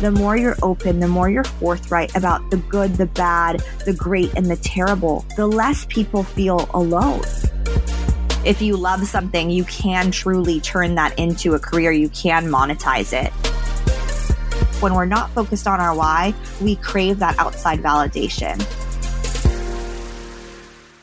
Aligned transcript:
the 0.00 0.10
more 0.10 0.34
you're 0.34 0.56
open, 0.62 0.98
the 0.98 1.06
more 1.06 1.28
you're 1.28 1.44
forthright 1.44 2.16
about 2.16 2.50
the 2.50 2.56
good, 2.56 2.94
the 2.94 3.04
bad, 3.04 3.62
the 3.84 3.92
great, 3.92 4.32
and 4.32 4.46
the 4.46 4.56
terrible, 4.56 5.26
the 5.36 5.46
less 5.46 5.84
people 5.90 6.22
feel 6.22 6.70
alone. 6.72 7.20
If 8.42 8.62
you 8.62 8.78
love 8.78 9.06
something, 9.06 9.50
you 9.50 9.64
can 9.64 10.10
truly 10.10 10.58
turn 10.60 10.94
that 10.94 11.18
into 11.18 11.52
a 11.52 11.58
career. 11.58 11.92
You 11.92 12.08
can 12.08 12.46
monetize 12.46 13.12
it. 13.12 13.30
When 14.80 14.94
we're 14.94 15.04
not 15.04 15.32
focused 15.32 15.66
on 15.66 15.80
our 15.80 15.94
why, 15.94 16.32
we 16.62 16.76
crave 16.76 17.18
that 17.18 17.38
outside 17.38 17.80
validation. 17.80 18.58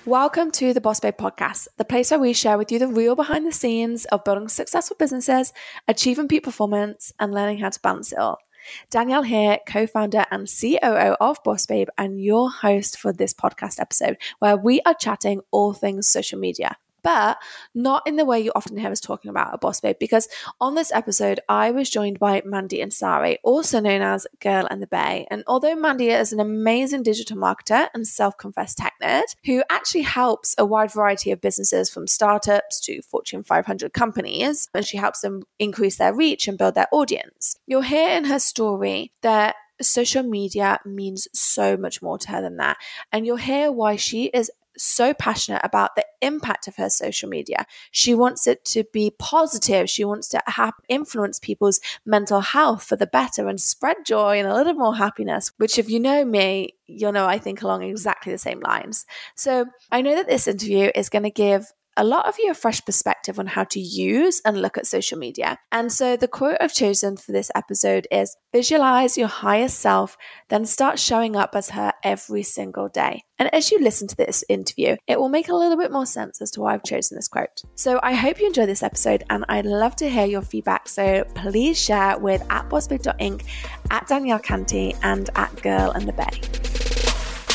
Welcome 0.07 0.49
to 0.53 0.73
the 0.73 0.81
Boss 0.81 0.99
Babe 1.01 1.17
podcast, 1.17 1.67
the 1.77 1.85
place 1.85 2.09
where 2.09 2.19
we 2.19 2.33
share 2.33 2.57
with 2.57 2.71
you 2.71 2.79
the 2.79 2.87
real 2.87 3.13
behind 3.13 3.45
the 3.45 3.51
scenes 3.51 4.05
of 4.05 4.23
building 4.23 4.47
successful 4.47 4.97
businesses, 4.97 5.53
achieving 5.87 6.27
peak 6.27 6.41
performance, 6.41 7.13
and 7.19 7.31
learning 7.31 7.59
how 7.59 7.69
to 7.69 7.79
balance 7.79 8.11
it 8.11 8.17
all. 8.17 8.39
Danielle 8.89 9.23
here, 9.23 9.59
co 9.67 9.87
founder 9.87 10.25
and 10.31 10.47
COO 10.47 11.15
of 11.19 11.37
Boss 11.43 11.65
Babe, 11.65 11.89
and 11.97 12.21
your 12.21 12.49
host 12.49 12.97
for 12.97 13.13
this 13.13 13.33
podcast 13.33 13.79
episode, 13.79 14.17
where 14.39 14.57
we 14.57 14.81
are 14.81 14.93
chatting 14.93 15.41
all 15.51 15.73
things 15.73 16.07
social 16.07 16.39
media 16.39 16.77
but 17.03 17.37
not 17.73 18.05
in 18.05 18.15
the 18.15 18.25
way 18.25 18.39
you 18.39 18.51
often 18.55 18.77
hear 18.77 18.91
us 18.91 18.99
talking 18.99 19.29
about 19.29 19.53
a 19.53 19.57
boss 19.57 19.79
babe. 19.79 19.97
Because 19.99 20.27
on 20.59 20.75
this 20.75 20.91
episode, 20.91 21.39
I 21.47 21.71
was 21.71 21.89
joined 21.89 22.19
by 22.19 22.41
Mandy 22.45 22.79
Ansari, 22.79 23.37
also 23.43 23.79
known 23.79 24.01
as 24.01 24.27
Girl 24.41 24.67
and 24.69 24.81
the 24.81 24.87
Bay. 24.87 25.27
And 25.29 25.43
although 25.47 25.75
Mandy 25.75 26.09
is 26.09 26.33
an 26.33 26.39
amazing 26.39 27.03
digital 27.03 27.37
marketer 27.37 27.87
and 27.93 28.07
self 28.07 28.37
confessed 28.37 28.77
tech 28.77 28.93
nerd 29.01 29.35
who 29.45 29.63
actually 29.69 30.03
helps 30.03 30.55
a 30.57 30.65
wide 30.65 30.91
variety 30.91 31.31
of 31.31 31.41
businesses 31.41 31.89
from 31.89 32.07
startups 32.07 32.79
to 32.81 33.01
Fortune 33.01 33.43
500 33.43 33.93
companies, 33.93 34.69
and 34.73 34.85
she 34.85 34.97
helps 34.97 35.21
them 35.21 35.43
increase 35.59 35.97
their 35.97 36.13
reach 36.13 36.47
and 36.47 36.57
build 36.57 36.75
their 36.75 36.87
audience, 36.91 37.55
you'll 37.65 37.81
hear 37.81 38.09
in 38.09 38.25
her 38.25 38.39
story 38.39 39.11
that 39.21 39.55
social 39.81 40.23
media 40.23 40.79
means 40.85 41.27
so 41.33 41.77
much 41.77 42.01
more 42.01 42.17
to 42.17 42.31
her 42.31 42.41
than 42.41 42.57
that. 42.57 42.77
And 43.11 43.25
you'll 43.25 43.37
hear 43.37 43.71
why 43.71 43.95
she 43.95 44.25
is 44.25 44.51
so 44.77 45.13
passionate 45.13 45.61
about 45.63 45.95
the 45.95 46.05
impact 46.21 46.67
of 46.67 46.75
her 46.77 46.89
social 46.89 47.29
media. 47.29 47.65
She 47.91 48.13
wants 48.15 48.47
it 48.47 48.65
to 48.65 48.83
be 48.91 49.13
positive. 49.17 49.89
She 49.89 50.05
wants 50.05 50.27
to 50.29 50.41
have 50.47 50.73
influence 50.89 51.39
people's 51.39 51.79
mental 52.05 52.41
health 52.41 52.83
for 52.83 52.95
the 52.95 53.07
better 53.07 53.47
and 53.47 53.59
spread 53.59 53.97
joy 54.05 54.39
and 54.39 54.47
a 54.47 54.53
little 54.53 54.73
more 54.73 54.95
happiness, 54.95 55.51
which 55.57 55.77
if 55.77 55.89
you 55.89 55.99
know 55.99 56.25
me, 56.25 56.75
you'll 56.87 57.11
know 57.11 57.25
I 57.25 57.37
think 57.37 57.61
along 57.61 57.83
exactly 57.83 58.31
the 58.31 58.37
same 58.37 58.59
lines. 58.61 59.05
So 59.35 59.65
I 59.91 60.01
know 60.01 60.15
that 60.15 60.27
this 60.27 60.47
interview 60.47 60.91
is 60.95 61.09
going 61.09 61.23
to 61.23 61.29
give 61.29 61.71
a 61.97 62.03
lot 62.03 62.27
of 62.27 62.35
you 62.39 62.51
a 62.51 62.53
fresh 62.53 62.83
perspective 62.85 63.39
on 63.39 63.47
how 63.47 63.63
to 63.65 63.79
use 63.79 64.41
and 64.45 64.61
look 64.61 64.77
at 64.77 64.85
social 64.85 65.17
media. 65.17 65.57
And 65.71 65.91
so 65.91 66.15
the 66.15 66.27
quote 66.27 66.57
I've 66.61 66.73
chosen 66.73 67.17
for 67.17 67.31
this 67.31 67.51
episode 67.55 68.07
is 68.11 68.37
visualize 68.53 69.17
your 69.17 69.27
higher 69.27 69.67
self, 69.67 70.15
then 70.49 70.65
start 70.65 70.99
showing 70.99 71.35
up 71.35 71.51
as 71.55 71.71
her 71.71 71.93
every 72.03 72.43
single 72.43 72.87
day. 72.87 73.23
And 73.39 73.53
as 73.53 73.71
you 73.71 73.79
listen 73.79 74.07
to 74.07 74.15
this 74.15 74.43
interview, 74.49 74.95
it 75.07 75.19
will 75.19 75.29
make 75.29 75.49
a 75.49 75.55
little 75.55 75.77
bit 75.77 75.91
more 75.91 76.05
sense 76.05 76.41
as 76.41 76.51
to 76.51 76.61
why 76.61 76.73
I've 76.73 76.83
chosen 76.83 77.17
this 77.17 77.27
quote. 77.27 77.61
So 77.75 77.99
I 78.01 78.13
hope 78.13 78.39
you 78.39 78.47
enjoy 78.47 78.65
this 78.65 78.83
episode 78.83 79.23
and 79.29 79.45
I'd 79.49 79.65
love 79.65 79.95
to 79.97 80.09
hear 80.09 80.25
your 80.25 80.41
feedback. 80.41 80.87
So 80.87 81.23
please 81.35 81.79
share 81.79 82.17
with 82.17 82.43
at 82.49 82.69
bossbabe.inc, 82.69 83.43
at 83.91 84.07
Danielle 84.07 84.39
Canty, 84.39 84.95
and 85.03 85.29
at 85.35 85.61
Girl 85.61 85.91
and 85.91 86.07
the. 86.07 86.76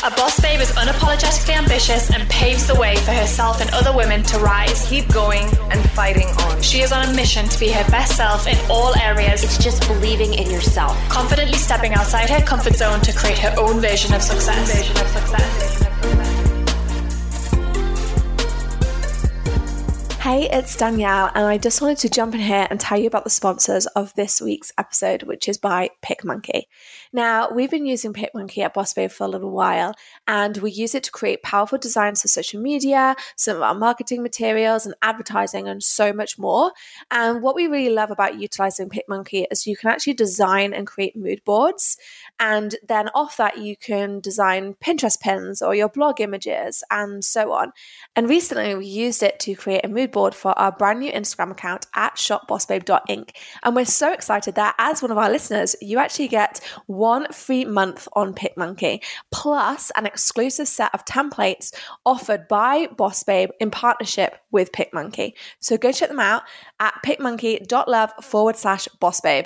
A 0.05 0.11
boss 0.11 0.37
babe 0.41 0.59
is 0.59 0.69
unapologetically 0.71 1.55
ambitious 1.55 2.11
and 2.11 2.29
paves 2.29 2.67
the 2.67 2.75
way 2.75 2.97
for 2.97 3.11
herself 3.11 3.61
and 3.61 3.69
other 3.69 3.95
women 3.95 4.21
to 4.23 4.37
rise. 4.37 4.85
Keep 4.89 5.07
going 5.13 5.45
and 5.71 5.79
fighting 5.91 6.27
on. 6.27 6.61
She 6.61 6.81
is 6.81 6.91
on 6.91 7.07
a 7.07 7.13
mission 7.13 7.47
to 7.47 7.57
be 7.57 7.69
her 7.69 7.89
best 7.89 8.17
self 8.17 8.45
in 8.45 8.57
all 8.69 8.93
areas. 8.97 9.45
It's 9.45 9.57
just 9.63 9.87
believing 9.87 10.33
in 10.33 10.51
yourself. 10.51 10.97
Confidently 11.07 11.57
stepping 11.57 11.93
outside 11.93 12.29
her 12.29 12.41
comfort 12.41 12.75
zone 12.75 12.99
to 12.99 13.13
create 13.13 13.37
her 13.37 13.55
own 13.57 13.79
version 13.79 14.13
of 14.13 14.21
success. 14.21 14.75
Version 14.75 14.97
of 14.97 15.07
success. 15.07 15.83
Hey, 20.23 20.49
it's 20.49 20.75
Danielle, 20.77 21.31
and 21.35 21.45
I 21.45 21.57
just 21.57 21.81
wanted 21.81 21.97
to 21.97 22.09
jump 22.09 22.33
in 22.33 22.39
here 22.39 22.65
and 22.69 22.79
tell 22.79 22.97
you 22.97 23.07
about 23.07 23.25
the 23.25 23.29
sponsors 23.29 23.87
of 23.87 24.13
this 24.15 24.41
week's 24.41 24.71
episode, 24.77 25.23
which 25.23 25.49
is 25.49 25.57
by 25.57 25.89
PicMonkey. 26.01 26.63
Now, 27.15 27.51
we've 27.51 27.69
been 27.69 27.85
using 27.85 28.11
PicMonkey 28.11 28.63
at 28.63 28.73
Boss 28.73 28.91
Babe 28.95 29.11
for 29.11 29.25
a 29.25 29.27
little 29.27 29.51
while, 29.51 29.93
and 30.27 30.57
we 30.57 30.71
use 30.71 30.95
it 30.95 31.03
to 31.03 31.11
create 31.11 31.43
powerful 31.43 31.77
designs 31.77 32.23
for 32.23 32.27
social 32.27 32.59
media, 32.59 33.15
some 33.35 33.55
of 33.55 33.61
our 33.61 33.75
marketing 33.75 34.23
materials, 34.23 34.87
and 34.87 34.95
advertising, 35.03 35.67
and 35.67 35.83
so 35.83 36.11
much 36.11 36.39
more. 36.39 36.71
And 37.11 37.43
what 37.43 37.53
we 37.53 37.67
really 37.67 37.93
love 37.93 38.09
about 38.09 38.39
utilizing 38.39 38.89
PicMonkey 38.89 39.45
is 39.51 39.67
you 39.67 39.77
can 39.77 39.91
actually 39.91 40.15
design 40.15 40.73
and 40.73 40.87
create 40.87 41.15
mood 41.15 41.43
boards, 41.45 41.97
and 42.39 42.75
then 42.87 43.09
off 43.15 43.37
that, 43.37 43.57
you 43.57 43.77
can 43.77 44.19
design 44.19 44.75
Pinterest 44.83 45.19
pins 45.19 45.61
or 45.61 45.75
your 45.75 45.89
blog 45.89 46.19
images, 46.19 46.83
and 46.91 47.23
so 47.23 47.53
on. 47.53 47.71
And 48.15 48.27
recently, 48.27 48.75
we 48.75 48.85
used 48.85 49.23
it 49.23 49.39
to 49.41 49.55
create 49.55 49.85
a 49.85 49.89
mood 49.89 50.11
board 50.11 50.35
for 50.35 50.57
our 50.57 50.71
brand 50.71 50.99
new 50.99 51.11
Instagram 51.11 51.51
account 51.51 51.85
at 51.95 52.15
shopbossbabe.inc. 52.15 53.29
And 53.63 53.75
we're 53.75 53.85
so 53.85 54.11
excited 54.11 54.55
that 54.55 54.75
as 54.77 55.01
one 55.01 55.11
of 55.11 55.17
our 55.17 55.29
listeners, 55.29 55.75
you 55.81 55.99
actually 55.99 56.27
get 56.27 56.59
one 56.87 57.31
free 57.31 57.65
month 57.65 58.07
on 58.13 58.33
PicMonkey, 58.33 59.03
plus 59.31 59.91
an 59.95 60.05
exclusive 60.05 60.67
set 60.67 60.93
of 60.93 61.05
templates 61.05 61.73
offered 62.05 62.47
by 62.47 62.87
Boss 62.87 63.23
Babe 63.23 63.49
in 63.59 63.71
partnership 63.71 64.37
with 64.51 64.71
PicMonkey. 64.71 65.33
So 65.59 65.77
go 65.77 65.91
check 65.91 66.09
them 66.09 66.19
out 66.19 66.43
at 66.79 66.93
picmonkey.love 67.05 68.11
forward 68.21 68.57
slash 68.57 68.87
Boss 68.99 69.21
Babe. 69.21 69.45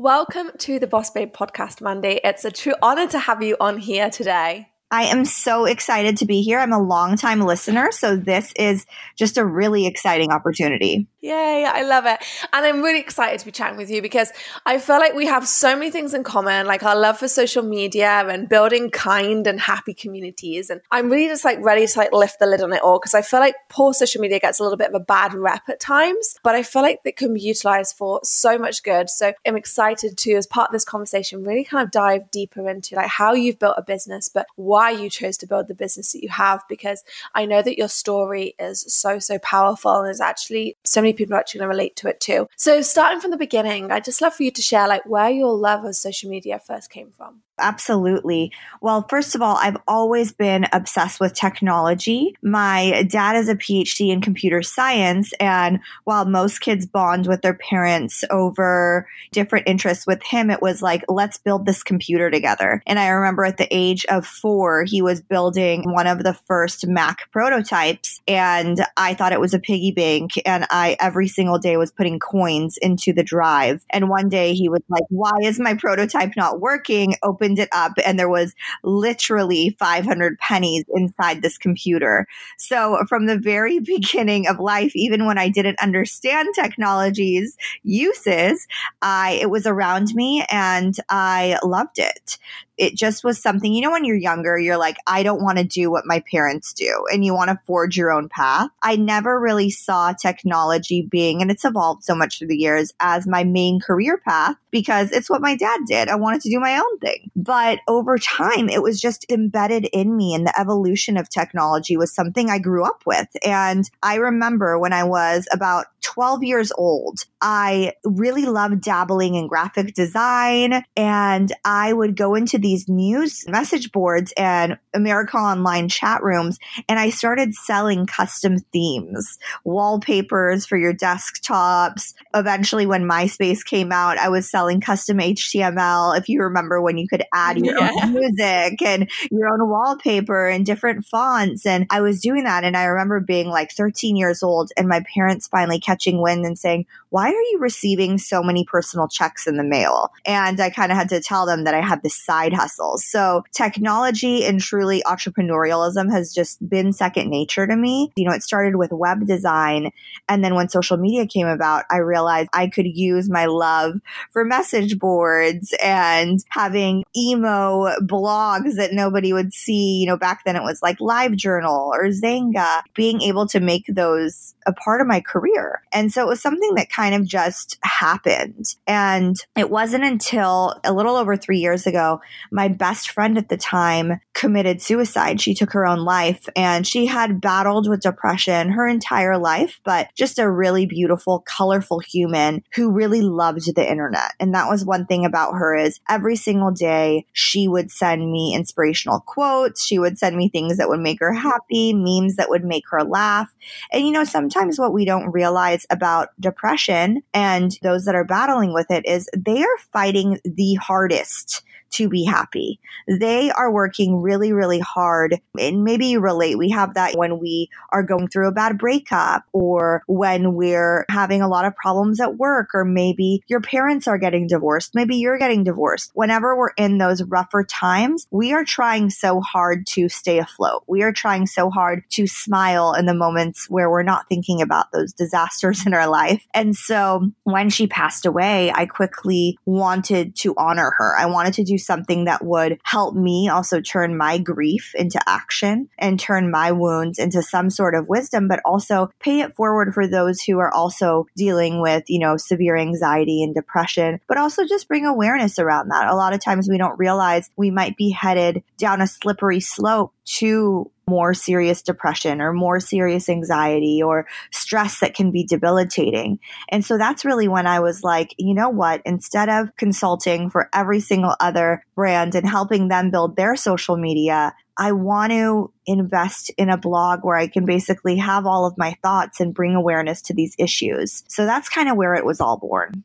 Welcome 0.00 0.52
to 0.58 0.78
the 0.78 0.86
Boss 0.86 1.10
Babe 1.10 1.34
podcast, 1.34 1.80
Mandy. 1.80 2.20
It's 2.22 2.44
a 2.44 2.52
true 2.52 2.74
honor 2.80 3.08
to 3.08 3.18
have 3.18 3.42
you 3.42 3.56
on 3.58 3.78
here 3.78 4.10
today. 4.10 4.68
I 4.90 5.04
am 5.04 5.26
so 5.26 5.66
excited 5.66 6.16
to 6.18 6.26
be 6.26 6.40
here. 6.40 6.58
I'm 6.58 6.72
a 6.72 6.82
long-time 6.82 7.42
listener, 7.42 7.92
so 7.92 8.16
this 8.16 8.52
is 8.56 8.86
just 9.16 9.36
a 9.36 9.44
really 9.44 9.86
exciting 9.86 10.32
opportunity. 10.32 11.06
Yay, 11.20 11.66
I 11.66 11.82
love 11.82 12.06
it. 12.06 12.24
And 12.52 12.64
I'm 12.64 12.80
really 12.80 13.00
excited 13.00 13.38
to 13.40 13.44
be 13.44 13.50
chatting 13.50 13.76
with 13.76 13.90
you 13.90 14.00
because 14.00 14.32
I 14.64 14.78
feel 14.78 14.98
like 14.98 15.14
we 15.14 15.26
have 15.26 15.46
so 15.46 15.76
many 15.76 15.90
things 15.90 16.14
in 16.14 16.22
common, 16.22 16.66
like 16.66 16.84
our 16.84 16.96
love 16.96 17.18
for 17.18 17.28
social 17.28 17.62
media 17.62 18.24
and 18.28 18.48
building 18.48 18.90
kind 18.90 19.46
and 19.46 19.60
happy 19.60 19.92
communities. 19.92 20.70
And 20.70 20.80
I'm 20.90 21.10
really 21.10 21.26
just 21.26 21.44
like 21.44 21.58
ready 21.60 21.86
to 21.86 21.98
like 21.98 22.12
lift 22.12 22.38
the 22.38 22.46
lid 22.46 22.62
on 22.62 22.72
it 22.72 22.80
all 22.80 22.98
because 22.98 23.14
I 23.14 23.22
feel 23.22 23.40
like 23.40 23.56
poor 23.68 23.92
social 23.92 24.22
media 24.22 24.38
gets 24.38 24.58
a 24.58 24.62
little 24.62 24.78
bit 24.78 24.88
of 24.88 24.94
a 24.94 25.04
bad 25.04 25.34
rep 25.34 25.68
at 25.68 25.80
times, 25.80 26.36
but 26.42 26.54
I 26.54 26.62
feel 26.62 26.82
like 26.82 27.00
it 27.04 27.16
can 27.16 27.34
be 27.34 27.40
utilized 27.40 27.96
for 27.96 28.20
so 28.22 28.56
much 28.56 28.82
good. 28.82 29.10
So 29.10 29.34
I'm 29.46 29.56
excited 29.56 30.16
to, 30.16 30.32
as 30.34 30.46
part 30.46 30.70
of 30.70 30.72
this 30.72 30.84
conversation, 30.84 31.42
really 31.42 31.64
kind 31.64 31.84
of 31.84 31.90
dive 31.90 32.30
deeper 32.30 32.68
into 32.70 32.94
like 32.94 33.08
how 33.08 33.34
you've 33.34 33.58
built 33.58 33.74
a 33.76 33.82
business, 33.82 34.30
but 34.30 34.46
why 34.54 34.77
why 34.78 34.90
you 34.90 35.10
chose 35.10 35.36
to 35.38 35.46
build 35.48 35.66
the 35.66 35.74
business 35.74 36.12
that 36.12 36.22
you 36.22 36.28
have 36.28 36.62
because 36.68 37.02
I 37.34 37.46
know 37.46 37.62
that 37.62 37.76
your 37.76 37.88
story 37.88 38.54
is 38.60 38.84
so, 38.86 39.18
so 39.18 39.40
powerful 39.40 39.96
and 39.96 40.06
there's 40.06 40.20
actually 40.20 40.76
so 40.84 41.00
many 41.00 41.14
people 41.14 41.34
are 41.34 41.40
actually 41.40 41.58
going 41.58 41.70
to 41.70 41.76
relate 41.76 41.96
to 41.96 42.08
it 42.08 42.20
too. 42.20 42.46
So, 42.56 42.80
starting 42.82 43.20
from 43.20 43.32
the 43.32 43.36
beginning, 43.36 43.90
I'd 43.90 44.04
just 44.04 44.22
love 44.22 44.34
for 44.34 44.44
you 44.44 44.52
to 44.52 44.62
share 44.62 44.86
like 44.86 45.04
where 45.04 45.30
your 45.30 45.52
love 45.52 45.84
of 45.84 45.96
social 45.96 46.30
media 46.30 46.60
first 46.64 46.90
came 46.90 47.10
from. 47.10 47.42
Absolutely. 47.58 48.52
Well, 48.80 49.06
first 49.08 49.34
of 49.34 49.42
all, 49.42 49.56
I've 49.56 49.76
always 49.86 50.32
been 50.32 50.66
obsessed 50.72 51.20
with 51.20 51.34
technology. 51.34 52.36
My 52.42 53.04
dad 53.10 53.36
is 53.36 53.48
a 53.48 53.54
PhD 53.54 54.10
in 54.10 54.20
computer 54.20 54.62
science. 54.62 55.32
And 55.40 55.80
while 56.04 56.24
most 56.24 56.60
kids 56.60 56.86
bond 56.86 57.26
with 57.26 57.42
their 57.42 57.54
parents 57.54 58.24
over 58.30 59.08
different 59.32 59.68
interests, 59.68 60.06
with 60.06 60.22
him, 60.22 60.50
it 60.50 60.62
was 60.62 60.82
like, 60.82 61.04
let's 61.08 61.38
build 61.38 61.66
this 61.66 61.82
computer 61.82 62.30
together. 62.30 62.82
And 62.86 62.98
I 62.98 63.08
remember 63.08 63.44
at 63.44 63.56
the 63.58 63.68
age 63.70 64.04
of 64.06 64.26
four, 64.26 64.84
he 64.84 65.02
was 65.02 65.20
building 65.20 65.82
one 65.92 66.06
of 66.06 66.22
the 66.22 66.34
first 66.34 66.86
Mac 66.86 67.30
prototypes. 67.32 68.20
And 68.26 68.84
I 68.96 69.14
thought 69.14 69.32
it 69.32 69.40
was 69.40 69.54
a 69.54 69.58
piggy 69.58 69.92
bank. 69.92 70.32
And 70.46 70.66
I 70.70 70.96
every 71.00 71.28
single 71.28 71.58
day 71.58 71.76
was 71.76 71.92
putting 71.92 72.18
coins 72.18 72.78
into 72.80 73.12
the 73.12 73.22
drive. 73.22 73.84
And 73.90 74.08
one 74.08 74.28
day 74.28 74.54
he 74.54 74.68
was 74.68 74.82
like, 74.88 75.04
why 75.08 75.32
is 75.42 75.58
my 75.58 75.74
prototype 75.74 76.32
not 76.36 76.60
working? 76.60 77.14
Open 77.22 77.47
opened 77.48 77.58
it 77.58 77.68
up 77.72 77.92
and 78.04 78.18
there 78.18 78.28
was 78.28 78.54
literally 78.82 79.70
500 79.78 80.38
pennies 80.38 80.84
inside 80.94 81.40
this 81.40 81.56
computer. 81.56 82.26
So 82.58 83.04
from 83.08 83.26
the 83.26 83.38
very 83.38 83.78
beginning 83.88 84.46
of 84.46 84.58
life, 84.58 84.94
even 84.94 85.26
when 85.26 85.38
I 85.38 85.48
didn't 85.48 85.80
understand 85.80 86.48
technology's 86.54 87.56
uses, 87.82 88.66
I, 89.02 89.38
it 89.40 89.50
was 89.50 89.66
around 89.66 90.14
me 90.14 90.44
and 90.50 90.94
I 91.08 91.58
loved 91.62 91.98
it 91.98 92.38
it 92.78 92.94
just 92.94 93.24
was 93.24 93.40
something, 93.40 93.74
you 93.74 93.82
know, 93.82 93.90
when 93.90 94.04
you're 94.04 94.16
younger, 94.16 94.58
you're 94.58 94.78
like, 94.78 94.96
I 95.06 95.22
don't 95.22 95.42
want 95.42 95.58
to 95.58 95.64
do 95.64 95.90
what 95.90 96.06
my 96.06 96.22
parents 96.30 96.72
do 96.72 97.04
and 97.12 97.24
you 97.24 97.34
want 97.34 97.50
to 97.50 97.60
forge 97.66 97.96
your 97.96 98.12
own 98.12 98.28
path. 98.28 98.70
I 98.82 98.96
never 98.96 99.38
really 99.38 99.70
saw 99.70 100.12
technology 100.12 101.02
being, 101.02 101.42
and 101.42 101.50
it's 101.50 101.64
evolved 101.64 102.04
so 102.04 102.14
much 102.14 102.38
through 102.38 102.48
the 102.48 102.56
years 102.56 102.92
as 103.00 103.26
my 103.26 103.44
main 103.44 103.80
career 103.80 104.18
path 104.18 104.56
because 104.70 105.10
it's 105.10 105.28
what 105.28 105.40
my 105.40 105.56
dad 105.56 105.80
did. 105.86 106.08
I 106.08 106.14
wanted 106.14 106.40
to 106.42 106.50
do 106.50 106.60
my 106.60 106.78
own 106.78 106.98
thing. 106.98 107.30
But 107.34 107.80
over 107.88 108.18
time, 108.18 108.68
it 108.68 108.82
was 108.82 109.00
just 109.00 109.26
embedded 109.30 109.86
in 109.92 110.16
me 110.16 110.34
and 110.34 110.46
the 110.46 110.58
evolution 110.58 111.16
of 111.16 111.28
technology 111.28 111.96
was 111.96 112.14
something 112.14 112.48
I 112.48 112.58
grew 112.58 112.84
up 112.84 113.02
with. 113.04 113.28
And 113.44 113.88
I 114.02 114.16
remember 114.16 114.78
when 114.78 114.92
I 114.92 115.04
was 115.04 115.48
about 115.52 115.86
12 116.08 116.42
years 116.42 116.72
old, 116.78 117.26
I 117.42 117.92
really 118.02 118.46
loved 118.46 118.80
dabbling 118.80 119.34
in 119.34 119.46
graphic 119.46 119.92
design 119.92 120.82
and 120.96 121.52
I 121.66 121.92
would 121.92 122.16
go 122.16 122.34
into 122.34 122.56
these 122.56 122.88
news 122.88 123.46
message 123.46 123.92
boards 123.92 124.32
and 124.38 124.78
America 124.94 125.36
Online 125.36 125.86
chat 125.90 126.22
rooms 126.22 126.58
and 126.88 126.98
I 126.98 127.10
started 127.10 127.54
selling 127.54 128.06
custom 128.06 128.58
themes, 128.72 129.38
wallpapers 129.64 130.64
for 130.64 130.78
your 130.78 130.94
desktops. 130.94 132.14
Eventually, 132.34 132.86
when 132.86 133.04
MySpace 133.04 133.62
came 133.62 133.92
out, 133.92 134.16
I 134.16 134.30
was 134.30 134.50
selling 134.50 134.80
custom 134.80 135.18
HTML. 135.18 136.16
If 136.16 136.30
you 136.30 136.42
remember 136.42 136.80
when 136.80 136.96
you 136.96 137.06
could 137.06 137.22
add 137.34 137.58
your 137.58 137.78
yeah. 137.78 137.90
own 138.02 138.14
music 138.14 138.80
and 138.80 139.10
your 139.30 139.48
own 139.50 139.68
wallpaper 139.68 140.48
and 140.48 140.64
different 140.64 141.04
fonts. 141.04 141.66
And 141.66 141.86
I 141.90 142.00
was 142.00 142.22
doing 142.22 142.44
that. 142.44 142.64
And 142.64 142.78
I 142.78 142.84
remember 142.84 143.20
being 143.20 143.48
like 143.48 143.72
13 143.72 144.16
years 144.16 144.42
old 144.42 144.70
and 144.74 144.88
my 144.88 145.04
parents 145.14 145.48
finally 145.48 145.78
catching 145.78 145.97
wind 146.06 146.44
and 146.44 146.58
saying, 146.58 146.86
why 147.10 147.28
are 147.28 147.32
you 147.32 147.58
receiving 147.60 148.18
so 148.18 148.42
many 148.42 148.64
personal 148.64 149.08
checks 149.08 149.46
in 149.46 149.56
the 149.56 149.64
mail? 149.64 150.10
And 150.26 150.60
I 150.60 150.70
kind 150.70 150.92
of 150.92 150.98
had 150.98 151.08
to 151.10 151.20
tell 151.20 151.46
them 151.46 151.64
that 151.64 151.74
I 151.74 151.80
had 151.80 152.02
this 152.02 152.16
side 152.16 152.52
hustle. 152.52 152.98
So 152.98 153.44
technology 153.52 154.44
and 154.44 154.60
truly 154.60 155.02
entrepreneurialism 155.06 156.10
has 156.12 156.32
just 156.32 156.66
been 156.68 156.92
second 156.92 157.30
nature 157.30 157.66
to 157.66 157.76
me. 157.76 158.12
You 158.16 158.26
know, 158.26 158.34
it 158.34 158.42
started 158.42 158.76
with 158.76 158.92
web 158.92 159.26
design. 159.26 159.90
And 160.28 160.44
then 160.44 160.54
when 160.54 160.68
social 160.68 160.96
media 160.96 161.26
came 161.26 161.46
about, 161.46 161.84
I 161.90 161.98
realized 161.98 162.50
I 162.52 162.68
could 162.68 162.86
use 162.86 163.30
my 163.30 163.46
love 163.46 163.94
for 164.30 164.44
message 164.44 164.98
boards 164.98 165.74
and 165.82 166.44
having 166.50 167.04
emo 167.16 167.94
blogs 168.00 168.76
that 168.76 168.92
nobody 168.92 169.32
would 169.32 169.52
see. 169.54 169.98
You 170.00 170.06
know, 170.06 170.16
back 170.16 170.44
then 170.44 170.56
it 170.56 170.62
was 170.62 170.80
like 170.82 170.98
LiveJournal 170.98 171.88
or 171.88 172.04
Xanga. 172.06 172.82
being 172.94 173.22
able 173.22 173.46
to 173.46 173.60
make 173.60 173.84
those 173.88 174.54
a 174.68 174.72
part 174.74 175.00
of 175.00 175.06
my 175.06 175.20
career. 175.20 175.82
And 175.92 176.12
so 176.12 176.22
it 176.22 176.28
was 176.28 176.42
something 176.42 176.74
that 176.74 176.90
kind 176.90 177.14
of 177.14 177.26
just 177.26 177.78
happened. 177.82 178.66
And 178.86 179.34
it 179.56 179.70
wasn't 179.70 180.04
until 180.04 180.78
a 180.84 180.92
little 180.92 181.16
over 181.16 181.36
three 181.36 181.58
years 181.58 181.86
ago, 181.86 182.20
my 182.52 182.68
best 182.68 183.10
friend 183.10 183.38
at 183.38 183.48
the 183.48 183.56
time 183.56 184.20
committed 184.34 184.82
suicide. 184.82 185.40
She 185.40 185.54
took 185.54 185.72
her 185.72 185.86
own 185.86 186.00
life 186.00 186.48
and 186.54 186.86
she 186.86 187.06
had 187.06 187.40
battled 187.40 187.88
with 187.88 188.02
depression 188.02 188.70
her 188.72 188.86
entire 188.86 189.38
life, 189.38 189.80
but 189.84 190.08
just 190.14 190.38
a 190.38 190.50
really 190.50 190.84
beautiful, 190.84 191.40
colorful 191.40 191.98
human 191.98 192.62
who 192.74 192.90
really 192.90 193.22
loved 193.22 193.74
the 193.74 193.90
internet. 193.90 194.32
And 194.38 194.54
that 194.54 194.68
was 194.68 194.84
one 194.84 195.06
thing 195.06 195.24
about 195.24 195.54
her 195.54 195.74
is 195.74 196.00
every 196.10 196.36
single 196.36 196.70
day 196.70 197.24
she 197.32 197.68
would 197.68 197.90
send 197.90 198.30
me 198.30 198.54
inspirational 198.54 199.20
quotes. 199.20 199.84
She 199.84 199.98
would 199.98 200.18
send 200.18 200.36
me 200.36 200.50
things 200.50 200.76
that 200.76 200.90
would 200.90 201.00
make 201.00 201.20
her 201.20 201.32
happy, 201.32 201.94
memes 201.94 202.36
that 202.36 202.50
would 202.50 202.64
make 202.64 202.84
her 202.90 203.02
laugh. 203.02 203.50
And 203.92 204.06
you 204.06 204.12
know, 204.12 204.24
sometimes 204.24 204.57
what 204.78 204.92
we 204.92 205.04
don't 205.04 205.32
realize 205.32 205.86
about 205.90 206.28
depression 206.40 207.22
and 207.32 207.78
those 207.82 208.04
that 208.04 208.14
are 208.14 208.24
battling 208.24 208.72
with 208.72 208.90
it 208.90 209.06
is 209.06 209.28
they 209.36 209.62
are 209.62 209.78
fighting 209.92 210.40
the 210.44 210.74
hardest 210.74 211.62
to 211.90 212.08
be 212.08 212.24
happy. 212.24 212.80
They 213.06 213.50
are 213.50 213.72
working 213.72 214.20
really, 214.20 214.52
really 214.52 214.80
hard. 214.80 215.40
And 215.58 215.84
maybe 215.84 216.06
you 216.06 216.20
relate. 216.20 216.58
We 216.58 216.70
have 216.70 216.94
that 216.94 217.16
when 217.16 217.38
we 217.38 217.68
are 217.90 218.02
going 218.02 218.28
through 218.28 218.48
a 218.48 218.52
bad 218.52 218.78
breakup 218.78 219.44
or 219.52 220.02
when 220.06 220.54
we're 220.54 221.04
having 221.08 221.42
a 221.42 221.48
lot 221.48 221.64
of 221.64 221.74
problems 221.76 222.20
at 222.20 222.36
work, 222.36 222.74
or 222.74 222.84
maybe 222.84 223.42
your 223.48 223.60
parents 223.60 224.06
are 224.06 224.18
getting 224.18 224.46
divorced. 224.46 224.94
Maybe 224.94 225.16
you're 225.16 225.38
getting 225.38 225.64
divorced. 225.64 226.10
Whenever 226.14 226.56
we're 226.56 226.70
in 226.76 226.98
those 226.98 227.22
rougher 227.22 227.64
times, 227.64 228.26
we 228.30 228.52
are 228.52 228.64
trying 228.64 229.10
so 229.10 229.40
hard 229.40 229.86
to 229.88 230.08
stay 230.08 230.38
afloat. 230.38 230.84
We 230.86 231.02
are 231.02 231.12
trying 231.12 231.46
so 231.46 231.70
hard 231.70 232.04
to 232.10 232.26
smile 232.26 232.92
in 232.92 233.06
the 233.06 233.14
moments 233.14 233.68
where 233.70 233.90
we're 233.90 234.02
not 234.02 234.28
thinking 234.28 234.60
about 234.60 234.92
those 234.92 235.12
disasters 235.12 235.78
in 235.86 235.94
our 235.94 236.08
life. 236.08 236.46
And 236.54 236.76
so 236.76 237.30
when 237.44 237.70
she 237.70 237.86
passed 237.86 238.26
away, 238.26 238.72
I 238.72 238.86
quickly 238.86 239.58
wanted 239.64 240.36
to 240.36 240.54
honor 240.56 240.92
her. 240.96 241.16
I 241.18 241.26
wanted 241.26 241.54
to 241.54 241.64
do 241.64 241.77
something 241.78 242.24
that 242.24 242.44
would 242.44 242.78
help 242.84 243.14
me 243.14 243.48
also 243.48 243.80
turn 243.80 244.16
my 244.16 244.38
grief 244.38 244.92
into 244.94 245.20
action 245.26 245.88
and 245.98 246.18
turn 246.18 246.50
my 246.50 246.72
wounds 246.72 247.18
into 247.18 247.42
some 247.42 247.70
sort 247.70 247.94
of 247.94 248.08
wisdom, 248.08 248.48
but 248.48 248.60
also 248.64 249.10
pay 249.20 249.40
it 249.40 249.54
forward 249.56 249.94
for 249.94 250.06
those 250.06 250.42
who 250.42 250.58
are 250.58 250.72
also 250.72 251.26
dealing 251.36 251.80
with, 251.80 252.04
you 252.08 252.18
know, 252.18 252.36
severe 252.36 252.76
anxiety 252.76 253.42
and 253.42 253.54
depression, 253.54 254.20
but 254.28 254.38
also 254.38 254.64
just 254.66 254.88
bring 254.88 255.06
awareness 255.06 255.58
around 255.58 255.88
that. 255.88 256.08
A 256.08 256.16
lot 256.16 256.32
of 256.32 256.40
times 256.40 256.68
we 256.68 256.78
don't 256.78 256.98
realize 256.98 257.50
we 257.56 257.70
might 257.70 257.96
be 257.96 258.10
headed 258.10 258.62
down 258.76 259.00
a 259.00 259.06
slippery 259.06 259.60
slope 259.60 260.12
to 260.36 260.90
more 261.08 261.32
serious 261.32 261.80
depression 261.80 262.40
or 262.40 262.52
more 262.52 262.80
serious 262.80 263.28
anxiety 263.28 264.02
or 264.02 264.26
stress 264.52 265.00
that 265.00 265.14
can 265.14 265.30
be 265.30 265.42
debilitating. 265.42 266.38
And 266.68 266.84
so 266.84 266.98
that's 266.98 267.24
really 267.24 267.48
when 267.48 267.66
I 267.66 267.80
was 267.80 268.02
like, 268.02 268.34
you 268.36 268.54
know 268.54 268.68
what? 268.68 269.00
Instead 269.06 269.48
of 269.48 269.74
consulting 269.76 270.50
for 270.50 270.68
every 270.72 271.00
single 271.00 271.34
other 271.40 271.82
brand 271.94 272.34
and 272.34 272.46
helping 272.46 272.88
them 272.88 273.10
build 273.10 273.36
their 273.36 273.56
social 273.56 273.96
media, 273.96 274.54
I 274.76 274.92
want 274.92 275.32
to 275.32 275.72
invest 275.86 276.50
in 276.58 276.68
a 276.68 276.76
blog 276.76 277.20
where 277.22 277.36
I 277.36 277.48
can 277.48 277.64
basically 277.64 278.16
have 278.18 278.46
all 278.46 278.66
of 278.66 278.78
my 278.78 278.96
thoughts 279.02 279.40
and 279.40 279.54
bring 279.54 279.74
awareness 279.74 280.22
to 280.22 280.34
these 280.34 280.54
issues. 280.58 281.24
So 281.26 281.46
that's 281.46 281.68
kind 281.68 281.88
of 281.88 281.96
where 281.96 282.14
it 282.14 282.24
was 282.24 282.40
all 282.40 282.58
born. 282.58 283.02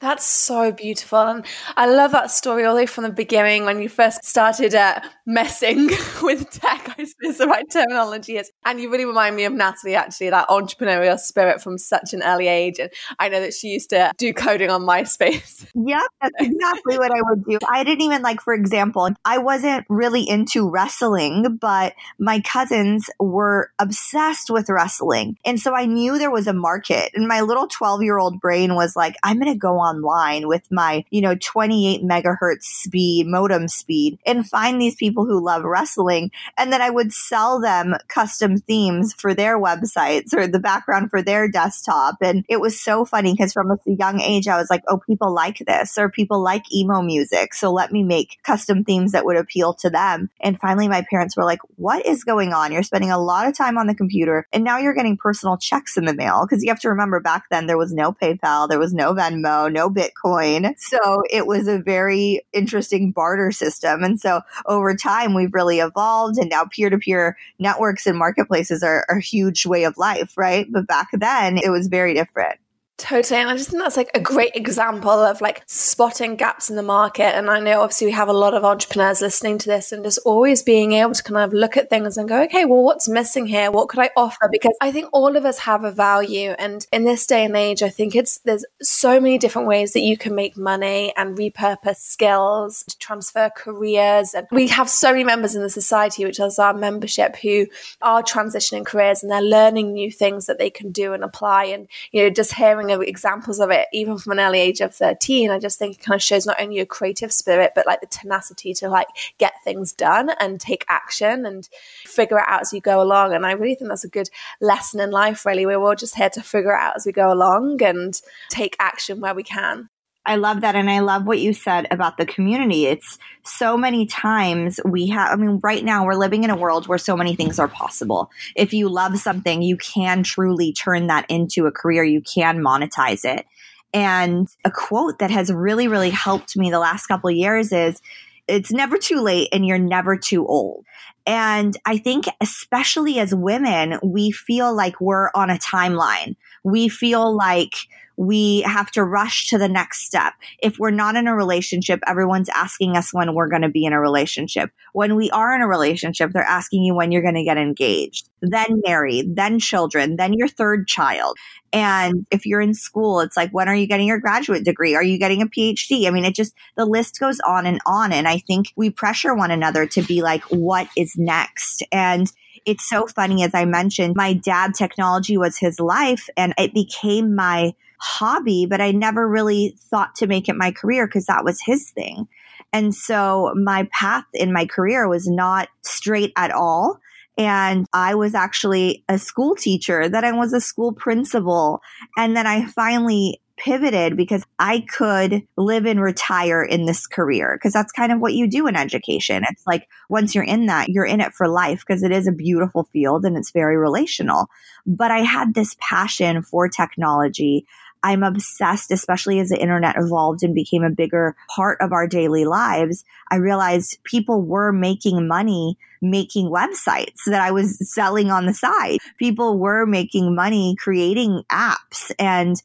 That's 0.00 0.24
so 0.24 0.70
beautiful. 0.70 1.18
And 1.18 1.44
I 1.76 1.86
love 1.86 2.12
that 2.12 2.30
story 2.30 2.64
all 2.64 2.74
the 2.74 2.82
way 2.82 2.86
from 2.86 3.02
the 3.02 3.10
beginning 3.10 3.64
when 3.64 3.82
you 3.82 3.88
first 3.88 4.24
started 4.24 4.72
uh, 4.72 5.00
messing 5.26 5.86
with 6.22 6.50
tech, 6.50 6.94
I 6.96 7.04
suppose 7.04 7.38
the 7.38 7.48
right 7.48 7.68
terminology 7.68 8.36
is. 8.36 8.50
And 8.64 8.80
you 8.80 8.92
really 8.92 9.04
remind 9.04 9.34
me 9.34 9.44
of 9.44 9.52
Natalie, 9.52 9.96
actually, 9.96 10.30
that 10.30 10.48
entrepreneurial 10.48 11.18
spirit 11.18 11.60
from 11.60 11.78
such 11.78 12.14
an 12.14 12.22
early 12.22 12.46
age. 12.46 12.78
And 12.78 12.90
I 13.18 13.28
know 13.28 13.40
that 13.40 13.54
she 13.54 13.68
used 13.68 13.90
to 13.90 14.12
do 14.16 14.32
coding 14.32 14.70
on 14.70 14.82
MySpace. 14.82 15.66
Yeah, 15.88 16.02
that's 16.20 16.34
exactly 16.40 16.98
what 16.98 17.12
I 17.12 17.22
would 17.22 17.44
do. 17.44 17.58
I 17.68 17.84
didn't 17.84 18.02
even 18.02 18.20
like, 18.20 18.40
for 18.40 18.52
example, 18.52 19.08
I 19.24 19.38
wasn't 19.38 19.86
really 19.88 20.28
into 20.28 20.68
wrestling, 20.68 21.56
but 21.60 21.94
my 22.18 22.40
cousins 22.40 23.08
were 23.20 23.70
obsessed 23.78 24.50
with 24.50 24.68
wrestling. 24.68 25.38
And 25.44 25.60
so 25.60 25.74
I 25.74 25.86
knew 25.86 26.18
there 26.18 26.30
was 26.30 26.46
a 26.46 26.52
market. 26.52 27.12
And 27.14 27.28
my 27.28 27.40
little 27.42 27.68
12 27.68 28.02
year 28.02 28.18
old 28.18 28.40
brain 28.40 28.74
was 28.74 28.96
like, 28.96 29.14
I'm 29.22 29.38
going 29.38 29.52
to 29.52 29.58
go 29.58 29.78
online 29.88 30.48
with 30.48 30.70
my, 30.70 31.04
you 31.10 31.20
know, 31.20 31.34
28 31.40 32.02
megahertz 32.02 32.62
speed, 32.62 33.26
modem 33.26 33.68
speed, 33.68 34.18
and 34.26 34.48
find 34.48 34.80
these 34.80 34.94
people 34.94 35.24
who 35.24 35.44
love 35.44 35.64
wrestling. 35.64 36.30
And 36.56 36.72
then 36.72 36.82
I 36.82 36.90
would 36.90 37.12
sell 37.12 37.60
them 37.60 37.94
custom 38.08 38.58
themes 38.58 39.14
for 39.14 39.34
their 39.34 39.60
websites 39.60 40.34
or 40.34 40.46
the 40.46 40.58
background 40.58 41.10
for 41.10 41.22
their 41.22 41.48
desktop. 41.48 42.16
And 42.20 42.44
it 42.48 42.60
was 42.60 42.80
so 42.80 43.04
funny 43.04 43.32
because 43.32 43.52
from 43.52 43.70
a 43.70 43.78
young 43.86 44.20
age, 44.20 44.48
I 44.48 44.58
was 44.58 44.70
like, 44.70 44.82
oh, 44.88 44.98
people 44.98 45.32
like 45.32 45.58
this 45.66 45.96
or 45.98 46.10
people 46.10 46.40
like 46.40 46.72
emo 46.72 47.02
music. 47.02 47.54
So 47.54 47.72
let 47.72 47.92
me 47.92 48.02
make 48.02 48.38
custom 48.42 48.84
themes 48.84 49.12
that 49.12 49.24
would 49.24 49.36
appeal 49.36 49.74
to 49.74 49.90
them. 49.90 50.30
And 50.40 50.58
finally, 50.58 50.88
my 50.88 51.04
parents 51.08 51.36
were 51.36 51.44
like, 51.44 51.60
what 51.76 52.04
is 52.06 52.24
going 52.24 52.52
on? 52.52 52.72
You're 52.72 52.82
spending 52.82 53.10
a 53.10 53.18
lot 53.18 53.46
of 53.46 53.56
time 53.56 53.78
on 53.78 53.86
the 53.86 53.94
computer 53.94 54.46
and 54.52 54.64
now 54.64 54.78
you're 54.78 54.94
getting 54.94 55.16
personal 55.16 55.56
checks 55.56 55.96
in 55.96 56.04
the 56.04 56.14
mail. 56.14 56.46
Because 56.46 56.62
you 56.62 56.70
have 56.70 56.80
to 56.80 56.88
remember 56.88 57.20
back 57.20 57.44
then, 57.50 57.66
there 57.66 57.78
was 57.78 57.92
no 57.92 58.12
PayPal, 58.12 58.68
there 58.68 58.78
was 58.78 58.92
no 58.92 59.14
Venmo, 59.14 59.72
no 59.78 59.88
Bitcoin. 59.88 60.74
So 60.78 61.22
it 61.30 61.46
was 61.46 61.68
a 61.68 61.78
very 61.78 62.42
interesting 62.52 63.12
barter 63.12 63.52
system. 63.52 64.02
And 64.02 64.20
so 64.20 64.40
over 64.66 64.94
time, 64.96 65.34
we've 65.34 65.54
really 65.54 65.78
evolved 65.78 66.38
and 66.38 66.50
now 66.50 66.64
peer 66.64 66.90
to 66.90 66.98
peer 66.98 67.36
networks 67.58 68.06
and 68.06 68.18
marketplaces 68.18 68.82
are, 68.82 69.04
are 69.08 69.18
a 69.18 69.22
huge 69.22 69.66
way 69.66 69.84
of 69.84 69.96
life, 69.96 70.36
right? 70.36 70.66
But 70.70 70.86
back 70.86 71.08
then 71.12 71.58
it 71.58 71.70
was 71.70 71.86
very 71.86 72.14
different. 72.14 72.58
Totally. 72.98 73.40
And 73.40 73.48
I 73.48 73.56
just 73.56 73.70
think 73.70 73.80
that's 73.80 73.96
like 73.96 74.10
a 74.12 74.20
great 74.20 74.56
example 74.56 75.08
of 75.08 75.40
like 75.40 75.62
spotting 75.66 76.34
gaps 76.34 76.68
in 76.68 76.74
the 76.74 76.82
market. 76.82 77.36
And 77.36 77.48
I 77.48 77.60
know 77.60 77.80
obviously 77.80 78.08
we 78.08 78.12
have 78.12 78.26
a 78.26 78.32
lot 78.32 78.54
of 78.54 78.64
entrepreneurs 78.64 79.20
listening 79.20 79.56
to 79.58 79.68
this 79.68 79.92
and 79.92 80.02
just 80.02 80.18
always 80.24 80.64
being 80.64 80.92
able 80.92 81.14
to 81.14 81.22
kind 81.22 81.38
of 81.38 81.52
look 81.52 81.76
at 81.76 81.90
things 81.90 82.16
and 82.16 82.28
go, 82.28 82.42
okay, 82.42 82.64
well, 82.64 82.82
what's 82.82 83.08
missing 83.08 83.46
here? 83.46 83.70
What 83.70 83.88
could 83.88 84.00
I 84.00 84.10
offer? 84.16 84.48
Because 84.50 84.76
I 84.80 84.90
think 84.90 85.10
all 85.12 85.36
of 85.36 85.44
us 85.44 85.60
have 85.60 85.84
a 85.84 85.92
value. 85.92 86.50
And 86.58 86.84
in 86.90 87.04
this 87.04 87.24
day 87.24 87.44
and 87.44 87.56
age, 87.56 87.84
I 87.84 87.88
think 87.88 88.16
it's, 88.16 88.38
there's 88.38 88.64
so 88.82 89.20
many 89.20 89.38
different 89.38 89.68
ways 89.68 89.92
that 89.92 90.00
you 90.00 90.18
can 90.18 90.34
make 90.34 90.56
money 90.56 91.12
and 91.16 91.38
repurpose 91.38 91.98
skills 91.98 92.82
to 92.88 92.98
transfer 92.98 93.48
careers. 93.56 94.34
And 94.34 94.48
we 94.50 94.66
have 94.68 94.88
so 94.90 95.12
many 95.12 95.22
members 95.22 95.54
in 95.54 95.62
the 95.62 95.70
society, 95.70 96.24
which 96.24 96.40
is 96.40 96.58
our 96.58 96.74
membership, 96.74 97.36
who 97.36 97.68
are 98.02 98.24
transitioning 98.24 98.84
careers 98.84 99.22
and 99.22 99.30
they're 99.30 99.40
learning 99.40 99.92
new 99.92 100.10
things 100.10 100.46
that 100.46 100.58
they 100.58 100.68
can 100.68 100.90
do 100.90 101.12
and 101.12 101.22
apply. 101.22 101.66
And, 101.66 101.86
you 102.10 102.24
know, 102.24 102.30
just 102.30 102.54
hearing 102.54 102.87
examples 102.90 103.60
of 103.60 103.70
it, 103.70 103.86
even 103.92 104.18
from 104.18 104.32
an 104.32 104.40
early 104.40 104.60
age 104.60 104.80
of 104.80 104.94
13, 104.94 105.50
I 105.50 105.58
just 105.58 105.78
think 105.78 105.96
it 105.96 106.02
kind 106.02 106.16
of 106.16 106.22
shows 106.22 106.46
not 106.46 106.60
only 106.60 106.76
your 106.76 106.86
creative 106.86 107.32
spirit, 107.32 107.72
but 107.74 107.86
like 107.86 108.00
the 108.00 108.06
tenacity 108.06 108.74
to 108.74 108.88
like 108.88 109.08
get 109.38 109.54
things 109.64 109.92
done 109.92 110.30
and 110.40 110.60
take 110.60 110.84
action 110.88 111.46
and 111.46 111.68
figure 112.04 112.38
it 112.38 112.44
out 112.46 112.62
as 112.62 112.72
you 112.72 112.80
go 112.80 113.00
along. 113.02 113.34
And 113.34 113.46
I 113.46 113.52
really 113.52 113.74
think 113.74 113.88
that's 113.88 114.04
a 114.04 114.08
good 114.08 114.30
lesson 114.60 115.00
in 115.00 115.10
life, 115.10 115.44
really. 115.46 115.66
We're 115.66 115.80
all 115.80 115.94
just 115.94 116.16
here 116.16 116.30
to 116.30 116.42
figure 116.42 116.74
it 116.74 116.80
out 116.80 116.96
as 116.96 117.06
we 117.06 117.12
go 117.12 117.32
along 117.32 117.82
and 117.82 118.20
take 118.50 118.76
action 118.78 119.20
where 119.20 119.34
we 119.34 119.42
can. 119.42 119.88
I 120.28 120.36
love 120.36 120.60
that. 120.60 120.76
And 120.76 120.90
I 120.90 120.98
love 120.98 121.26
what 121.26 121.38
you 121.38 121.54
said 121.54 121.88
about 121.90 122.18
the 122.18 122.26
community. 122.26 122.84
It's 122.84 123.18
so 123.44 123.78
many 123.78 124.04
times 124.04 124.78
we 124.84 125.06
have, 125.08 125.32
I 125.32 125.36
mean, 125.36 125.58
right 125.62 125.82
now 125.82 126.04
we're 126.04 126.16
living 126.16 126.44
in 126.44 126.50
a 126.50 126.56
world 126.56 126.86
where 126.86 126.98
so 126.98 127.16
many 127.16 127.34
things 127.34 127.58
are 127.58 127.66
possible. 127.66 128.30
If 128.54 128.74
you 128.74 128.90
love 128.90 129.18
something, 129.18 129.62
you 129.62 129.78
can 129.78 130.22
truly 130.22 130.74
turn 130.74 131.06
that 131.06 131.24
into 131.30 131.64
a 131.64 131.72
career, 131.72 132.04
you 132.04 132.20
can 132.20 132.58
monetize 132.58 133.24
it. 133.24 133.46
And 133.94 134.46
a 134.66 134.70
quote 134.70 135.18
that 135.20 135.30
has 135.30 135.50
really, 135.50 135.88
really 135.88 136.10
helped 136.10 136.58
me 136.58 136.70
the 136.70 136.78
last 136.78 137.06
couple 137.06 137.30
years 137.30 137.72
is 137.72 138.02
it's 138.46 138.70
never 138.70 138.98
too 138.98 139.22
late 139.22 139.48
and 139.50 139.64
you're 139.64 139.78
never 139.78 140.14
too 140.14 140.46
old. 140.46 140.84
And 141.26 141.74
I 141.86 141.96
think, 141.96 142.26
especially 142.42 143.18
as 143.18 143.34
women, 143.34 143.98
we 144.02 144.30
feel 144.30 144.74
like 144.74 145.00
we're 145.00 145.30
on 145.34 145.48
a 145.48 145.56
timeline. 145.56 146.36
We 146.64 146.90
feel 146.90 147.34
like 147.34 147.72
we 148.18 148.62
have 148.62 148.90
to 148.90 149.04
rush 149.04 149.46
to 149.46 149.56
the 149.58 149.68
next 149.68 150.04
step. 150.04 150.34
If 150.60 150.76
we're 150.76 150.90
not 150.90 151.14
in 151.14 151.28
a 151.28 151.36
relationship, 151.36 152.00
everyone's 152.04 152.48
asking 152.48 152.96
us 152.96 153.14
when 153.14 153.32
we're 153.32 153.46
going 153.46 153.62
to 153.62 153.68
be 153.68 153.84
in 153.84 153.92
a 153.92 154.00
relationship. 154.00 154.72
When 154.92 155.14
we 155.14 155.30
are 155.30 155.54
in 155.54 155.62
a 155.62 155.68
relationship, 155.68 156.32
they're 156.32 156.42
asking 156.42 156.82
you 156.82 156.96
when 156.96 157.12
you're 157.12 157.22
going 157.22 157.36
to 157.36 157.44
get 157.44 157.58
engaged, 157.58 158.28
then 158.42 158.82
married, 158.84 159.36
then 159.36 159.60
children, 159.60 160.16
then 160.16 160.32
your 160.32 160.48
third 160.48 160.88
child. 160.88 161.36
And 161.72 162.26
if 162.32 162.44
you're 162.44 162.60
in 162.60 162.74
school, 162.74 163.20
it's 163.20 163.36
like, 163.36 163.52
when 163.52 163.68
are 163.68 163.74
you 163.76 163.86
getting 163.86 164.08
your 164.08 164.18
graduate 164.18 164.64
degree? 164.64 164.96
Are 164.96 165.02
you 165.02 165.16
getting 165.16 165.40
a 165.40 165.46
PhD? 165.46 166.08
I 166.08 166.10
mean, 166.10 166.24
it 166.24 166.34
just, 166.34 166.54
the 166.76 166.86
list 166.86 167.20
goes 167.20 167.38
on 167.46 167.66
and 167.66 167.80
on. 167.86 168.12
And 168.12 168.26
I 168.26 168.38
think 168.38 168.72
we 168.74 168.90
pressure 168.90 169.32
one 169.32 169.52
another 169.52 169.86
to 169.86 170.02
be 170.02 170.22
like, 170.22 170.42
what 170.46 170.88
is 170.96 171.14
next? 171.16 171.84
And 171.92 172.32
it's 172.66 172.88
so 172.88 173.06
funny, 173.06 173.44
as 173.44 173.54
I 173.54 173.64
mentioned, 173.64 174.16
my 174.16 174.32
dad, 174.32 174.74
technology 174.74 175.36
was 175.36 175.56
his 175.56 175.78
life 175.78 176.28
and 176.36 176.52
it 176.58 176.74
became 176.74 177.36
my 177.36 177.74
hobby, 178.00 178.66
but 178.66 178.80
I 178.80 178.92
never 178.92 179.28
really 179.28 179.76
thought 179.90 180.14
to 180.16 180.26
make 180.26 180.48
it 180.48 180.56
my 180.56 180.72
career 180.72 181.06
because 181.06 181.26
that 181.26 181.44
was 181.44 181.60
his 181.64 181.90
thing. 181.90 182.28
And 182.72 182.94
so 182.94 183.52
my 183.56 183.88
path 183.92 184.24
in 184.34 184.52
my 184.52 184.66
career 184.66 185.08
was 185.08 185.26
not 185.26 185.68
straight 185.82 186.32
at 186.36 186.50
all. 186.50 186.98
And 187.36 187.86
I 187.92 188.16
was 188.16 188.34
actually 188.34 189.04
a 189.08 189.18
school 189.18 189.54
teacher, 189.54 190.08
then 190.08 190.24
I 190.24 190.32
was 190.32 190.52
a 190.52 190.60
school 190.60 190.92
principal. 190.92 191.80
And 192.16 192.36
then 192.36 192.46
I 192.46 192.66
finally 192.66 193.40
pivoted 193.58 194.16
because 194.16 194.44
I 194.58 194.84
could 194.88 195.42
live 195.56 195.84
and 195.84 196.00
retire 196.00 196.62
in 196.62 196.86
this 196.86 197.06
career 197.06 197.56
because 197.56 197.72
that's 197.72 197.92
kind 197.92 198.12
of 198.12 198.20
what 198.20 198.34
you 198.34 198.48
do 198.48 198.66
in 198.66 198.76
education. 198.76 199.44
It's 199.48 199.66
like 199.66 199.88
once 200.08 200.34
you're 200.34 200.44
in 200.44 200.66
that, 200.66 200.88
you're 200.88 201.04
in 201.04 201.20
it 201.20 201.32
for 201.32 201.48
life 201.48 201.84
because 201.86 202.02
it 202.02 202.12
is 202.12 202.26
a 202.26 202.32
beautiful 202.32 202.84
field 202.92 203.24
and 203.24 203.36
it's 203.36 203.50
very 203.50 203.76
relational. 203.76 204.46
But 204.86 205.10
I 205.10 205.20
had 205.20 205.54
this 205.54 205.76
passion 205.80 206.42
for 206.42 206.68
technology. 206.68 207.66
I'm 208.02 208.22
obsessed, 208.22 208.90
especially 208.90 209.40
as 209.40 209.48
the 209.48 209.60
internet 209.60 209.96
evolved 209.96 210.42
and 210.42 210.54
became 210.54 210.84
a 210.84 210.90
bigger 210.90 211.36
part 211.54 211.80
of 211.80 211.92
our 211.92 212.06
daily 212.06 212.44
lives. 212.44 213.04
I 213.30 213.36
realized 213.36 213.98
people 214.04 214.42
were 214.42 214.72
making 214.72 215.26
money 215.26 215.76
making 216.00 216.48
websites 216.48 217.24
that 217.26 217.40
I 217.40 217.50
was 217.50 217.92
selling 217.92 218.30
on 218.30 218.46
the 218.46 218.54
side. 218.54 218.98
People 219.18 219.58
were 219.58 219.84
making 219.84 220.34
money 220.34 220.76
creating 220.78 221.42
apps 221.50 222.12
and 222.20 222.62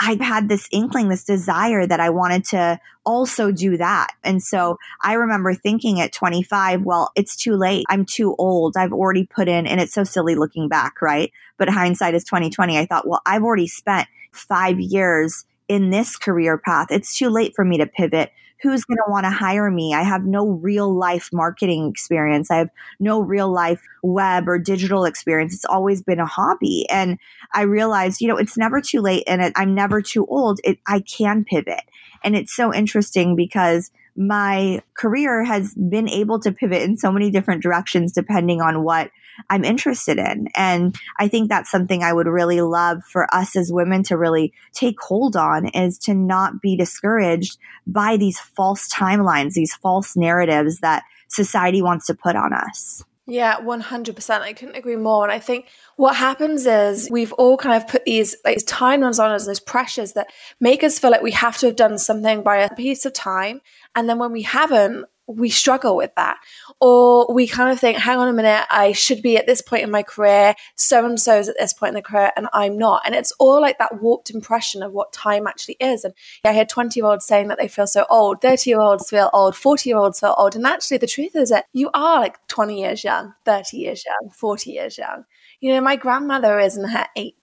I 0.00 0.16
had 0.20 0.48
this 0.48 0.68
inkling, 0.72 1.08
this 1.08 1.22
desire 1.22 1.86
that 1.86 2.00
I 2.00 2.10
wanted 2.10 2.44
to 2.46 2.80
also 3.04 3.52
do 3.52 3.76
that. 3.76 4.08
And 4.24 4.42
so 4.42 4.78
I 5.02 5.14
remember 5.14 5.54
thinking 5.54 6.00
at 6.00 6.12
25, 6.12 6.82
well, 6.82 7.10
it's 7.14 7.36
too 7.36 7.54
late. 7.54 7.84
I'm 7.88 8.04
too 8.04 8.34
old. 8.36 8.76
I've 8.76 8.92
already 8.92 9.26
put 9.26 9.48
in, 9.48 9.66
and 9.66 9.80
it's 9.80 9.92
so 9.92 10.02
silly 10.02 10.34
looking 10.34 10.68
back, 10.68 11.00
right? 11.02 11.30
But 11.56 11.68
hindsight 11.68 12.14
is 12.14 12.24
2020. 12.24 12.78
I 12.78 12.86
thought, 12.86 13.06
well, 13.06 13.22
I've 13.26 13.44
already 13.44 13.68
spent 13.68 14.08
five 14.32 14.80
years 14.80 15.44
in 15.68 15.90
this 15.90 16.16
career 16.16 16.58
path. 16.58 16.88
It's 16.90 17.16
too 17.16 17.28
late 17.28 17.52
for 17.54 17.64
me 17.64 17.78
to 17.78 17.86
pivot. 17.86 18.32
Who's 18.62 18.84
going 18.84 18.98
to 18.98 19.10
want 19.10 19.24
to 19.24 19.30
hire 19.30 19.70
me? 19.70 19.92
I 19.92 20.02
have 20.02 20.24
no 20.24 20.46
real 20.46 20.94
life 20.94 21.30
marketing 21.32 21.88
experience. 21.88 22.50
I 22.50 22.58
have 22.58 22.70
no 23.00 23.20
real 23.20 23.50
life 23.50 23.82
web 24.02 24.48
or 24.48 24.58
digital 24.58 25.04
experience. 25.04 25.52
It's 25.52 25.64
always 25.64 26.00
been 26.00 26.20
a 26.20 26.26
hobby. 26.26 26.86
And 26.88 27.18
I 27.52 27.62
realized, 27.62 28.20
you 28.20 28.28
know, 28.28 28.36
it's 28.36 28.56
never 28.56 28.80
too 28.80 29.00
late 29.00 29.24
and 29.26 29.42
it, 29.42 29.52
I'm 29.56 29.74
never 29.74 30.00
too 30.00 30.26
old. 30.26 30.60
It, 30.62 30.78
I 30.86 31.00
can 31.00 31.44
pivot. 31.44 31.82
And 32.22 32.36
it's 32.36 32.54
so 32.54 32.72
interesting 32.72 33.34
because 33.34 33.90
my 34.16 34.82
career 34.94 35.42
has 35.42 35.74
been 35.74 36.08
able 36.08 36.38
to 36.40 36.52
pivot 36.52 36.82
in 36.82 36.96
so 36.96 37.10
many 37.10 37.30
different 37.30 37.62
directions 37.62 38.12
depending 38.12 38.60
on 38.60 38.84
what 38.84 39.10
I'm 39.50 39.64
interested 39.64 40.18
in. 40.18 40.48
And 40.54 40.96
I 41.18 41.28
think 41.28 41.48
that's 41.48 41.70
something 41.70 42.02
I 42.02 42.12
would 42.12 42.26
really 42.26 42.60
love 42.60 43.02
for 43.04 43.32
us 43.34 43.56
as 43.56 43.72
women 43.72 44.02
to 44.04 44.16
really 44.16 44.52
take 44.72 45.00
hold 45.00 45.36
on 45.36 45.68
is 45.68 45.98
to 46.00 46.14
not 46.14 46.60
be 46.60 46.76
discouraged 46.76 47.58
by 47.86 48.16
these 48.16 48.38
false 48.38 48.88
timelines, 48.92 49.54
these 49.54 49.74
false 49.74 50.16
narratives 50.16 50.80
that 50.80 51.04
society 51.28 51.82
wants 51.82 52.06
to 52.06 52.14
put 52.14 52.36
on 52.36 52.52
us. 52.52 53.04
Yeah, 53.26 53.60
100%. 53.60 54.40
I 54.40 54.52
couldn't 54.52 54.74
agree 54.74 54.96
more. 54.96 55.22
And 55.22 55.32
I 55.32 55.38
think 55.38 55.68
what 55.96 56.16
happens 56.16 56.66
is 56.66 57.08
we've 57.08 57.32
all 57.34 57.56
kind 57.56 57.80
of 57.80 57.88
put 57.88 58.04
these 58.04 58.34
like 58.44 58.58
timelines 58.58 59.22
on 59.22 59.30
us, 59.30 59.46
those 59.46 59.60
pressures 59.60 60.14
that 60.14 60.26
make 60.60 60.82
us 60.82 60.98
feel 60.98 61.10
like 61.10 61.22
we 61.22 61.30
have 61.30 61.56
to 61.58 61.66
have 61.66 61.76
done 61.76 61.98
something 61.98 62.42
by 62.42 62.56
a 62.56 62.74
piece 62.74 63.04
of 63.04 63.12
time. 63.12 63.60
And 63.94 64.08
then 64.08 64.18
when 64.18 64.32
we 64.32 64.42
haven't, 64.42 65.06
we 65.26 65.50
struggle 65.50 65.96
with 65.96 66.14
that. 66.16 66.38
Or 66.80 67.32
we 67.32 67.46
kind 67.46 67.70
of 67.70 67.78
think, 67.78 67.98
hang 67.98 68.18
on 68.18 68.28
a 68.28 68.32
minute, 68.32 68.64
I 68.70 68.92
should 68.92 69.22
be 69.22 69.36
at 69.36 69.46
this 69.46 69.62
point 69.62 69.82
in 69.82 69.90
my 69.90 70.02
career, 70.02 70.54
so 70.76 71.04
and 71.04 71.20
so 71.20 71.38
is 71.38 71.48
at 71.48 71.56
this 71.58 71.72
point 71.72 71.90
in 71.90 71.94
the 71.94 72.02
career, 72.02 72.32
and 72.36 72.48
I'm 72.52 72.76
not. 72.76 73.02
And 73.04 73.14
it's 73.14 73.32
all 73.38 73.60
like 73.60 73.78
that 73.78 74.00
warped 74.02 74.30
impression 74.30 74.82
of 74.82 74.92
what 74.92 75.12
time 75.12 75.46
actually 75.46 75.76
is. 75.80 76.04
And 76.04 76.14
I 76.44 76.52
hear 76.52 76.64
20 76.64 76.98
year 76.98 77.06
olds 77.06 77.26
saying 77.26 77.48
that 77.48 77.58
they 77.58 77.68
feel 77.68 77.86
so 77.86 78.06
old, 78.10 78.40
30 78.40 78.70
year 78.70 78.80
olds 78.80 79.08
feel 79.08 79.30
old, 79.32 79.56
40 79.56 79.88
year 79.88 79.98
olds 79.98 80.20
feel 80.20 80.34
old. 80.36 80.56
And 80.56 80.66
actually, 80.66 80.98
the 80.98 81.06
truth 81.06 81.36
is 81.36 81.50
that 81.50 81.66
you 81.72 81.90
are 81.94 82.20
like 82.20 82.38
20 82.48 82.80
years 82.80 83.04
young, 83.04 83.34
30 83.44 83.76
years 83.76 84.04
young, 84.04 84.30
40 84.30 84.70
years 84.70 84.98
young 84.98 85.24
you 85.62 85.72
know, 85.72 85.80
my 85.80 85.94
grandmother 85.94 86.58
is 86.58 86.76
in 86.76 86.82
her 86.82 87.06
80s 87.16 87.41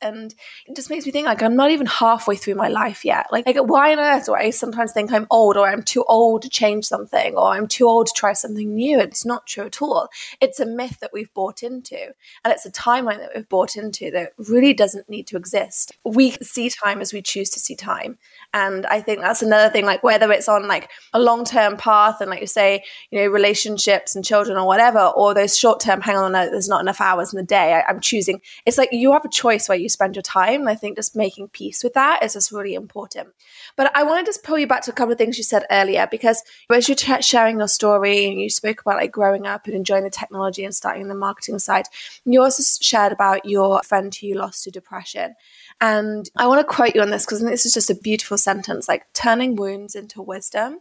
and 0.00 0.34
it 0.66 0.76
just 0.76 0.90
makes 0.90 1.06
me 1.06 1.12
think 1.12 1.26
like 1.26 1.42
I'm 1.42 1.56
not 1.56 1.70
even 1.70 1.86
halfway 1.86 2.36
through 2.36 2.54
my 2.54 2.68
life 2.68 3.04
yet. 3.04 3.26
Like, 3.30 3.46
like 3.46 3.56
why 3.56 3.92
on 3.92 3.98
earth 3.98 4.26
do 4.26 4.34
I 4.34 4.50
sometimes 4.50 4.92
think 4.92 5.12
I'm 5.12 5.26
old 5.30 5.56
or 5.56 5.68
I'm 5.68 5.82
too 5.82 6.04
old 6.08 6.42
to 6.42 6.48
change 6.48 6.86
something 6.86 7.34
or 7.34 7.48
I'm 7.48 7.66
too 7.66 7.86
old 7.86 8.06
to 8.06 8.12
try 8.14 8.32
something 8.32 8.74
new? 8.74 8.98
It's 8.98 9.24
not 9.24 9.46
true 9.46 9.66
at 9.66 9.82
all. 9.82 10.08
It's 10.40 10.60
a 10.60 10.66
myth 10.66 10.98
that 11.00 11.12
we've 11.12 11.32
bought 11.34 11.62
into 11.62 11.98
and 12.44 12.52
it's 12.52 12.66
a 12.66 12.72
timeline 12.72 13.18
that 13.18 13.32
we've 13.34 13.48
bought 13.48 13.76
into 13.76 14.10
that 14.12 14.32
really 14.38 14.72
doesn't 14.72 15.08
need 15.08 15.26
to 15.28 15.36
exist. 15.36 15.92
We 16.04 16.32
see 16.42 16.70
time 16.70 17.00
as 17.00 17.12
we 17.12 17.22
choose 17.22 17.50
to 17.50 17.60
see 17.60 17.76
time. 17.76 18.18
And 18.52 18.86
I 18.86 19.00
think 19.00 19.20
that's 19.20 19.42
another 19.42 19.70
thing, 19.70 19.84
like 19.84 20.02
whether 20.02 20.30
it's 20.32 20.48
on 20.48 20.66
like 20.66 20.90
a 21.12 21.20
long 21.20 21.44
term 21.44 21.76
path 21.76 22.20
and 22.20 22.30
like 22.30 22.40
you 22.40 22.46
say, 22.46 22.82
you 23.10 23.20
know, 23.20 23.26
relationships 23.28 24.16
and 24.16 24.24
children 24.24 24.56
or 24.56 24.66
whatever, 24.66 25.00
or 25.00 25.34
those 25.34 25.56
short 25.56 25.80
term, 25.80 26.00
hang 26.00 26.16
on, 26.16 26.32
there's 26.32 26.68
not 26.68 26.80
enough 26.80 27.00
hours 27.00 27.32
in 27.32 27.36
the 27.36 27.44
day. 27.44 27.74
I, 27.74 27.90
am 27.90 28.00
choosing. 28.00 28.40
It's 28.66 28.78
like 28.78 28.90
you 28.92 29.12
have 29.12 29.24
a 29.24 29.28
choice 29.28 29.49
where 29.68 29.78
you 29.78 29.88
spend 29.88 30.16
your 30.16 30.22
time. 30.22 30.68
I 30.68 30.74
think 30.74 30.96
just 30.96 31.16
making 31.16 31.48
peace 31.48 31.82
with 31.82 31.94
that 31.94 32.22
is 32.22 32.34
just 32.34 32.52
really 32.52 32.74
important. 32.74 33.28
But 33.76 33.90
I 33.96 34.02
want 34.02 34.24
to 34.24 34.28
just 34.28 34.44
pull 34.44 34.58
you 34.58 34.66
back 34.66 34.82
to 34.82 34.90
a 34.90 34.94
couple 34.94 35.12
of 35.12 35.18
things 35.18 35.38
you 35.38 35.44
said 35.44 35.64
earlier 35.70 36.06
because 36.10 36.42
as 36.70 36.88
you're 36.88 36.96
t- 36.96 37.22
sharing 37.22 37.58
your 37.58 37.68
story 37.68 38.26
and 38.26 38.40
you 38.40 38.50
spoke 38.50 38.80
about 38.80 38.96
like 38.96 39.12
growing 39.12 39.46
up 39.46 39.66
and 39.66 39.74
enjoying 39.74 40.04
the 40.04 40.10
technology 40.10 40.64
and 40.64 40.74
starting 40.74 41.08
the 41.08 41.14
marketing 41.14 41.58
side, 41.58 41.86
you 42.24 42.42
also 42.42 42.62
shared 42.82 43.12
about 43.12 43.44
your 43.44 43.82
friend 43.82 44.14
who 44.14 44.26
you 44.26 44.34
lost 44.34 44.64
to 44.64 44.70
depression. 44.70 45.34
And 45.80 46.28
I 46.36 46.46
want 46.46 46.60
to 46.60 46.74
quote 46.74 46.94
you 46.94 47.00
on 47.00 47.10
this 47.10 47.24
because 47.24 47.40
this 47.40 47.66
is 47.66 47.72
just 47.72 47.90
a 47.90 47.94
beautiful 47.94 48.38
sentence 48.38 48.88
like 48.88 49.12
turning 49.14 49.56
wounds 49.56 49.94
into 49.94 50.22
wisdom 50.22 50.80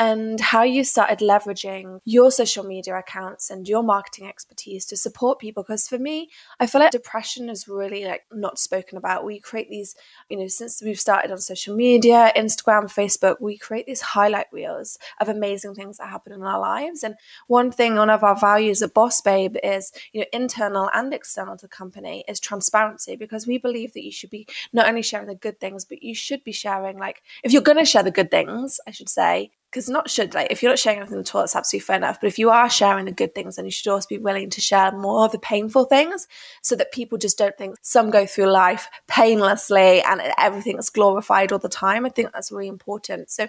and 0.00 0.40
how 0.40 0.62
you 0.62 0.82
started 0.82 1.18
leveraging 1.18 2.00
your 2.06 2.30
social 2.30 2.64
media 2.64 2.98
accounts 2.98 3.50
and 3.50 3.68
your 3.68 3.82
marketing 3.82 4.26
expertise 4.26 4.86
to 4.86 4.96
support 4.96 5.38
people. 5.38 5.62
Because 5.62 5.86
for 5.86 5.98
me, 5.98 6.30
I 6.58 6.66
feel 6.66 6.80
like 6.80 6.90
depression 6.90 7.50
is 7.50 7.68
really 7.68 8.06
like 8.06 8.22
not 8.32 8.58
spoken 8.58 8.96
about. 8.96 9.26
We 9.26 9.38
create 9.38 9.68
these, 9.68 9.94
you 10.30 10.38
know, 10.38 10.46
since 10.48 10.80
we've 10.80 10.98
started 10.98 11.30
on 11.30 11.36
social 11.36 11.76
media, 11.76 12.32
Instagram, 12.34 12.84
Facebook, 12.84 13.42
we 13.42 13.58
create 13.58 13.84
these 13.84 14.00
highlight 14.00 14.46
reels 14.52 14.98
of 15.20 15.28
amazing 15.28 15.74
things 15.74 15.98
that 15.98 16.08
happen 16.08 16.32
in 16.32 16.42
our 16.42 16.58
lives. 16.58 17.04
And 17.04 17.16
one 17.46 17.70
thing, 17.70 17.96
one 17.96 18.08
of 18.08 18.24
our 18.24 18.40
values 18.40 18.80
at 18.80 18.94
Boss 18.94 19.20
Babe 19.20 19.56
is, 19.62 19.92
you 20.14 20.22
know, 20.22 20.26
internal 20.32 20.88
and 20.94 21.12
external 21.12 21.58
to 21.58 21.66
the 21.66 21.68
company 21.68 22.24
is 22.26 22.40
transparency 22.40 23.16
because 23.16 23.46
we 23.46 23.58
believe 23.58 23.92
that 23.92 24.04
you 24.04 24.12
should 24.12 24.30
be 24.30 24.46
not 24.72 24.88
only 24.88 25.02
sharing 25.02 25.26
the 25.26 25.34
good 25.34 25.60
things, 25.60 25.84
but 25.84 26.02
you 26.02 26.14
should 26.14 26.42
be 26.42 26.52
sharing 26.52 26.96
like 26.96 27.20
if 27.44 27.52
you're 27.52 27.60
going 27.60 27.76
to 27.76 27.84
share 27.84 28.02
the 28.02 28.10
good 28.10 28.30
things, 28.30 28.80
I 28.86 28.92
should 28.92 29.10
say, 29.10 29.50
because 29.70 29.88
not 29.88 30.10
should 30.10 30.34
like 30.34 30.48
if 30.50 30.62
you're 30.62 30.72
not 30.72 30.78
sharing 30.78 31.00
anything 31.00 31.20
at 31.20 31.34
all, 31.34 31.42
that's 31.42 31.54
absolutely 31.54 31.84
fair 31.84 31.96
enough. 31.96 32.20
But 32.20 32.26
if 32.26 32.38
you 32.38 32.50
are 32.50 32.68
sharing 32.68 33.04
the 33.04 33.12
good 33.12 33.34
things, 33.34 33.56
then 33.56 33.64
you 33.64 33.70
should 33.70 33.90
also 33.90 34.06
be 34.08 34.18
willing 34.18 34.50
to 34.50 34.60
share 34.60 34.90
more 34.92 35.24
of 35.24 35.32
the 35.32 35.38
painful 35.38 35.84
things, 35.84 36.26
so 36.62 36.74
that 36.76 36.92
people 36.92 37.18
just 37.18 37.38
don't 37.38 37.56
think 37.56 37.76
some 37.82 38.10
go 38.10 38.26
through 38.26 38.50
life 38.50 38.88
painlessly 39.06 40.02
and 40.02 40.20
everything's 40.38 40.90
glorified 40.90 41.52
all 41.52 41.58
the 41.58 41.68
time. 41.68 42.04
I 42.04 42.08
think 42.08 42.32
that's 42.32 42.50
really 42.50 42.68
important. 42.68 43.30
So, 43.30 43.46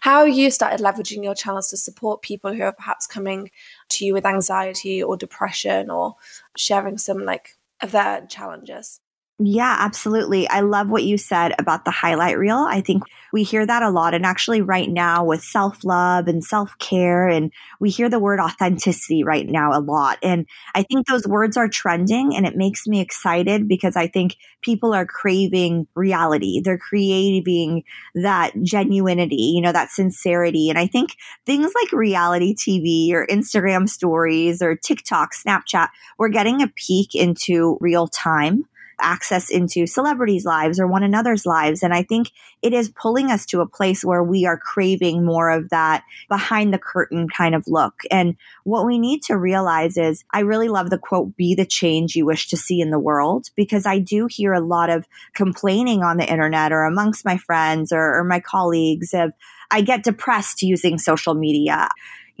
how 0.00 0.24
you 0.24 0.50
started 0.50 0.80
leveraging 0.80 1.24
your 1.24 1.34
channels 1.34 1.68
to 1.70 1.76
support 1.76 2.22
people 2.22 2.52
who 2.52 2.62
are 2.62 2.72
perhaps 2.72 3.06
coming 3.06 3.50
to 3.90 4.04
you 4.04 4.14
with 4.14 4.26
anxiety 4.26 5.02
or 5.02 5.16
depression 5.16 5.90
or 5.90 6.14
sharing 6.56 6.98
some 6.98 7.24
like 7.24 7.56
of 7.80 7.92
their 7.92 8.26
challenges. 8.26 9.00
Yeah, 9.40 9.76
absolutely. 9.80 10.48
I 10.48 10.60
love 10.60 10.90
what 10.90 11.02
you 11.02 11.18
said 11.18 11.54
about 11.58 11.84
the 11.84 11.90
highlight 11.90 12.38
reel. 12.38 12.66
I 12.70 12.80
think 12.80 13.02
we 13.32 13.42
hear 13.42 13.66
that 13.66 13.82
a 13.82 13.90
lot. 13.90 14.14
And 14.14 14.24
actually, 14.24 14.62
right 14.62 14.88
now, 14.88 15.24
with 15.24 15.42
self 15.42 15.82
love 15.82 16.28
and 16.28 16.42
self 16.44 16.78
care, 16.78 17.26
and 17.26 17.50
we 17.80 17.90
hear 17.90 18.08
the 18.08 18.20
word 18.20 18.38
authenticity 18.38 19.24
right 19.24 19.44
now 19.48 19.76
a 19.76 19.80
lot. 19.80 20.18
And 20.22 20.46
I 20.76 20.84
think 20.84 21.08
those 21.08 21.26
words 21.26 21.56
are 21.56 21.66
trending, 21.68 22.36
and 22.36 22.46
it 22.46 22.54
makes 22.54 22.86
me 22.86 23.00
excited 23.00 23.66
because 23.66 23.96
I 23.96 24.06
think 24.06 24.36
people 24.62 24.94
are 24.94 25.04
craving 25.04 25.88
reality. 25.96 26.60
They're 26.60 26.78
craving 26.78 27.82
that 28.14 28.52
genuinity, 28.58 29.52
you 29.52 29.60
know, 29.62 29.72
that 29.72 29.90
sincerity. 29.90 30.70
And 30.70 30.78
I 30.78 30.86
think 30.86 31.16
things 31.44 31.72
like 31.74 31.90
reality 31.90 32.54
TV 32.54 33.12
or 33.12 33.26
Instagram 33.26 33.88
stories 33.88 34.62
or 34.62 34.76
TikTok, 34.76 35.30
Snapchat, 35.34 35.88
we're 36.18 36.28
getting 36.28 36.62
a 36.62 36.68
peek 36.68 37.16
into 37.16 37.78
real 37.80 38.06
time 38.06 38.66
access 39.00 39.50
into 39.50 39.86
celebrities' 39.86 40.44
lives 40.44 40.78
or 40.78 40.86
one 40.86 41.02
another's 41.02 41.46
lives. 41.46 41.82
And 41.82 41.92
I 41.92 42.02
think 42.02 42.30
it 42.62 42.72
is 42.72 42.88
pulling 42.88 43.30
us 43.30 43.46
to 43.46 43.60
a 43.60 43.68
place 43.68 44.04
where 44.04 44.22
we 44.22 44.46
are 44.46 44.58
craving 44.58 45.24
more 45.24 45.50
of 45.50 45.70
that 45.70 46.02
behind 46.28 46.72
the 46.72 46.78
curtain 46.78 47.28
kind 47.28 47.54
of 47.54 47.64
look. 47.66 48.02
And 48.10 48.36
what 48.64 48.86
we 48.86 48.98
need 48.98 49.22
to 49.24 49.36
realize 49.36 49.96
is 49.96 50.24
I 50.30 50.40
really 50.40 50.68
love 50.68 50.90
the 50.90 50.98
quote, 50.98 51.36
be 51.36 51.54
the 51.54 51.66
change 51.66 52.16
you 52.16 52.26
wish 52.26 52.48
to 52.48 52.56
see 52.56 52.80
in 52.80 52.90
the 52.90 52.98
world, 52.98 53.50
because 53.56 53.86
I 53.86 53.98
do 53.98 54.26
hear 54.30 54.52
a 54.52 54.60
lot 54.60 54.90
of 54.90 55.06
complaining 55.34 56.02
on 56.02 56.16
the 56.16 56.30
internet 56.30 56.72
or 56.72 56.84
amongst 56.84 57.24
my 57.24 57.36
friends 57.36 57.92
or, 57.92 58.18
or 58.18 58.24
my 58.24 58.40
colleagues 58.40 59.12
of, 59.14 59.32
I 59.70 59.80
get 59.80 60.04
depressed 60.04 60.62
using 60.62 60.98
social 60.98 61.34
media. 61.34 61.88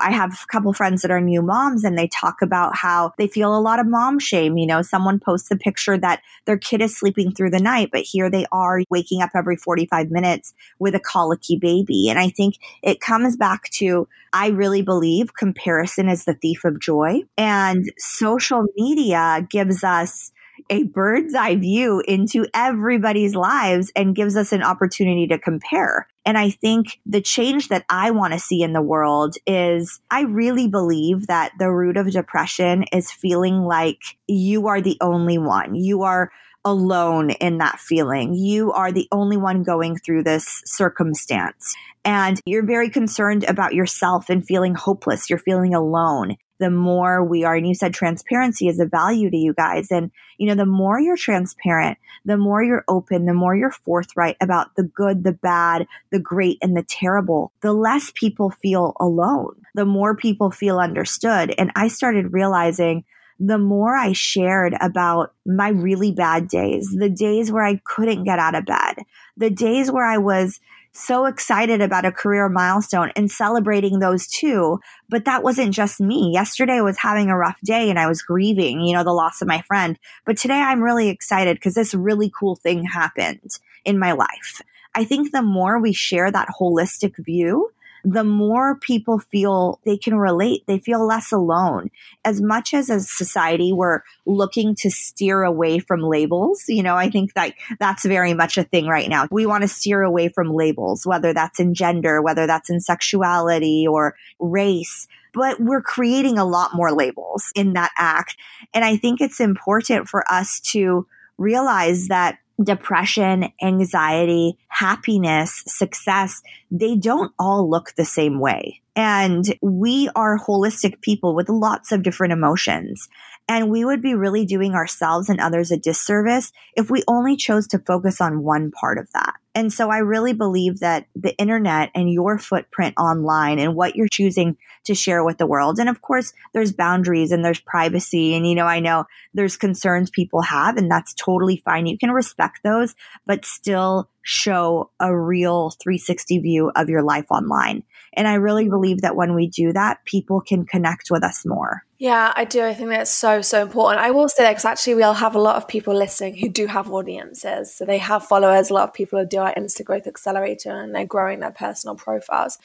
I 0.00 0.10
have 0.10 0.32
a 0.32 0.46
couple 0.50 0.72
friends 0.72 1.02
that 1.02 1.10
are 1.10 1.20
new 1.20 1.42
moms 1.42 1.84
and 1.84 1.96
they 1.96 2.08
talk 2.08 2.42
about 2.42 2.76
how 2.76 3.12
they 3.16 3.28
feel 3.28 3.56
a 3.56 3.60
lot 3.60 3.78
of 3.78 3.86
mom 3.86 4.18
shame. 4.18 4.58
You 4.58 4.66
know, 4.66 4.82
someone 4.82 5.20
posts 5.20 5.50
a 5.50 5.56
picture 5.56 5.96
that 5.98 6.20
their 6.46 6.58
kid 6.58 6.82
is 6.82 6.96
sleeping 6.96 7.32
through 7.32 7.50
the 7.50 7.60
night, 7.60 7.90
but 7.92 8.02
here 8.02 8.28
they 8.28 8.46
are 8.50 8.82
waking 8.90 9.22
up 9.22 9.30
every 9.34 9.56
45 9.56 10.10
minutes 10.10 10.52
with 10.78 10.94
a 10.94 11.00
colicky 11.00 11.56
baby. 11.56 12.08
And 12.08 12.18
I 12.18 12.28
think 12.28 12.56
it 12.82 13.00
comes 13.00 13.36
back 13.36 13.70
to 13.70 14.08
I 14.32 14.48
really 14.48 14.82
believe 14.82 15.34
comparison 15.34 16.08
is 16.08 16.24
the 16.24 16.34
thief 16.34 16.64
of 16.64 16.80
joy. 16.80 17.22
And 17.38 17.92
social 17.98 18.64
media 18.76 19.46
gives 19.48 19.84
us 19.84 20.32
a 20.70 20.84
bird's 20.84 21.34
eye 21.34 21.56
view 21.56 22.02
into 22.06 22.46
everybody's 22.54 23.34
lives 23.34 23.92
and 23.94 24.14
gives 24.14 24.36
us 24.36 24.52
an 24.52 24.62
opportunity 24.62 25.26
to 25.26 25.38
compare. 25.38 26.08
And 26.24 26.38
I 26.38 26.50
think 26.50 27.00
the 27.04 27.20
change 27.20 27.68
that 27.68 27.84
I 27.88 28.10
want 28.10 28.32
to 28.32 28.38
see 28.38 28.62
in 28.62 28.72
the 28.72 28.82
world 28.82 29.36
is 29.46 30.00
I 30.10 30.22
really 30.22 30.68
believe 30.68 31.26
that 31.26 31.52
the 31.58 31.70
root 31.70 31.96
of 31.96 32.10
depression 32.10 32.84
is 32.92 33.10
feeling 33.10 33.62
like 33.62 34.00
you 34.26 34.68
are 34.68 34.80
the 34.80 34.96
only 35.00 35.38
one. 35.38 35.74
You 35.74 36.02
are 36.02 36.30
alone 36.64 37.30
in 37.30 37.58
that 37.58 37.78
feeling. 37.78 38.34
You 38.34 38.72
are 38.72 38.90
the 38.90 39.06
only 39.12 39.36
one 39.36 39.62
going 39.62 39.98
through 39.98 40.22
this 40.22 40.62
circumstance. 40.64 41.74
And 42.04 42.40
you're 42.46 42.64
very 42.64 42.90
concerned 42.90 43.44
about 43.44 43.74
yourself 43.74 44.30
and 44.30 44.46
feeling 44.46 44.74
hopeless. 44.74 45.28
You're 45.28 45.38
feeling 45.38 45.74
alone 45.74 46.36
the 46.64 46.70
more 46.70 47.22
we 47.22 47.44
are, 47.44 47.54
and 47.54 47.68
you 47.68 47.74
said 47.74 47.92
transparency 47.92 48.68
is 48.68 48.80
a 48.80 48.86
value 48.86 49.30
to 49.30 49.36
you 49.36 49.52
guys. 49.52 49.90
And, 49.90 50.10
you 50.38 50.46
know, 50.46 50.54
the 50.54 50.64
more 50.64 50.98
you're 50.98 51.14
transparent, 51.14 51.98
the 52.24 52.38
more 52.38 52.64
you're 52.64 52.86
open, 52.88 53.26
the 53.26 53.34
more 53.34 53.54
you're 53.54 53.70
forthright 53.70 54.38
about 54.40 54.74
the 54.74 54.84
good, 54.84 55.24
the 55.24 55.32
bad, 55.32 55.86
the 56.10 56.18
great, 56.18 56.56
and 56.62 56.74
the 56.74 56.82
terrible, 56.82 57.52
the 57.60 57.74
less 57.74 58.10
people 58.14 58.48
feel 58.48 58.94
alone, 58.98 59.60
the 59.74 59.84
more 59.84 60.16
people 60.16 60.50
feel 60.50 60.78
understood. 60.78 61.54
And 61.58 61.70
I 61.76 61.88
started 61.88 62.32
realizing 62.32 63.04
the 63.38 63.58
more 63.58 63.94
I 63.94 64.12
shared 64.12 64.74
about 64.80 65.34
my 65.44 65.68
really 65.68 66.12
bad 66.12 66.48
days, 66.48 66.96
the 66.96 67.10
days 67.10 67.52
where 67.52 67.64
I 67.64 67.82
couldn't 67.84 68.24
get 68.24 68.38
out 68.38 68.54
of 68.54 68.64
bed, 68.64 69.04
the 69.36 69.50
days 69.50 69.90
where 69.90 70.06
I 70.06 70.16
was 70.16 70.60
so 70.94 71.26
excited 71.26 71.80
about 71.80 72.04
a 72.04 72.12
career 72.12 72.48
milestone 72.48 73.10
and 73.16 73.30
celebrating 73.30 73.98
those 73.98 74.26
too. 74.26 74.80
But 75.08 75.24
that 75.24 75.42
wasn't 75.42 75.74
just 75.74 76.00
me. 76.00 76.30
Yesterday 76.32 76.74
I 76.74 76.82
was 76.82 76.98
having 76.98 77.28
a 77.28 77.36
rough 77.36 77.58
day 77.64 77.90
and 77.90 77.98
I 77.98 78.06
was 78.06 78.22
grieving, 78.22 78.80
you 78.80 78.94
know, 78.94 79.04
the 79.04 79.12
loss 79.12 79.42
of 79.42 79.48
my 79.48 79.60
friend. 79.62 79.98
But 80.24 80.36
today 80.36 80.60
I'm 80.60 80.82
really 80.82 81.08
excited 81.08 81.56
because 81.56 81.74
this 81.74 81.94
really 81.94 82.30
cool 82.38 82.56
thing 82.56 82.84
happened 82.84 83.50
in 83.84 83.98
my 83.98 84.12
life. 84.12 84.62
I 84.94 85.04
think 85.04 85.32
the 85.32 85.42
more 85.42 85.80
we 85.80 85.92
share 85.92 86.30
that 86.30 86.48
holistic 86.60 87.16
view, 87.18 87.72
the 88.04 88.24
more 88.24 88.78
people 88.78 89.18
feel 89.18 89.80
they 89.84 89.96
can 89.96 90.16
relate. 90.16 90.62
They 90.66 90.78
feel 90.78 91.06
less 91.06 91.32
alone. 91.32 91.90
As 92.24 92.40
much 92.40 92.74
as 92.74 92.90
a 92.90 93.00
society 93.00 93.72
we're 93.72 94.02
looking 94.26 94.74
to 94.76 94.90
steer 94.90 95.42
away 95.42 95.78
from 95.78 96.02
labels, 96.02 96.64
you 96.68 96.82
know, 96.82 96.96
I 96.96 97.08
think 97.08 97.32
that 97.34 97.54
that's 97.80 98.04
very 98.04 98.34
much 98.34 98.58
a 98.58 98.64
thing 98.64 98.86
right 98.86 99.08
now. 99.08 99.26
We 99.30 99.46
want 99.46 99.62
to 99.62 99.68
steer 99.68 100.02
away 100.02 100.28
from 100.28 100.52
labels, 100.52 101.06
whether 101.06 101.32
that's 101.32 101.58
in 101.58 101.72
gender, 101.74 102.20
whether 102.20 102.46
that's 102.46 102.70
in 102.70 102.80
sexuality 102.80 103.86
or 103.88 104.14
race 104.38 105.08
but 105.36 105.58
we're 105.58 105.82
creating 105.82 106.38
a 106.38 106.44
lot 106.44 106.70
more 106.74 106.92
labels 106.92 107.50
in 107.56 107.72
that 107.72 107.90
act. 107.98 108.36
And 108.72 108.84
I 108.84 108.96
think 108.96 109.20
it's 109.20 109.40
important 109.40 110.08
for 110.08 110.22
us 110.30 110.60
to 110.70 111.08
realize 111.38 112.06
that 112.06 112.38
depression, 112.62 113.52
anxiety, 113.62 114.58
happiness, 114.68 115.62
success, 115.66 116.42
they 116.70 116.96
don't 116.96 117.32
all 117.38 117.68
look 117.68 117.92
the 117.96 118.04
same 118.04 118.38
way. 118.38 118.80
And 118.96 119.44
we 119.60 120.08
are 120.14 120.38
holistic 120.38 121.00
people 121.00 121.34
with 121.34 121.48
lots 121.48 121.90
of 121.90 122.02
different 122.02 122.32
emotions. 122.32 123.08
And 123.46 123.70
we 123.70 123.84
would 123.84 124.00
be 124.00 124.14
really 124.14 124.46
doing 124.46 124.74
ourselves 124.74 125.28
and 125.28 125.38
others 125.38 125.70
a 125.70 125.76
disservice 125.76 126.50
if 126.76 126.90
we 126.90 127.02
only 127.06 127.36
chose 127.36 127.66
to 127.68 127.78
focus 127.78 128.20
on 128.20 128.42
one 128.42 128.70
part 128.70 128.96
of 128.98 129.10
that. 129.12 129.34
And 129.54 129.72
so 129.72 129.88
I 129.90 129.98
really 129.98 130.32
believe 130.32 130.80
that 130.80 131.06
the 131.14 131.36
internet 131.36 131.90
and 131.94 132.10
your 132.10 132.38
footprint 132.38 132.94
online 132.98 133.58
and 133.58 133.76
what 133.76 133.94
you're 133.94 134.08
choosing 134.08 134.56
to 134.84 134.94
share 134.94 135.24
with 135.24 135.38
the 135.38 135.46
world. 135.46 135.78
And 135.78 135.88
of 135.88 136.02
course, 136.02 136.32
there's 136.52 136.72
boundaries 136.72 137.30
and 137.30 137.44
there's 137.44 137.60
privacy. 137.60 138.34
And, 138.34 138.46
you 138.46 138.54
know, 138.54 138.66
I 138.66 138.80
know 138.80 139.04
there's 139.32 139.56
concerns 139.56 140.10
people 140.10 140.42
have 140.42 140.76
and 140.76 140.90
that's 140.90 141.14
totally 141.14 141.62
fine. 141.64 141.86
You 141.86 141.98
can 141.98 142.10
respect 142.10 142.60
those, 142.64 142.94
but 143.26 143.44
still 143.44 144.10
show 144.22 144.90
a 144.98 145.16
real 145.16 145.70
360 145.70 146.38
view 146.38 146.72
of 146.74 146.88
your 146.88 147.02
life 147.02 147.26
online. 147.30 147.84
And 148.14 148.26
I 148.26 148.34
really 148.34 148.68
believe 148.68 149.02
that 149.02 149.16
when 149.16 149.34
we 149.34 149.48
do 149.48 149.72
that, 149.72 150.04
people 150.04 150.40
can 150.40 150.64
connect 150.64 151.10
with 151.10 151.22
us 151.22 151.44
more. 151.46 151.82
Yeah, 152.04 152.34
I 152.36 152.44
do. 152.44 152.62
I 152.62 152.74
think 152.74 152.90
that's 152.90 153.10
so, 153.10 153.40
so 153.40 153.62
important. 153.62 154.04
I 154.04 154.10
will 154.10 154.28
say 154.28 154.42
that 154.42 154.50
because 154.50 154.66
actually 154.66 154.96
we'll 154.96 155.14
have 155.14 155.34
a 155.34 155.40
lot 155.40 155.56
of 155.56 155.66
people 155.66 155.94
listening 155.94 156.36
who 156.36 156.50
do 156.50 156.66
have 156.66 156.92
audiences. 156.92 157.74
So 157.74 157.86
they 157.86 157.96
have 157.96 158.26
followers. 158.26 158.68
A 158.68 158.74
lot 158.74 158.86
of 158.86 158.92
people 158.92 159.18
who 159.18 159.24
do 159.24 159.38
our 159.38 159.54
Insta 159.54 159.82
Growth 159.82 160.06
Accelerator 160.06 160.68
and 160.70 160.94
they're 160.94 161.06
growing 161.06 161.40
their 161.40 161.50
personal 161.50 161.96
profiles. 161.96 162.58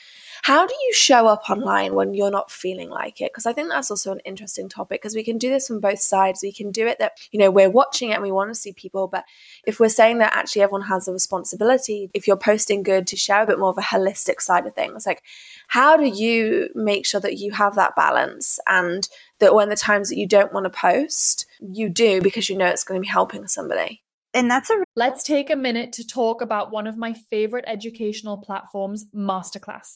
How 0.43 0.65
do 0.65 0.73
you 0.85 0.93
show 0.93 1.27
up 1.27 1.49
online 1.49 1.95
when 1.95 2.13
you're 2.13 2.31
not 2.31 2.51
feeling 2.51 2.89
like 2.89 3.21
it? 3.21 3.31
Because 3.31 3.45
I 3.45 3.53
think 3.53 3.69
that's 3.69 3.91
also 3.91 4.11
an 4.11 4.21
interesting 4.25 4.69
topic 4.69 5.01
because 5.01 5.15
we 5.15 5.23
can 5.23 5.37
do 5.37 5.49
this 5.49 5.67
from 5.67 5.79
both 5.79 5.99
sides. 5.99 6.41
We 6.41 6.51
can 6.51 6.71
do 6.71 6.87
it 6.87 6.99
that, 6.99 7.19
you 7.31 7.39
know, 7.39 7.51
we're 7.51 7.69
watching 7.69 8.09
it 8.09 8.13
and 8.13 8.23
we 8.23 8.31
want 8.31 8.49
to 8.49 8.55
see 8.55 8.73
people. 8.73 9.07
But 9.07 9.25
if 9.65 9.79
we're 9.79 9.89
saying 9.89 10.19
that 10.19 10.35
actually 10.35 10.61
everyone 10.61 10.87
has 10.87 11.07
a 11.07 11.13
responsibility, 11.13 12.09
if 12.13 12.27
you're 12.27 12.37
posting 12.37 12.83
good 12.83 13.05
to 13.07 13.15
share 13.15 13.43
a 13.43 13.47
bit 13.47 13.59
more 13.59 13.69
of 13.69 13.77
a 13.77 13.81
holistic 13.81 14.41
side 14.41 14.65
of 14.65 14.73
things, 14.73 15.05
like 15.05 15.23
how 15.67 15.97
do 15.97 16.05
you 16.05 16.69
make 16.73 17.05
sure 17.05 17.21
that 17.21 17.37
you 17.37 17.51
have 17.51 17.75
that 17.75 17.95
balance 17.95 18.59
and 18.67 19.07
that 19.39 19.53
when 19.53 19.69
the 19.69 19.75
times 19.75 20.09
that 20.09 20.17
you 20.17 20.27
don't 20.27 20.53
want 20.53 20.65
to 20.65 20.69
post, 20.69 21.45
you 21.59 21.89
do 21.89 22.21
because 22.21 22.49
you 22.49 22.57
know 22.57 22.67
it's 22.67 22.83
going 22.83 22.99
to 22.99 23.05
be 23.05 23.11
helping 23.11 23.47
somebody? 23.47 24.03
And 24.33 24.49
that's 24.49 24.69
a 24.69 24.83
Let's 24.95 25.23
take 25.23 25.49
a 25.49 25.55
minute 25.55 25.93
to 25.93 26.05
talk 26.05 26.41
about 26.41 26.71
one 26.71 26.85
of 26.85 26.97
my 26.97 27.13
favorite 27.13 27.65
educational 27.67 28.37
platforms, 28.37 29.05
Masterclass. 29.15 29.95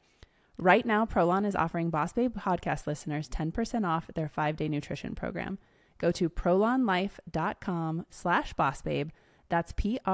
Right 0.61 0.85
now, 0.85 1.07
Prolon 1.07 1.43
is 1.47 1.55
offering 1.55 1.89
Boss 1.89 2.13
Babe 2.13 2.37
podcast 2.37 2.85
listeners 2.85 3.27
10% 3.27 3.83
off 3.83 4.11
their 4.13 4.29
five-day 4.29 4.67
nutrition 4.67 5.15
program. 5.15 5.57
Go 5.97 6.11
to 6.11 6.29
prolonlife.com 6.29 8.05
slash 8.11 8.53
bossbabe. 8.53 9.09
That's 9.49 9.73
P-R-O-L-O-N 9.75 10.13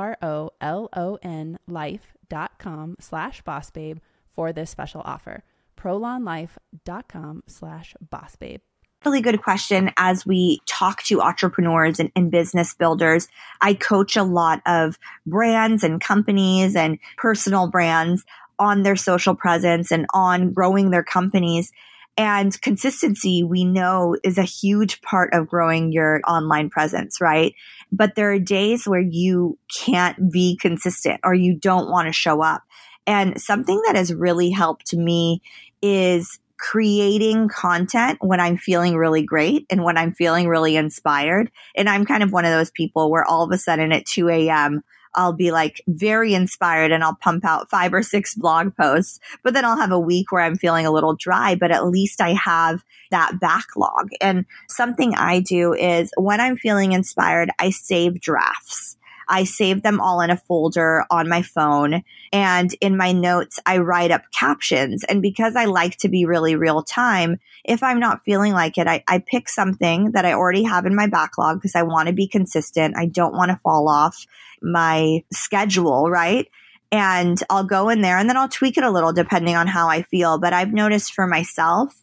life 1.68 2.14
dot 2.30 2.60
com 2.60 2.96
slash 2.98 3.44
bossbabe 3.44 4.00
for 4.32 4.54
this 4.54 4.70
special 4.70 5.02
offer. 5.04 5.44
prolonlife.com 5.78 7.44
slash 7.46 7.94
bossbabe. 8.10 8.62
Really 9.06 9.22
good 9.22 9.42
question. 9.44 9.92
As 9.98 10.26
we 10.26 10.62
talk 10.66 11.04
to 11.04 11.22
entrepreneurs 11.22 12.00
and, 12.00 12.10
and 12.16 12.32
business 12.32 12.74
builders, 12.74 13.28
I 13.60 13.74
coach 13.74 14.16
a 14.16 14.24
lot 14.24 14.62
of 14.66 14.98
brands 15.26 15.84
and 15.84 16.00
companies 16.02 16.74
and 16.76 17.00
personal 17.18 17.68
brands 17.68 18.26
on 18.60 18.84
their 18.84 18.96
social 18.96 19.36
presence 19.36 19.92
and 19.92 20.06
on 20.14 20.54
growing 20.54 20.92
their 20.92 21.04
companies. 21.04 21.72
And 22.18 22.60
consistency, 22.62 23.44
we 23.44 23.64
know, 23.64 24.16
is 24.24 24.40
a 24.40 24.44
huge 24.44 25.02
part 25.02 25.34
of 25.34 25.48
growing 25.48 25.92
your 25.92 26.22
online 26.28 26.70
presence, 26.70 27.22
right? 27.22 27.54
But 27.92 28.16
there 28.16 28.32
are 28.32 28.40
days 28.40 28.88
where 28.88 29.02
you 29.02 29.60
can't 29.72 30.32
be 30.32 30.58
consistent 30.58 31.20
or 31.24 31.36
you 31.36 31.56
don't 31.56 31.92
want 31.92 32.08
to 32.08 32.14
show 32.14 32.42
up. 32.42 32.64
And 33.06 33.40
something 33.40 33.82
that 33.86 33.96
has 33.96 34.14
really 34.14 34.50
helped 34.50 34.94
me 34.94 35.42
is 35.82 36.40
creating 36.58 37.50
content 37.50 38.18
when 38.22 38.40
I'm 38.40 38.58
feeling 38.58 38.96
really 38.96 39.24
great 39.24 39.66
and 39.70 39.84
when 39.84 39.96
I'm 39.96 40.12
feeling 40.12 40.48
really 40.48 40.76
inspired. 40.76 41.52
And 41.76 41.88
I'm 41.88 42.06
kind 42.06 42.24
of 42.24 42.32
one 42.32 42.46
of 42.46 42.52
those 42.52 42.72
people 42.72 43.12
where 43.12 43.24
all 43.24 43.44
of 43.44 43.52
a 43.52 43.58
sudden 43.58 43.92
at 43.92 44.06
2 44.06 44.28
a.m., 44.30 44.84
I'll 45.18 45.34
be 45.34 45.52
like 45.52 45.82
very 45.88 46.34
inspired 46.34 46.92
and 46.92 47.04
I'll 47.04 47.18
pump 47.20 47.44
out 47.44 47.70
five 47.70 47.94
or 47.94 48.04
six 48.04 48.36
blog 48.36 48.76
posts, 48.78 49.20
but 49.44 49.54
then 49.54 49.66
I'll 49.66 49.78
have 49.78 49.92
a 49.92 50.00
week 50.00 50.32
where 50.32 50.44
I'm 50.44 50.56
feeling 50.56 50.86
a 50.86 50.92
little 50.92 51.16
dry, 51.16 51.56
but 51.56 51.72
at 51.72 51.88
least 51.88 52.22
I 52.22 52.34
have 52.34 52.84
that 53.12 53.40
backlog. 53.42 54.12
And 54.22 54.46
something 54.70 55.16
I 55.16 55.40
do 55.40 55.74
is 55.74 56.12
when 56.18 56.40
I'm 56.40 56.56
feeling 56.56 56.92
inspired, 56.92 57.50
I 57.60 57.72
save 57.72 58.22
drafts. 58.22 58.98
I 59.30 59.44
save 59.44 59.84
them 59.84 60.00
all 60.00 60.22
in 60.22 60.30
a 60.30 60.38
folder 60.38 61.04
on 61.12 61.28
my 61.28 61.42
phone. 61.42 62.04
And 62.32 62.74
in 62.80 62.96
my 62.96 63.12
notes, 63.12 63.60
I 63.66 63.80
write 63.80 64.12
up 64.12 64.24
captions. 64.32 65.04
And 65.04 65.22
because 65.22 65.56
I 65.56 65.66
like 65.66 65.98
to 65.98 66.10
be 66.10 66.26
really 66.26 66.56
real 66.56 66.82
time, 66.82 67.40
if 67.66 67.84
I'm 67.84 68.00
not 68.00 68.24
feeling 68.24 68.54
like 68.54 68.78
it, 68.78 68.88
I, 68.88 69.04
I 69.08 69.20
pick 69.20 69.50
something 69.50 70.12
that 70.12 70.26
I 70.26 70.34
already 70.34 70.64
have 70.64 70.86
in 70.86 70.96
my 70.96 71.08
backlog 71.08 71.58
because 71.58 71.76
I 71.76 71.84
want 71.84 72.08
to 72.08 72.14
be 72.14 72.28
consistent. 72.28 72.96
I 72.98 73.06
don't 73.06 73.36
want 73.36 73.52
to 73.52 73.58
fall 73.58 73.90
off 73.90 74.26
my 74.62 75.24
schedule, 75.32 76.10
right? 76.10 76.48
And 76.92 77.42
I'll 77.50 77.66
go 77.66 77.90
in 77.90 78.02
there 78.02 78.18
and 78.18 78.30
then 78.30 78.38
I'll 78.38 78.48
tweak 78.48 78.78
it 78.78 78.84
a 78.84 78.92
little 78.92 79.14
depending 79.14 79.56
on 79.56 79.68
how 79.68 79.90
I 79.90 80.04
feel. 80.04 80.38
But 80.40 80.54
I've 80.54 80.74
noticed 80.74 81.14
for 81.14 81.28
myself, 81.28 81.94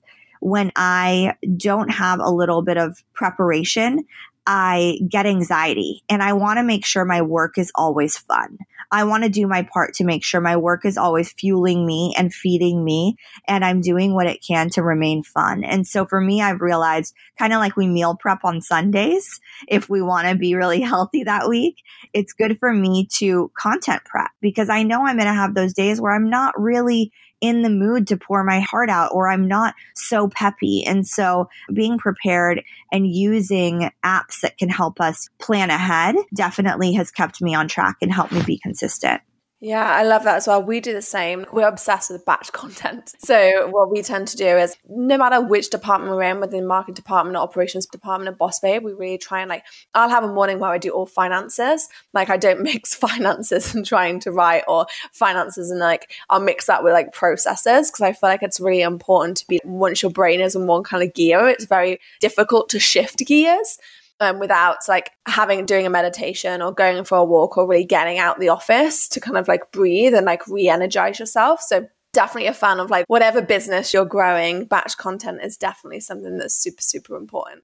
when 0.41 0.73
I 0.77 1.37
don't 1.57 1.91
have 1.91 2.21
a 2.21 2.31
little 2.31 2.61
bit 2.61 2.77
of 2.77 3.03
preparation, 3.15 4.05
I 4.47 4.99
get 5.09 5.25
anxiety 5.25 6.03
and 6.11 6.23
I 6.23 6.35
want 6.35 6.59
to 6.59 6.63
make 6.63 6.85
sure 6.85 7.05
my 7.07 7.23
work 7.23 7.57
is 7.57 7.73
always 7.75 8.19
fun. 8.19 8.59
I 8.91 9.05
want 9.05 9.25
to 9.25 9.31
do 9.31 9.47
my 9.47 9.63
part 9.63 9.95
to 9.95 10.05
make 10.05 10.25
sure 10.25 10.41
my 10.41 10.57
work 10.57 10.85
is 10.85 10.97
always 10.97 11.33
fueling 11.33 11.87
me 11.87 12.15
and 12.17 12.33
feeding 12.33 12.85
me 12.85 13.17
and 13.47 13.65
I'm 13.65 13.81
doing 13.81 14.15
what 14.15 14.27
it 14.27 14.45
can 14.47 14.71
to 14.71 14.83
remain 14.83 15.23
fun. 15.23 15.65
And 15.65 15.87
so 15.87 16.05
for 16.05 16.21
me, 16.21 16.41
I've 16.41 16.61
realized 16.61 17.15
kind 17.39 17.53
of 17.53 17.59
like 17.59 17.77
we 17.77 17.87
meal 17.87 18.17
prep 18.17 18.45
on 18.45 18.61
Sundays. 18.61 19.41
If 19.69 19.89
we 19.89 20.03
want 20.03 20.29
to 20.29 20.35
be 20.35 20.55
really 20.55 20.81
healthy 20.83 21.25
that 21.25 21.49
week, 21.49 21.83
it's 22.13 22.33
good 22.33 22.59
for 22.59 22.73
me 22.73 23.07
to 23.15 23.51
content 23.59 24.05
prep 24.05 24.31
because 24.41 24.69
I 24.69 24.83
know 24.83 25.05
I'm 25.07 25.17
going 25.17 25.27
to 25.27 25.33
have 25.33 25.55
those 25.55 25.75
days 25.75 26.01
where 26.01 26.13
I'm 26.13 26.31
not 26.31 26.59
really 26.61 27.13
in 27.41 27.63
the 27.63 27.71
mood 27.71 28.07
to 28.09 28.17
pour 28.17 28.43
my 28.45 28.61
heart 28.61 28.89
out 28.89 29.11
or 29.13 29.29
I'm 29.29 29.47
not 29.47 29.75
so 29.95 30.29
peppy. 30.29 30.85
And 30.87 31.07
so 31.07 31.49
being 31.73 31.99
prepared 31.99 32.63
and 32.93 33.07
using 33.07 33.91
apps 34.05 34.41
that 34.43 34.59
can 34.59 34.69
help 34.69 35.01
us 35.01 35.29
plan 35.39 35.71
ahead 35.71 36.17
definitely 36.35 36.95
has 36.95 37.11
kept 37.11 37.43
me 37.43 37.55
on 37.55 37.69
track 37.69 37.97
and 38.01 38.13
helped 38.13 38.33
me 38.33 38.43
be 38.43 38.59
consistent. 38.59 39.21
Yeah, 39.65 39.91
I 39.91 40.03
love 40.03 40.25
that 40.25 40.37
as 40.37 40.47
well. 40.47 40.63
We 40.63 40.81
do 40.81 40.93
the 40.93 41.01
same. 41.01 41.47
We're 41.51 41.67
obsessed 41.67 42.11
with 42.11 42.27
batch 42.27 42.53
content. 42.53 43.15
So 43.19 43.67
what 43.71 43.91
we 43.91 44.03
tend 44.03 44.29
to 44.29 44.37
do 44.37 44.47
is 44.47 44.77
no 44.91 45.17
matter 45.17 45.41
which 45.41 45.71
department 45.71 46.15
we're 46.15 46.25
in, 46.25 46.39
within 46.39 46.67
marketing 46.67 46.97
department, 46.97 47.39
or 47.39 47.41
operations 47.41 47.87
department, 47.87 48.29
of 48.29 48.37
Boss 48.37 48.61
Babe, 48.61 48.85
we 48.85 48.93
really 48.93 49.17
try 49.17 49.41
and 49.41 49.49
like 49.49 49.65
I'll 49.95 50.11
have 50.11 50.23
a 50.23 50.29
morning 50.29 50.59
where 50.59 50.69
I 50.69 50.77
do 50.77 50.91
all 50.91 51.07
finances. 51.07 51.89
Like 52.13 52.29
I 52.29 52.37
don't 52.37 52.61
mix 52.63 52.95
finances 53.07 53.75
and 53.75 53.87
trying 53.87 54.21
to 54.21 54.33
write 54.33 54.65
or 54.69 54.85
finances 55.13 55.71
and 55.71 55.81
like 55.81 56.13
I'll 56.29 56.41
mix 56.41 56.67
that 56.67 56.85
with 56.85 56.93
like 56.93 57.15
processes 57.15 57.91
because 57.91 58.03
I 58.03 58.13
feel 58.13 58.29
like 58.29 58.43
it's 58.43 58.61
really 58.61 58.83
important 58.83 59.39
to 59.39 59.47
be 59.47 59.63
once 59.65 60.03
your 60.03 60.13
brain 60.13 60.41
is 60.41 60.55
in 60.55 60.67
one 60.67 60.83
kind 60.83 61.03
of 61.03 61.15
gear, 61.15 61.49
it's 61.49 61.65
very 61.65 62.01
difficult 62.21 62.69
to 62.69 62.79
shift 62.79 63.21
gears 63.21 63.79
um, 64.21 64.39
without 64.39 64.79
like 64.89 65.11
having 65.27 65.67
doing 65.67 65.87
a 65.87 65.91
meditation 65.91 66.63
or 66.63 66.73
going 66.73 67.05
for 67.05 67.19
a 67.19 67.25
walk 67.25 67.57
or 67.57 67.67
really 67.67 67.85
getting 67.85 68.19
out 68.19 68.39
the 68.39 68.49
office 68.49 69.09
to 69.09 69.21
kind 69.21 69.37
of 69.37 69.49
like 69.49 69.73
breathe 69.73 70.15
and 70.15 70.27
like 70.27 70.47
re-energize 70.47 71.19
yourself. 71.19 71.61
So 71.61 71.89
definitely 72.13 72.49
a 72.49 72.55
fan 72.55 72.81
of 72.81 72.91
like 72.91 73.05
whatever 73.09 73.43
business 73.43 73.93
you're 73.93 74.05
growing, 74.05 74.65
batch 74.65 74.97
content 74.97 75.41
is 75.43 75.57
definitely 75.57 76.01
something 76.01 76.39
that's 76.39 76.55
super, 76.55 76.81
super 76.81 77.17
important. 77.17 77.63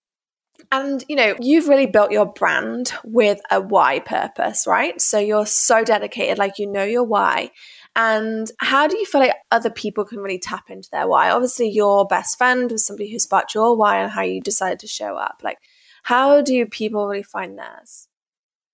And 0.72 1.02
you 1.08 1.16
know, 1.16 1.34
you've 1.40 1.68
really 1.68 1.86
built 1.86 2.10
your 2.10 2.26
brand 2.26 2.92
with 3.02 3.40
a 3.50 3.60
why 3.60 4.00
purpose, 4.00 4.66
right? 4.66 5.00
So 5.00 5.18
you're 5.18 5.46
so 5.46 5.84
dedicated, 5.84 6.38
like 6.38 6.58
you 6.58 6.66
know 6.66 6.84
your 6.84 7.04
why. 7.04 7.50
And 7.96 8.50
how 8.58 8.86
do 8.86 8.96
you 8.96 9.04
feel 9.04 9.20
like 9.20 9.34
other 9.50 9.70
people 9.70 10.04
can 10.04 10.20
really 10.20 10.38
tap 10.38 10.70
into 10.70 10.88
their 10.92 11.08
why? 11.08 11.30
Obviously, 11.30 11.68
your 11.68 12.06
best 12.06 12.38
friend 12.38 12.70
was 12.70 12.86
somebody 12.86 13.10
who 13.10 13.18
sparked 13.18 13.54
your 13.54 13.76
why 13.76 13.98
and 13.98 14.12
how 14.12 14.22
you 14.22 14.40
decided 14.40 14.78
to 14.80 14.86
show 14.86 15.16
up. 15.16 15.40
Like, 15.42 15.58
how 16.02 16.42
do 16.42 16.66
people 16.66 17.06
really 17.06 17.22
find 17.22 17.58
theirs? 17.58 18.08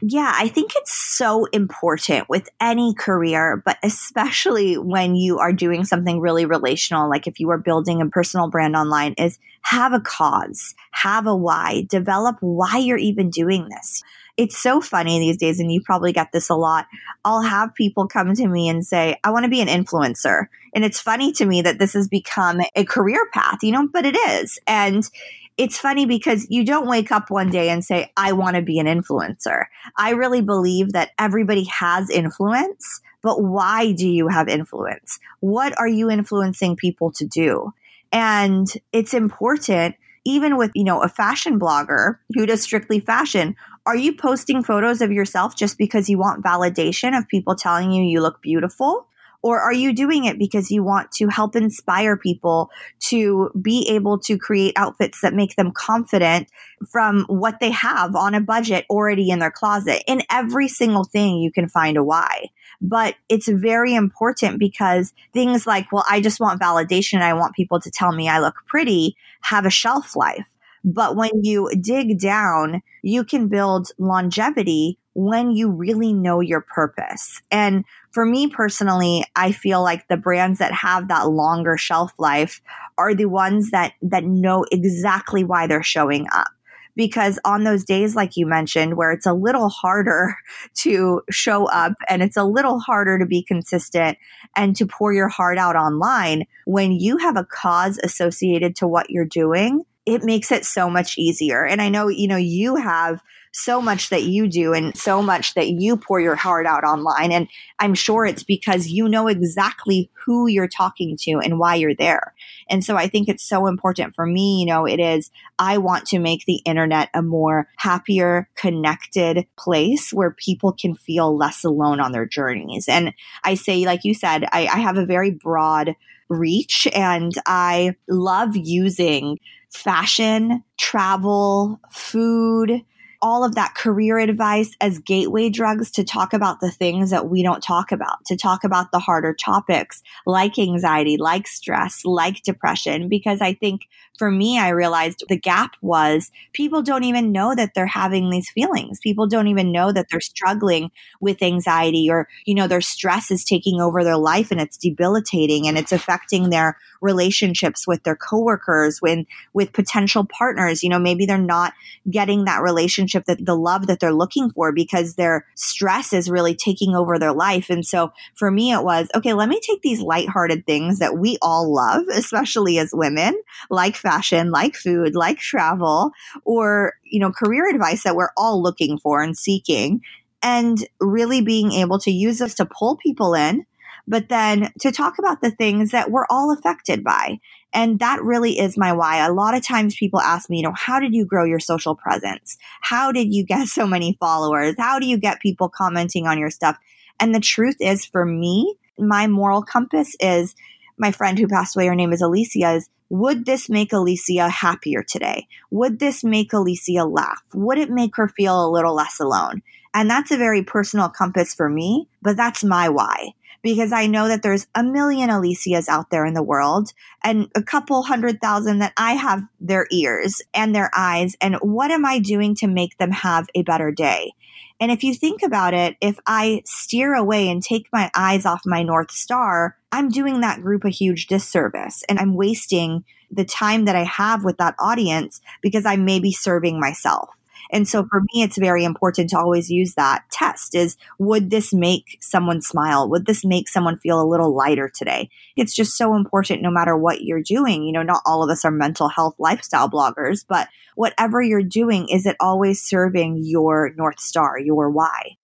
Yeah, 0.02 0.30
I 0.36 0.48
think 0.48 0.72
it's 0.76 0.92
so 0.92 1.46
important 1.46 2.28
with 2.28 2.50
any 2.60 2.92
career, 2.92 3.62
but 3.64 3.78
especially 3.82 4.76
when 4.76 5.16
you 5.16 5.38
are 5.38 5.54
doing 5.54 5.84
something 5.84 6.20
really 6.20 6.44
relational, 6.44 7.08
like 7.08 7.26
if 7.26 7.40
you 7.40 7.48
are 7.50 7.56
building 7.56 8.02
a 8.02 8.06
personal 8.06 8.50
brand 8.50 8.76
online, 8.76 9.14
is 9.14 9.38
have 9.62 9.94
a 9.94 10.00
cause, 10.00 10.74
have 10.90 11.26
a 11.26 11.34
why, 11.34 11.86
develop 11.88 12.36
why 12.40 12.76
you're 12.76 12.98
even 12.98 13.30
doing 13.30 13.70
this. 13.70 14.02
It's 14.36 14.58
so 14.58 14.82
funny 14.82 15.18
these 15.18 15.38
days, 15.38 15.60
and 15.60 15.72
you 15.72 15.80
probably 15.80 16.12
get 16.12 16.30
this 16.30 16.50
a 16.50 16.54
lot. 16.54 16.84
I'll 17.24 17.40
have 17.40 17.74
people 17.74 18.06
come 18.06 18.34
to 18.34 18.46
me 18.46 18.68
and 18.68 18.84
say, 18.84 19.16
I 19.24 19.30
want 19.30 19.44
to 19.44 19.50
be 19.50 19.62
an 19.62 19.68
influencer. 19.68 20.48
And 20.74 20.84
it's 20.84 21.00
funny 21.00 21.32
to 21.32 21.46
me 21.46 21.62
that 21.62 21.78
this 21.78 21.94
has 21.94 22.06
become 22.06 22.60
a 22.74 22.84
career 22.84 23.30
path, 23.32 23.60
you 23.62 23.72
know, 23.72 23.88
but 23.90 24.04
it 24.04 24.14
is. 24.14 24.58
And 24.66 25.08
it's 25.56 25.78
funny 25.78 26.04
because 26.06 26.46
you 26.50 26.64
don't 26.64 26.86
wake 26.86 27.10
up 27.10 27.30
one 27.30 27.50
day 27.50 27.70
and 27.70 27.84
say, 27.84 28.12
I 28.16 28.32
want 28.32 28.56
to 28.56 28.62
be 28.62 28.78
an 28.78 28.86
influencer. 28.86 29.64
I 29.96 30.10
really 30.10 30.42
believe 30.42 30.92
that 30.92 31.10
everybody 31.18 31.64
has 31.64 32.10
influence, 32.10 33.00
but 33.22 33.42
why 33.42 33.92
do 33.92 34.08
you 34.08 34.28
have 34.28 34.48
influence? 34.48 35.18
What 35.40 35.78
are 35.78 35.88
you 35.88 36.10
influencing 36.10 36.76
people 36.76 37.10
to 37.12 37.24
do? 37.24 37.72
And 38.12 38.70
it's 38.92 39.14
important, 39.14 39.96
even 40.24 40.56
with, 40.56 40.72
you 40.74 40.84
know, 40.84 41.02
a 41.02 41.08
fashion 41.08 41.58
blogger 41.58 42.18
who 42.34 42.46
does 42.46 42.62
strictly 42.62 43.00
fashion. 43.00 43.56
Are 43.86 43.96
you 43.96 44.14
posting 44.14 44.62
photos 44.62 45.00
of 45.00 45.10
yourself 45.10 45.56
just 45.56 45.78
because 45.78 46.08
you 46.08 46.18
want 46.18 46.44
validation 46.44 47.16
of 47.16 47.28
people 47.28 47.54
telling 47.54 47.92
you 47.92 48.02
you 48.02 48.20
look 48.20 48.42
beautiful? 48.42 49.06
Or 49.42 49.60
are 49.60 49.72
you 49.72 49.92
doing 49.92 50.24
it 50.24 50.38
because 50.38 50.70
you 50.70 50.82
want 50.82 51.12
to 51.12 51.28
help 51.28 51.56
inspire 51.56 52.16
people 52.16 52.70
to 53.08 53.50
be 53.60 53.88
able 53.90 54.18
to 54.20 54.38
create 54.38 54.74
outfits 54.76 55.20
that 55.20 55.34
make 55.34 55.56
them 55.56 55.72
confident 55.72 56.48
from 56.90 57.24
what 57.28 57.60
they 57.60 57.70
have 57.70 58.14
on 58.14 58.34
a 58.34 58.40
budget 58.40 58.86
already 58.90 59.30
in 59.30 59.38
their 59.38 59.50
closet? 59.50 60.02
In 60.06 60.22
every 60.30 60.68
single 60.68 61.04
thing, 61.04 61.38
you 61.38 61.52
can 61.52 61.68
find 61.68 61.96
a 61.96 62.04
why. 62.04 62.46
But 62.80 63.14
it's 63.28 63.48
very 63.48 63.94
important 63.94 64.58
because 64.58 65.12
things 65.32 65.66
like, 65.66 65.90
well, 65.92 66.04
I 66.10 66.20
just 66.20 66.40
want 66.40 66.60
validation. 66.60 67.22
I 67.22 67.34
want 67.34 67.54
people 67.54 67.80
to 67.80 67.90
tell 67.90 68.12
me 68.12 68.28
I 68.28 68.40
look 68.40 68.56
pretty 68.66 69.16
have 69.42 69.64
a 69.64 69.70
shelf 69.70 70.16
life. 70.16 70.46
But 70.84 71.16
when 71.16 71.30
you 71.42 71.70
dig 71.80 72.18
down, 72.18 72.82
you 73.02 73.24
can 73.24 73.48
build 73.48 73.90
longevity 73.98 74.98
when 75.16 75.50
you 75.50 75.70
really 75.70 76.12
know 76.12 76.40
your 76.40 76.60
purpose. 76.60 77.40
And 77.50 77.86
for 78.10 78.26
me 78.26 78.48
personally, 78.48 79.24
I 79.34 79.50
feel 79.50 79.82
like 79.82 80.06
the 80.08 80.18
brands 80.18 80.58
that 80.58 80.72
have 80.72 81.08
that 81.08 81.30
longer 81.30 81.78
shelf 81.78 82.12
life 82.18 82.60
are 82.98 83.14
the 83.14 83.24
ones 83.24 83.70
that 83.70 83.94
that 84.02 84.24
know 84.24 84.66
exactly 84.70 85.42
why 85.42 85.66
they're 85.66 85.82
showing 85.82 86.26
up. 86.34 86.48
Because 86.96 87.38
on 87.46 87.64
those 87.64 87.82
days, 87.82 88.14
like 88.14 88.36
you 88.36 88.46
mentioned, 88.46 88.98
where 88.98 89.10
it's 89.10 89.24
a 89.24 89.32
little 89.32 89.70
harder 89.70 90.36
to 90.76 91.22
show 91.30 91.64
up 91.64 91.94
and 92.10 92.22
it's 92.22 92.36
a 92.36 92.44
little 92.44 92.78
harder 92.78 93.18
to 93.18 93.24
be 93.24 93.42
consistent 93.42 94.18
and 94.54 94.76
to 94.76 94.86
pour 94.86 95.14
your 95.14 95.28
heart 95.28 95.56
out 95.56 95.76
online, 95.76 96.44
when 96.66 96.92
you 96.92 97.16
have 97.16 97.38
a 97.38 97.44
cause 97.44 97.98
associated 98.04 98.76
to 98.76 98.86
what 98.86 99.08
you're 99.08 99.24
doing, 99.24 99.82
it 100.04 100.22
makes 100.22 100.52
it 100.52 100.66
so 100.66 100.90
much 100.90 101.16
easier. 101.16 101.64
And 101.64 101.80
I 101.80 101.88
know, 101.88 102.08
you 102.08 102.28
know, 102.28 102.36
you 102.36 102.76
have 102.76 103.22
so 103.56 103.80
much 103.80 104.10
that 104.10 104.24
you 104.24 104.48
do 104.48 104.74
and 104.74 104.96
so 104.96 105.22
much 105.22 105.54
that 105.54 105.68
you 105.68 105.96
pour 105.96 106.20
your 106.20 106.36
heart 106.36 106.66
out 106.66 106.84
online. 106.84 107.32
And 107.32 107.48
I'm 107.78 107.94
sure 107.94 108.26
it's 108.26 108.42
because 108.42 108.88
you 108.88 109.08
know 109.08 109.28
exactly 109.28 110.10
who 110.24 110.46
you're 110.46 110.68
talking 110.68 111.16
to 111.20 111.38
and 111.42 111.58
why 111.58 111.76
you're 111.76 111.94
there. 111.94 112.34
And 112.68 112.84
so 112.84 112.96
I 112.96 113.08
think 113.08 113.28
it's 113.28 113.48
so 113.48 113.66
important 113.66 114.14
for 114.14 114.26
me, 114.26 114.60
you 114.60 114.66
know, 114.66 114.84
it 114.86 115.00
is, 115.00 115.30
I 115.58 115.78
want 115.78 116.06
to 116.08 116.18
make 116.18 116.44
the 116.44 116.60
internet 116.66 117.08
a 117.14 117.22
more 117.22 117.68
happier, 117.76 118.48
connected 118.56 119.46
place 119.56 120.12
where 120.12 120.32
people 120.32 120.72
can 120.72 120.94
feel 120.94 121.34
less 121.34 121.64
alone 121.64 121.98
on 121.98 122.12
their 122.12 122.26
journeys. 122.26 122.88
And 122.88 123.14
I 123.42 123.54
say, 123.54 123.86
like 123.86 124.04
you 124.04 124.12
said, 124.12 124.44
I, 124.52 124.66
I 124.66 124.78
have 124.78 124.98
a 124.98 125.06
very 125.06 125.30
broad 125.30 125.96
reach 126.28 126.86
and 126.92 127.32
I 127.46 127.94
love 128.08 128.54
using 128.54 129.38
fashion, 129.70 130.62
travel, 130.76 131.80
food, 131.90 132.82
all 133.26 133.42
of 133.42 133.56
that 133.56 133.74
career 133.74 134.18
advice 134.18 134.76
as 134.80 135.00
gateway 135.00 135.50
drugs 135.50 135.90
to 135.90 136.04
talk 136.04 136.32
about 136.32 136.60
the 136.60 136.70
things 136.70 137.10
that 137.10 137.28
we 137.28 137.42
don't 137.42 137.60
talk 137.60 137.90
about, 137.90 138.24
to 138.24 138.36
talk 138.36 138.62
about 138.62 138.92
the 138.92 139.00
harder 139.00 139.34
topics 139.34 140.00
like 140.26 140.56
anxiety, 140.60 141.16
like 141.16 141.48
stress, 141.48 142.04
like 142.04 142.40
depression. 142.44 143.08
Because 143.08 143.40
I 143.40 143.54
think 143.54 143.88
for 144.16 144.30
me, 144.30 144.60
I 144.60 144.68
realized 144.68 145.24
the 145.28 145.36
gap 145.36 145.72
was 145.82 146.30
people 146.52 146.82
don't 146.82 147.02
even 147.02 147.32
know 147.32 147.52
that 147.54 147.72
they're 147.74 147.86
having 147.86 148.30
these 148.30 148.48
feelings. 148.48 149.00
People 149.00 149.26
don't 149.26 149.48
even 149.48 149.72
know 149.72 149.90
that 149.90 150.06
they're 150.08 150.20
struggling 150.20 150.92
with 151.20 151.42
anxiety 151.42 152.08
or, 152.08 152.28
you 152.44 152.54
know, 152.54 152.68
their 152.68 152.80
stress 152.80 153.32
is 153.32 153.44
taking 153.44 153.80
over 153.80 154.04
their 154.04 154.16
life 154.16 154.52
and 154.52 154.60
it's 154.60 154.76
debilitating 154.76 155.66
and 155.66 155.76
it's 155.76 155.92
affecting 155.92 156.50
their 156.50 156.78
relationships 157.00 157.86
with 157.86 158.04
their 158.04 158.16
coworkers, 158.16 159.02
when, 159.02 159.26
with 159.52 159.72
potential 159.72 160.24
partners. 160.24 160.82
You 160.82 160.90
know, 160.90 160.98
maybe 160.98 161.26
they're 161.26 161.38
not 161.38 161.74
getting 162.08 162.44
that 162.44 162.62
relationship 162.62 163.15
that 163.24 163.44
the 163.44 163.56
love 163.56 163.86
that 163.86 163.98
they're 164.00 164.12
looking 164.12 164.50
for 164.50 164.72
because 164.72 165.14
their 165.14 165.46
stress 165.54 166.12
is 166.12 166.30
really 166.30 166.54
taking 166.54 166.94
over 166.94 167.18
their 167.18 167.32
life. 167.32 167.70
And 167.70 167.84
so 167.84 168.12
for 168.34 168.50
me, 168.50 168.72
it 168.72 168.84
was, 168.84 169.08
okay, 169.14 169.32
let 169.32 169.48
me 169.48 169.60
take 169.60 169.82
these 169.82 170.00
lighthearted 170.00 170.66
things 170.66 170.98
that 170.98 171.16
we 171.16 171.38
all 171.40 171.72
love, 171.74 172.04
especially 172.12 172.78
as 172.78 172.90
women, 172.92 173.40
like 173.70 173.96
fashion, 173.96 174.50
like 174.50 174.76
food, 174.76 175.14
like 175.14 175.38
travel, 175.38 176.10
or, 176.44 176.92
you 177.04 177.20
know, 177.20 177.32
career 177.32 177.68
advice 177.68 178.02
that 178.04 178.16
we're 178.16 178.32
all 178.36 178.62
looking 178.62 178.98
for 178.98 179.22
and 179.22 179.36
seeking 179.36 180.02
and 180.42 180.86
really 181.00 181.40
being 181.40 181.72
able 181.72 181.98
to 182.00 182.10
use 182.10 182.38
this 182.38 182.54
to 182.54 182.66
pull 182.66 182.96
people 182.96 183.34
in 183.34 183.64
but 184.06 184.28
then 184.28 184.72
to 184.80 184.92
talk 184.92 185.18
about 185.18 185.40
the 185.40 185.50
things 185.50 185.90
that 185.90 186.10
we're 186.10 186.26
all 186.30 186.52
affected 186.52 187.02
by. 187.02 187.40
And 187.72 187.98
that 187.98 188.22
really 188.22 188.58
is 188.58 188.78
my 188.78 188.92
why. 188.92 189.24
A 189.24 189.32
lot 189.32 189.54
of 189.54 189.66
times 189.66 189.96
people 189.96 190.20
ask 190.20 190.48
me, 190.48 190.58
you 190.58 190.62
know, 190.62 190.72
how 190.74 190.98
did 190.98 191.14
you 191.14 191.26
grow 191.26 191.44
your 191.44 191.60
social 191.60 191.94
presence? 191.94 192.56
How 192.80 193.12
did 193.12 193.34
you 193.34 193.44
get 193.44 193.68
so 193.68 193.86
many 193.86 194.16
followers? 194.18 194.74
How 194.78 194.98
do 194.98 195.06
you 195.06 195.18
get 195.18 195.40
people 195.40 195.68
commenting 195.68 196.26
on 196.26 196.38
your 196.38 196.50
stuff? 196.50 196.76
And 197.20 197.34
the 197.34 197.40
truth 197.40 197.76
is 197.80 198.04
for 198.04 198.24
me, 198.24 198.76
my 198.98 199.26
moral 199.26 199.62
compass 199.62 200.16
is 200.20 200.54
my 200.98 201.12
friend 201.12 201.38
who 201.38 201.48
passed 201.48 201.76
away, 201.76 201.86
her 201.86 201.94
name 201.94 202.12
is 202.12 202.22
Alicia, 202.22 202.72
is 202.72 202.88
would 203.08 203.46
this 203.46 203.68
make 203.68 203.92
Alicia 203.92 204.48
happier 204.48 205.02
today? 205.02 205.46
Would 205.70 206.00
this 206.00 206.24
make 206.24 206.52
Alicia 206.52 207.04
laugh? 207.04 207.42
Would 207.54 207.78
it 207.78 207.90
make 207.90 208.16
her 208.16 208.28
feel 208.28 208.66
a 208.66 208.70
little 208.70 208.94
less 208.94 209.20
alone? 209.20 209.62
And 209.94 210.10
that's 210.10 210.30
a 210.30 210.36
very 210.36 210.62
personal 210.62 211.08
compass 211.08 211.54
for 211.54 211.68
me, 211.68 212.08
but 212.20 212.36
that's 212.36 212.64
my 212.64 212.88
why 212.88 213.34
because 213.66 213.90
I 213.90 214.06
know 214.06 214.28
that 214.28 214.44
there's 214.44 214.68
a 214.76 214.84
million 214.84 215.28
Alicias 215.28 215.88
out 215.88 216.10
there 216.10 216.24
in 216.24 216.34
the 216.34 216.42
world 216.42 216.92
and 217.24 217.50
a 217.56 217.62
couple 217.64 218.00
hundred 218.04 218.40
thousand 218.40 218.78
that 218.78 218.92
I 218.96 219.14
have 219.14 219.42
their 219.58 219.88
ears 219.90 220.40
and 220.54 220.72
their 220.72 220.88
eyes. 220.96 221.34
And 221.40 221.56
what 221.56 221.90
am 221.90 222.04
I 222.04 222.20
doing 222.20 222.54
to 222.56 222.68
make 222.68 222.96
them 222.98 223.10
have 223.10 223.48
a 223.56 223.64
better 223.64 223.90
day? 223.90 224.34
And 224.78 224.92
if 224.92 225.02
you 225.02 225.14
think 225.14 225.42
about 225.42 225.74
it, 225.74 225.96
if 226.00 226.16
I 226.28 226.62
steer 226.64 227.16
away 227.16 227.48
and 227.48 227.60
take 227.60 227.88
my 227.92 228.08
eyes 228.14 228.46
off 228.46 228.60
my 228.64 228.84
North 228.84 229.10
Star, 229.10 229.76
I'm 229.90 230.10
doing 230.10 230.42
that 230.42 230.62
group 230.62 230.84
a 230.84 230.88
huge 230.88 231.26
disservice 231.26 232.04
and 232.08 232.20
I'm 232.20 232.36
wasting 232.36 233.04
the 233.32 233.44
time 233.44 233.86
that 233.86 233.96
I 233.96 234.04
have 234.04 234.44
with 234.44 234.58
that 234.58 234.76
audience 234.78 235.40
because 235.60 235.84
I 235.86 235.96
may 235.96 236.20
be 236.20 236.30
serving 236.30 236.78
myself. 236.78 237.35
And 237.70 237.88
so 237.88 238.04
for 238.04 238.20
me, 238.20 238.42
it's 238.42 238.58
very 238.58 238.84
important 238.84 239.30
to 239.30 239.38
always 239.38 239.70
use 239.70 239.94
that 239.94 240.24
test 240.30 240.74
is 240.74 240.96
would 241.18 241.50
this 241.50 241.72
make 241.72 242.18
someone 242.20 242.62
smile? 242.62 243.08
Would 243.08 243.26
this 243.26 243.44
make 243.44 243.68
someone 243.68 243.98
feel 243.98 244.20
a 244.20 244.26
little 244.26 244.54
lighter 244.54 244.88
today? 244.88 245.28
It's 245.56 245.74
just 245.74 245.96
so 245.96 246.14
important 246.14 246.62
no 246.62 246.70
matter 246.70 246.96
what 246.96 247.22
you're 247.22 247.42
doing. 247.42 247.84
You 247.84 247.92
know, 247.92 248.02
not 248.02 248.22
all 248.26 248.42
of 248.42 248.50
us 248.50 248.64
are 248.64 248.70
mental 248.70 249.08
health 249.08 249.34
lifestyle 249.38 249.88
bloggers, 249.90 250.44
but 250.46 250.68
whatever 250.94 251.42
you're 251.42 251.62
doing, 251.62 252.08
is 252.08 252.26
it 252.26 252.36
always 252.40 252.82
serving 252.82 253.40
your 253.44 253.92
North 253.96 254.20
Star, 254.20 254.58
your 254.58 254.90
why? 254.90 255.36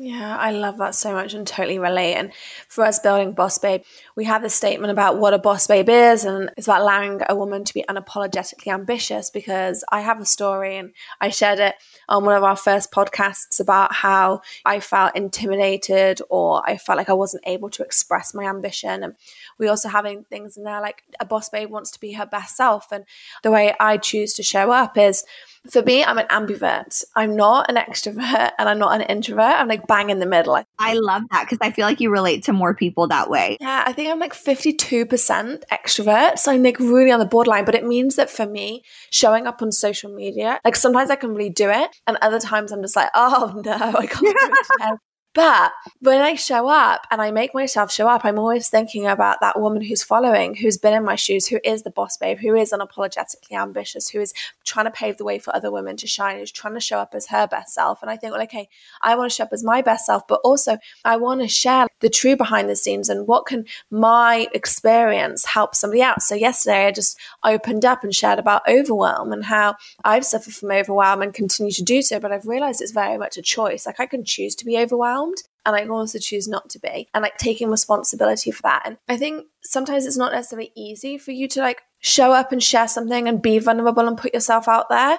Yeah, 0.00 0.36
I 0.36 0.52
love 0.52 0.78
that 0.78 0.94
so 0.94 1.12
much 1.12 1.34
and 1.34 1.44
totally 1.44 1.80
relate. 1.80 2.14
And 2.14 2.32
for 2.68 2.84
us 2.84 3.00
building 3.00 3.32
Boss 3.32 3.58
Babe, 3.58 3.82
we 4.14 4.26
have 4.26 4.42
this 4.42 4.54
statement 4.54 4.92
about 4.92 5.18
what 5.18 5.34
a 5.34 5.38
boss 5.38 5.66
babe 5.66 5.88
is, 5.88 6.24
and 6.24 6.52
it's 6.56 6.68
about 6.68 6.82
allowing 6.82 7.20
a 7.28 7.34
woman 7.34 7.64
to 7.64 7.74
be 7.74 7.84
unapologetically 7.88 8.72
ambitious. 8.72 9.28
Because 9.28 9.84
I 9.90 10.02
have 10.02 10.20
a 10.20 10.24
story, 10.24 10.76
and 10.76 10.92
I 11.20 11.30
shared 11.30 11.58
it 11.58 11.74
on 12.08 12.24
one 12.24 12.36
of 12.36 12.44
our 12.44 12.54
first 12.54 12.92
podcasts 12.92 13.58
about 13.58 13.92
how 13.92 14.42
I 14.64 14.78
felt 14.78 15.16
intimidated 15.16 16.20
or 16.30 16.62
I 16.64 16.76
felt 16.76 16.96
like 16.96 17.10
I 17.10 17.14
wasn't 17.14 17.42
able 17.44 17.70
to 17.70 17.82
express 17.82 18.32
my 18.34 18.44
ambition. 18.44 19.02
And 19.02 19.14
we 19.58 19.66
also 19.66 19.88
having 19.88 20.22
things 20.22 20.56
in 20.56 20.62
there 20.62 20.80
like 20.80 21.02
a 21.18 21.24
boss 21.24 21.48
babe 21.48 21.70
wants 21.70 21.90
to 21.90 22.00
be 22.00 22.12
her 22.12 22.26
best 22.26 22.56
self, 22.56 22.92
and 22.92 23.04
the 23.42 23.50
way 23.50 23.74
I 23.80 23.96
choose 23.96 24.32
to 24.34 24.44
show 24.44 24.70
up 24.70 24.96
is 24.96 25.24
for 25.70 25.82
me, 25.82 26.04
I'm 26.04 26.18
an 26.18 26.26
ambivert. 26.28 27.04
I'm 27.16 27.36
not 27.36 27.70
an 27.70 27.76
extrovert 27.76 28.52
and 28.58 28.68
I'm 28.68 28.78
not 28.78 28.94
an 29.00 29.02
introvert. 29.02 29.40
I'm 29.58 29.68
like 29.68 29.86
bang 29.86 30.10
in 30.10 30.18
the 30.18 30.26
middle. 30.26 30.62
I 30.78 30.94
love 30.94 31.22
that 31.30 31.44
because 31.44 31.58
I 31.60 31.70
feel 31.70 31.86
like 31.86 32.00
you 32.00 32.10
relate 32.10 32.44
to 32.44 32.52
more 32.52 32.74
people 32.74 33.08
that 33.08 33.30
way. 33.30 33.56
Yeah, 33.60 33.84
I 33.86 33.92
think 33.92 34.10
I'm 34.10 34.18
like 34.18 34.34
52% 34.34 35.62
extrovert. 35.72 36.38
So 36.38 36.52
I'm 36.52 36.62
like 36.62 36.78
really 36.78 37.10
on 37.10 37.20
the 37.20 37.26
borderline. 37.26 37.64
But 37.64 37.74
it 37.74 37.84
means 37.84 38.16
that 38.16 38.30
for 38.30 38.46
me, 38.46 38.82
showing 39.10 39.46
up 39.46 39.62
on 39.62 39.72
social 39.72 40.12
media, 40.12 40.60
like 40.64 40.76
sometimes 40.76 41.10
I 41.10 41.16
can 41.16 41.34
really 41.34 41.50
do 41.50 41.70
it. 41.70 41.90
And 42.06 42.16
other 42.22 42.40
times 42.40 42.72
I'm 42.72 42.82
just 42.82 42.96
like, 42.96 43.10
oh 43.14 43.60
no, 43.64 43.72
I 43.72 44.06
can't 44.06 44.20
do 44.20 44.34
it. 44.80 44.98
But 45.34 45.72
when 46.00 46.20
I 46.20 46.34
show 46.34 46.68
up 46.68 47.06
and 47.10 47.20
I 47.20 47.30
make 47.30 47.54
myself 47.54 47.92
show 47.92 48.08
up, 48.08 48.24
I'm 48.24 48.38
always 48.38 48.68
thinking 48.68 49.06
about 49.06 49.40
that 49.40 49.60
woman 49.60 49.82
who's 49.82 50.02
following, 50.02 50.54
who's 50.54 50.78
been 50.78 50.94
in 50.94 51.04
my 51.04 51.16
shoes, 51.16 51.46
who 51.46 51.60
is 51.62 51.82
the 51.82 51.90
boss 51.90 52.16
babe, 52.16 52.38
who 52.38 52.54
is 52.54 52.72
unapologetically 52.72 53.52
ambitious, 53.52 54.08
who 54.08 54.20
is 54.20 54.32
trying 54.64 54.86
to 54.86 54.90
pave 54.90 55.18
the 55.18 55.24
way 55.24 55.38
for 55.38 55.54
other 55.54 55.70
women 55.70 55.96
to 55.98 56.06
shine, 56.06 56.38
who's 56.38 56.50
trying 56.50 56.74
to 56.74 56.80
show 56.80 56.98
up 56.98 57.14
as 57.14 57.26
her 57.26 57.46
best 57.46 57.74
self. 57.74 58.00
And 58.02 58.10
I 58.10 58.16
think, 58.16 58.32
well, 58.32 58.42
okay, 58.42 58.68
I 59.02 59.16
want 59.16 59.30
to 59.30 59.34
show 59.36 59.44
up 59.44 59.52
as 59.52 59.62
my 59.62 59.82
best 59.82 60.06
self, 60.06 60.26
but 60.26 60.40
also 60.42 60.78
I 61.04 61.18
want 61.18 61.42
to 61.42 61.48
share 61.48 61.86
the 62.00 62.08
true 62.08 62.34
behind 62.34 62.68
the 62.70 62.76
scenes 62.76 63.08
and 63.08 63.28
what 63.28 63.46
can 63.46 63.66
my 63.90 64.48
experience 64.54 65.44
help 65.44 65.74
somebody 65.74 66.02
out. 66.02 66.22
So 66.22 66.34
yesterday 66.36 66.86
I 66.86 66.90
just 66.90 67.18
opened 67.44 67.84
up 67.84 68.02
and 68.02 68.14
shared 68.14 68.38
about 68.38 68.68
overwhelm 68.68 69.32
and 69.32 69.44
how 69.44 69.76
I've 70.04 70.24
suffered 70.24 70.54
from 70.54 70.70
overwhelm 70.70 71.22
and 71.22 71.34
continue 71.34 71.72
to 71.72 71.82
do 71.84 72.00
so, 72.02 72.18
but 72.18 72.32
I've 72.32 72.46
realized 72.46 72.80
it's 72.80 72.92
very 72.92 73.18
much 73.18 73.36
a 73.36 73.42
choice. 73.42 73.84
Like 73.84 74.00
I 74.00 74.06
can 74.06 74.24
choose 74.24 74.54
to 74.56 74.64
be 74.64 74.78
overwhelmed 74.78 75.17
and 75.66 75.76
I 75.76 75.86
also 75.86 76.18
choose 76.18 76.48
not 76.48 76.70
to 76.70 76.78
be 76.78 77.08
and 77.12 77.22
like 77.22 77.36
taking 77.36 77.70
responsibility 77.70 78.50
for 78.50 78.62
that. 78.62 78.82
And 78.86 78.96
I 79.08 79.16
think 79.16 79.46
sometimes 79.62 80.06
it's 80.06 80.16
not 80.16 80.32
necessarily 80.32 80.72
easy 80.74 81.18
for 81.18 81.32
you 81.32 81.46
to 81.48 81.60
like 81.60 81.82
show 81.98 82.32
up 82.32 82.52
and 82.52 82.62
share 82.62 82.88
something 82.88 83.28
and 83.28 83.42
be 83.42 83.58
vulnerable 83.58 84.08
and 84.08 84.16
put 84.16 84.32
yourself 84.32 84.66
out 84.66 84.88
there. 84.88 85.18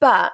But 0.00 0.32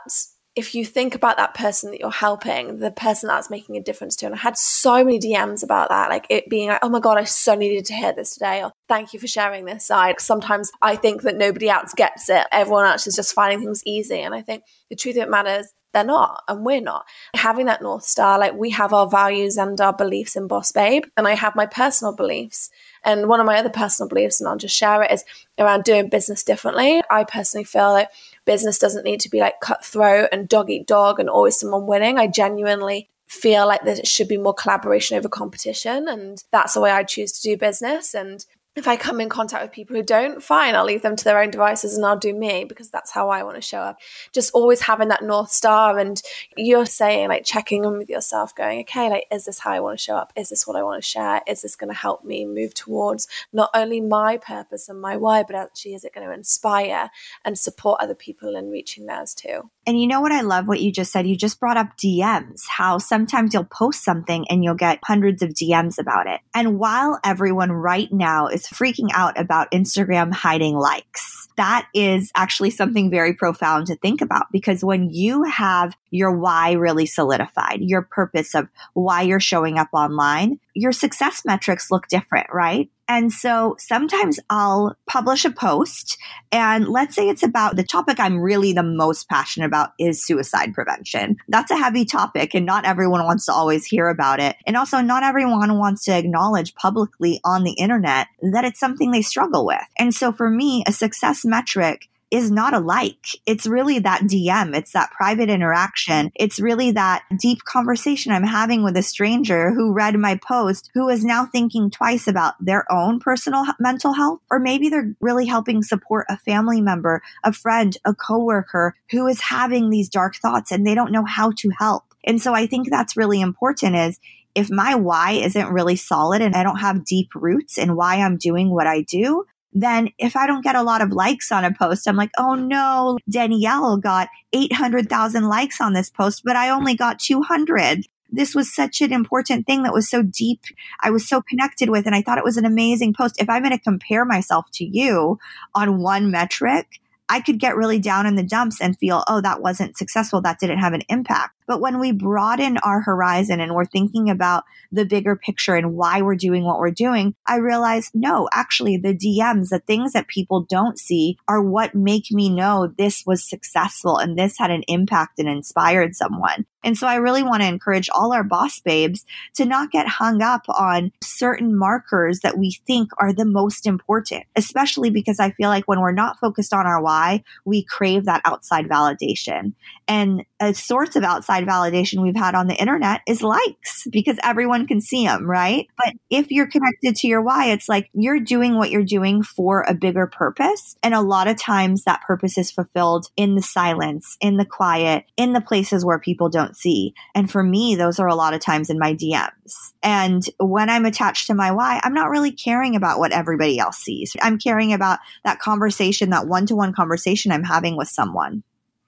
if 0.56 0.74
you 0.74 0.84
think 0.84 1.14
about 1.14 1.36
that 1.36 1.54
person 1.54 1.90
that 1.90 1.98
you're 1.98 2.10
helping, 2.10 2.78
the 2.78 2.90
person 2.90 3.26
that's 3.26 3.50
making 3.50 3.76
a 3.76 3.82
difference 3.82 4.14
to, 4.16 4.26
and 4.26 4.34
I 4.34 4.38
had 4.38 4.56
so 4.56 5.04
many 5.04 5.18
DMs 5.18 5.64
about 5.64 5.88
that, 5.88 6.10
like 6.10 6.26
it 6.30 6.48
being 6.48 6.68
like, 6.68 6.78
oh 6.82 6.88
my 6.88 7.00
God, 7.00 7.18
I 7.18 7.24
so 7.24 7.54
needed 7.56 7.86
to 7.86 7.94
hear 7.94 8.12
this 8.12 8.34
today, 8.34 8.62
or 8.62 8.70
thank 8.88 9.12
you 9.12 9.18
for 9.18 9.26
sharing 9.26 9.64
this 9.64 9.86
side. 9.86 10.20
Sometimes 10.20 10.70
I 10.80 10.94
think 10.94 11.22
that 11.22 11.36
nobody 11.36 11.68
else 11.68 11.92
gets 11.94 12.28
it. 12.28 12.46
Everyone 12.52 12.86
else 12.86 13.06
is 13.06 13.16
just 13.16 13.34
finding 13.34 13.60
things 13.60 13.82
easy. 13.84 14.20
And 14.20 14.34
I 14.34 14.42
think 14.42 14.62
the 14.90 14.96
truth 14.96 15.16
of 15.16 15.22
it 15.24 15.30
matters 15.30 15.72
they're 15.94 16.04
not 16.04 16.42
and 16.48 16.64
we're 16.64 16.80
not. 16.80 17.06
Having 17.34 17.66
that 17.66 17.82
north 17.82 18.04
star 18.04 18.38
like 18.38 18.54
we 18.54 18.70
have 18.70 18.92
our 18.92 19.08
values 19.08 19.56
and 19.56 19.80
our 19.80 19.92
beliefs 19.92 20.36
in 20.36 20.46
boss 20.46 20.72
babe 20.72 21.04
and 21.16 21.26
i 21.26 21.34
have 21.34 21.56
my 21.56 21.66
personal 21.66 22.14
beliefs 22.14 22.70
and 23.04 23.28
one 23.28 23.40
of 23.40 23.46
my 23.46 23.58
other 23.58 23.70
personal 23.70 24.08
beliefs 24.08 24.40
and 24.40 24.48
i'll 24.48 24.56
just 24.56 24.76
share 24.76 25.02
it 25.02 25.10
is 25.10 25.24
around 25.58 25.84
doing 25.84 26.08
business 26.08 26.42
differently. 26.42 27.02
I 27.10 27.24
personally 27.24 27.64
feel 27.64 27.92
like 27.92 28.08
business 28.44 28.78
doesn't 28.78 29.04
need 29.04 29.20
to 29.20 29.30
be 29.30 29.40
like 29.40 29.60
cutthroat 29.60 30.30
and 30.32 30.48
dog 30.48 30.70
eat 30.70 30.86
dog 30.86 31.20
and 31.20 31.30
always 31.30 31.58
someone 31.58 31.86
winning. 31.86 32.18
I 32.18 32.26
genuinely 32.26 33.08
feel 33.26 33.66
like 33.66 33.82
there 33.84 34.04
should 34.04 34.28
be 34.28 34.36
more 34.36 34.54
collaboration 34.54 35.16
over 35.16 35.28
competition 35.28 36.08
and 36.08 36.44
that's 36.52 36.74
the 36.74 36.80
way 36.80 36.90
i 36.90 37.02
choose 37.02 37.32
to 37.32 37.42
do 37.42 37.56
business 37.56 38.14
and 38.14 38.44
if 38.76 38.88
I 38.88 38.96
come 38.96 39.20
in 39.20 39.28
contact 39.28 39.62
with 39.62 39.70
people 39.70 39.94
who 39.94 40.02
don't, 40.02 40.42
fine, 40.42 40.74
I'll 40.74 40.84
leave 40.84 41.02
them 41.02 41.14
to 41.14 41.24
their 41.24 41.40
own 41.40 41.50
devices 41.50 41.96
and 41.96 42.04
I'll 42.04 42.18
do 42.18 42.34
me 42.34 42.64
because 42.64 42.90
that's 42.90 43.12
how 43.12 43.28
I 43.28 43.44
want 43.44 43.54
to 43.54 43.62
show 43.62 43.78
up. 43.78 43.98
Just 44.32 44.52
always 44.52 44.80
having 44.80 45.08
that 45.08 45.22
North 45.22 45.52
Star. 45.52 45.96
And 45.96 46.20
you're 46.56 46.86
saying, 46.86 47.28
like, 47.28 47.44
checking 47.44 47.84
in 47.84 47.98
with 47.98 48.10
yourself, 48.10 48.52
going, 48.54 48.80
okay, 48.80 49.08
like, 49.08 49.26
is 49.30 49.44
this 49.44 49.60
how 49.60 49.70
I 49.70 49.78
want 49.78 49.96
to 49.98 50.04
show 50.04 50.16
up? 50.16 50.32
Is 50.34 50.48
this 50.48 50.66
what 50.66 50.76
I 50.76 50.82
want 50.82 51.00
to 51.00 51.08
share? 51.08 51.40
Is 51.46 51.62
this 51.62 51.76
going 51.76 51.92
to 51.92 51.96
help 51.96 52.24
me 52.24 52.44
move 52.46 52.74
towards 52.74 53.28
not 53.52 53.70
only 53.74 54.00
my 54.00 54.38
purpose 54.38 54.88
and 54.88 55.00
my 55.00 55.16
why, 55.16 55.44
but 55.44 55.54
actually, 55.54 55.94
is 55.94 56.04
it 56.04 56.12
going 56.12 56.26
to 56.26 56.34
inspire 56.34 57.10
and 57.44 57.56
support 57.56 58.00
other 58.00 58.16
people 58.16 58.56
in 58.56 58.70
reaching 58.70 59.06
theirs 59.06 59.34
too? 59.34 59.70
And 59.86 60.00
you 60.00 60.06
know 60.06 60.20
what 60.20 60.32
I 60.32 60.40
love 60.40 60.66
what 60.66 60.80
you 60.80 60.90
just 60.90 61.12
said? 61.12 61.26
You 61.26 61.36
just 61.36 61.60
brought 61.60 61.76
up 61.76 61.96
DMs, 61.96 62.62
how 62.68 62.98
sometimes 62.98 63.52
you'll 63.52 63.64
post 63.64 64.02
something 64.02 64.46
and 64.48 64.64
you'll 64.64 64.74
get 64.74 64.98
hundreds 65.04 65.42
of 65.42 65.50
DMs 65.50 65.98
about 65.98 66.26
it. 66.26 66.40
And 66.54 66.78
while 66.78 67.20
everyone 67.22 67.70
right 67.70 68.10
now 68.10 68.48
is 68.48 68.63
freaking 68.68 69.08
out 69.14 69.38
about 69.38 69.70
Instagram 69.70 70.32
hiding 70.32 70.76
likes, 70.76 71.48
that 71.56 71.88
is 71.94 72.30
actually 72.34 72.70
something 72.70 73.10
very 73.10 73.34
profound 73.34 73.86
to 73.86 73.96
think 73.96 74.20
about 74.20 74.46
because 74.50 74.84
when 74.84 75.10
you 75.10 75.44
have 75.44 75.94
your 76.10 76.36
why 76.36 76.72
really 76.72 77.06
solidified, 77.06 77.80
your 77.80 78.02
purpose 78.02 78.54
of 78.54 78.68
why 78.94 79.22
you're 79.22 79.40
showing 79.40 79.78
up 79.78 79.88
online, 79.92 80.58
your 80.74 80.92
success 80.92 81.42
metrics 81.44 81.90
look 81.90 82.08
different, 82.08 82.48
right? 82.52 82.90
And 83.08 83.32
so 83.32 83.76
sometimes 83.78 84.40
I'll 84.50 84.96
publish 85.06 85.44
a 85.44 85.50
post 85.50 86.18
and 86.50 86.88
let's 86.88 87.14
say 87.14 87.28
it's 87.28 87.42
about 87.42 87.76
the 87.76 87.82
topic 87.82 88.18
I'm 88.18 88.40
really 88.40 88.72
the 88.72 88.82
most 88.82 89.28
passionate 89.28 89.66
about 89.66 89.90
is 89.98 90.24
suicide 90.24 90.72
prevention. 90.72 91.36
That's 91.48 91.70
a 91.70 91.76
heavy 91.76 92.04
topic 92.04 92.54
and 92.54 92.64
not 92.64 92.84
everyone 92.84 93.24
wants 93.24 93.46
to 93.46 93.52
always 93.52 93.84
hear 93.84 94.08
about 94.08 94.40
it. 94.40 94.56
And 94.66 94.76
also 94.76 95.00
not 95.00 95.22
everyone 95.22 95.78
wants 95.78 96.04
to 96.04 96.16
acknowledge 96.16 96.74
publicly 96.74 97.40
on 97.44 97.64
the 97.64 97.72
internet 97.72 98.28
that 98.52 98.64
it's 98.64 98.80
something 98.80 99.10
they 99.10 99.22
struggle 99.22 99.66
with. 99.66 99.84
And 99.98 100.14
so 100.14 100.32
for 100.32 100.48
me, 100.48 100.82
a 100.86 100.92
success 100.92 101.44
metric 101.44 102.08
is 102.34 102.50
not 102.50 102.74
a 102.74 102.80
like. 102.80 103.26
It's 103.46 103.64
really 103.64 104.00
that 104.00 104.22
DM. 104.22 104.74
It's 104.74 104.90
that 104.92 105.12
private 105.12 105.48
interaction. 105.48 106.32
It's 106.34 106.58
really 106.58 106.90
that 106.90 107.22
deep 107.38 107.62
conversation 107.62 108.32
I'm 108.32 108.42
having 108.42 108.82
with 108.82 108.96
a 108.96 109.04
stranger 109.04 109.72
who 109.72 109.92
read 109.92 110.18
my 110.18 110.40
post, 110.44 110.90
who 110.94 111.08
is 111.08 111.24
now 111.24 111.46
thinking 111.46 111.90
twice 111.90 112.26
about 112.26 112.54
their 112.58 112.90
own 112.90 113.20
personal 113.20 113.64
mental 113.78 114.14
health, 114.14 114.40
or 114.50 114.58
maybe 114.58 114.88
they're 114.88 115.14
really 115.20 115.46
helping 115.46 115.84
support 115.84 116.26
a 116.28 116.36
family 116.36 116.80
member, 116.80 117.22
a 117.44 117.52
friend, 117.52 117.96
a 118.04 118.12
coworker 118.12 118.96
who 119.12 119.28
is 119.28 119.40
having 119.40 119.90
these 119.90 120.08
dark 120.08 120.34
thoughts 120.34 120.72
and 120.72 120.84
they 120.84 120.96
don't 120.96 121.12
know 121.12 121.24
how 121.24 121.52
to 121.58 121.70
help. 121.78 122.02
And 122.24 122.42
so 122.42 122.52
I 122.52 122.66
think 122.66 122.90
that's 122.90 123.16
really 123.16 123.40
important 123.40 123.94
is 123.94 124.18
if 124.56 124.70
my 124.70 124.96
why 124.96 125.32
isn't 125.32 125.72
really 125.72 125.96
solid 125.96 126.42
and 126.42 126.56
I 126.56 126.64
don't 126.64 126.78
have 126.78 127.04
deep 127.04 127.28
roots 127.36 127.78
in 127.78 127.94
why 127.94 128.16
I'm 128.16 128.38
doing 128.38 128.70
what 128.70 128.88
I 128.88 129.02
do, 129.02 129.44
then 129.74 130.10
if 130.18 130.36
I 130.36 130.46
don't 130.46 130.62
get 130.62 130.76
a 130.76 130.82
lot 130.82 131.02
of 131.02 131.10
likes 131.10 131.50
on 131.50 131.64
a 131.64 131.74
post, 131.74 132.08
I'm 132.08 132.16
like, 132.16 132.30
oh 132.38 132.54
no, 132.54 133.18
Danielle 133.28 133.96
got 133.96 134.28
800,000 134.52 135.48
likes 135.48 135.80
on 135.80 135.92
this 135.92 136.10
post, 136.10 136.42
but 136.44 136.56
I 136.56 136.70
only 136.70 136.94
got 136.94 137.18
200. 137.18 138.06
This 138.30 138.54
was 138.54 138.74
such 138.74 139.00
an 139.00 139.12
important 139.12 139.66
thing 139.66 139.82
that 139.82 139.92
was 139.92 140.08
so 140.08 140.22
deep. 140.22 140.60
I 141.02 141.10
was 141.10 141.28
so 141.28 141.42
connected 141.42 141.90
with, 141.90 142.06
and 142.06 142.14
I 142.14 142.22
thought 142.22 142.38
it 142.38 142.44
was 142.44 142.56
an 142.56 142.64
amazing 142.64 143.14
post. 143.14 143.40
If 143.40 143.50
I'm 143.50 143.62
going 143.62 143.76
to 143.76 143.82
compare 143.82 144.24
myself 144.24 144.66
to 144.74 144.84
you 144.84 145.38
on 145.74 146.00
one 146.00 146.30
metric, 146.30 147.00
I 147.28 147.40
could 147.40 147.58
get 147.58 147.76
really 147.76 147.98
down 147.98 148.26
in 148.26 148.36
the 148.36 148.42
dumps 148.42 148.80
and 148.80 148.98
feel, 148.98 149.24
oh, 149.28 149.40
that 149.40 149.60
wasn't 149.60 149.96
successful. 149.96 150.40
That 150.40 150.58
didn't 150.60 150.78
have 150.78 150.92
an 150.92 151.02
impact. 151.08 151.54
But 151.66 151.80
when 151.80 151.98
we 151.98 152.12
broaden 152.12 152.78
our 152.78 153.00
horizon 153.00 153.60
and 153.60 153.74
we're 153.74 153.84
thinking 153.84 154.28
about 154.30 154.64
the 154.92 155.04
bigger 155.04 155.36
picture 155.36 155.74
and 155.74 155.94
why 155.94 156.22
we're 156.22 156.36
doing 156.36 156.64
what 156.64 156.78
we're 156.78 156.90
doing, 156.90 157.34
I 157.46 157.56
realize 157.56 158.10
no, 158.14 158.48
actually 158.52 158.96
the 158.96 159.14
DMs, 159.14 159.68
the 159.70 159.80
things 159.80 160.12
that 160.12 160.28
people 160.28 160.66
don't 160.68 160.98
see 160.98 161.38
are 161.48 161.62
what 161.62 161.94
make 161.94 162.30
me 162.30 162.48
know 162.48 162.92
this 162.98 163.24
was 163.26 163.48
successful 163.48 164.18
and 164.18 164.38
this 164.38 164.54
had 164.58 164.70
an 164.70 164.82
impact 164.88 165.38
and 165.38 165.48
inspired 165.48 166.14
someone. 166.14 166.66
And 166.84 166.98
so 166.98 167.06
I 167.06 167.16
really 167.16 167.42
want 167.42 167.62
to 167.62 167.68
encourage 167.68 168.10
all 168.10 168.32
our 168.32 168.44
boss 168.44 168.78
babes 168.78 169.24
to 169.54 169.64
not 169.64 169.90
get 169.90 170.06
hung 170.06 170.42
up 170.42 170.62
on 170.68 171.12
certain 171.22 171.76
markers 171.76 172.40
that 172.40 172.58
we 172.58 172.76
think 172.86 173.10
are 173.18 173.32
the 173.32 173.46
most 173.46 173.86
important, 173.86 174.44
especially 174.54 175.08
because 175.08 175.40
I 175.40 175.50
feel 175.52 175.70
like 175.70 175.88
when 175.88 176.00
we're 176.00 176.12
not 176.12 176.38
focused 176.38 176.74
on 176.74 176.86
our 176.86 177.02
why, 177.02 177.42
we 177.64 177.84
crave 177.84 178.26
that 178.26 178.42
outside 178.44 178.86
validation. 178.86 179.72
And 180.06 180.44
a 180.64 180.74
source 180.74 181.16
of 181.16 181.22
outside 181.22 181.64
validation 181.66 182.22
we've 182.22 182.36
had 182.36 182.54
on 182.54 182.66
the 182.66 182.74
internet 182.74 183.20
is 183.26 183.42
likes 183.42 184.06
because 184.10 184.38
everyone 184.42 184.86
can 184.86 185.00
see 185.00 185.26
them, 185.26 185.48
right? 185.48 185.86
But 185.96 186.14
if 186.30 186.50
you're 186.50 186.66
connected 186.66 187.16
to 187.16 187.26
your 187.26 187.42
why, 187.42 187.66
it's 187.66 187.88
like 187.88 188.10
you're 188.12 188.40
doing 188.40 188.76
what 188.76 188.90
you're 188.90 189.04
doing 189.04 189.42
for 189.42 189.82
a 189.82 189.94
bigger 189.94 190.26
purpose. 190.26 190.96
And 191.02 191.14
a 191.14 191.20
lot 191.20 191.48
of 191.48 191.58
times 191.58 192.04
that 192.04 192.22
purpose 192.22 192.58
is 192.58 192.70
fulfilled 192.70 193.26
in 193.36 193.54
the 193.54 193.62
silence, 193.62 194.36
in 194.40 194.56
the 194.56 194.64
quiet, 194.64 195.24
in 195.36 195.52
the 195.52 195.60
places 195.60 196.04
where 196.04 196.18
people 196.18 196.48
don't 196.48 196.76
see. 196.76 197.14
And 197.34 197.50
for 197.50 197.62
me, 197.62 197.94
those 197.94 198.18
are 198.18 198.28
a 198.28 198.34
lot 198.34 198.54
of 198.54 198.60
times 198.60 198.90
in 198.90 198.98
my 198.98 199.14
DMs. 199.14 199.92
And 200.02 200.42
when 200.58 200.90
I'm 200.90 201.04
attached 201.04 201.46
to 201.46 201.54
my 201.54 201.72
why, 201.72 202.00
I'm 202.02 202.14
not 202.14 202.30
really 202.30 202.52
caring 202.52 202.96
about 202.96 203.18
what 203.18 203.32
everybody 203.32 203.78
else 203.78 203.98
sees. 203.98 204.32
I'm 204.42 204.58
caring 204.58 204.92
about 204.92 205.18
that 205.44 205.58
conversation, 205.58 206.30
that 206.30 206.46
one 206.46 206.66
to 206.66 206.76
one 206.76 206.92
conversation 206.92 207.52
I'm 207.52 207.64
having 207.64 207.96
with 207.96 208.08
someone. 208.08 208.62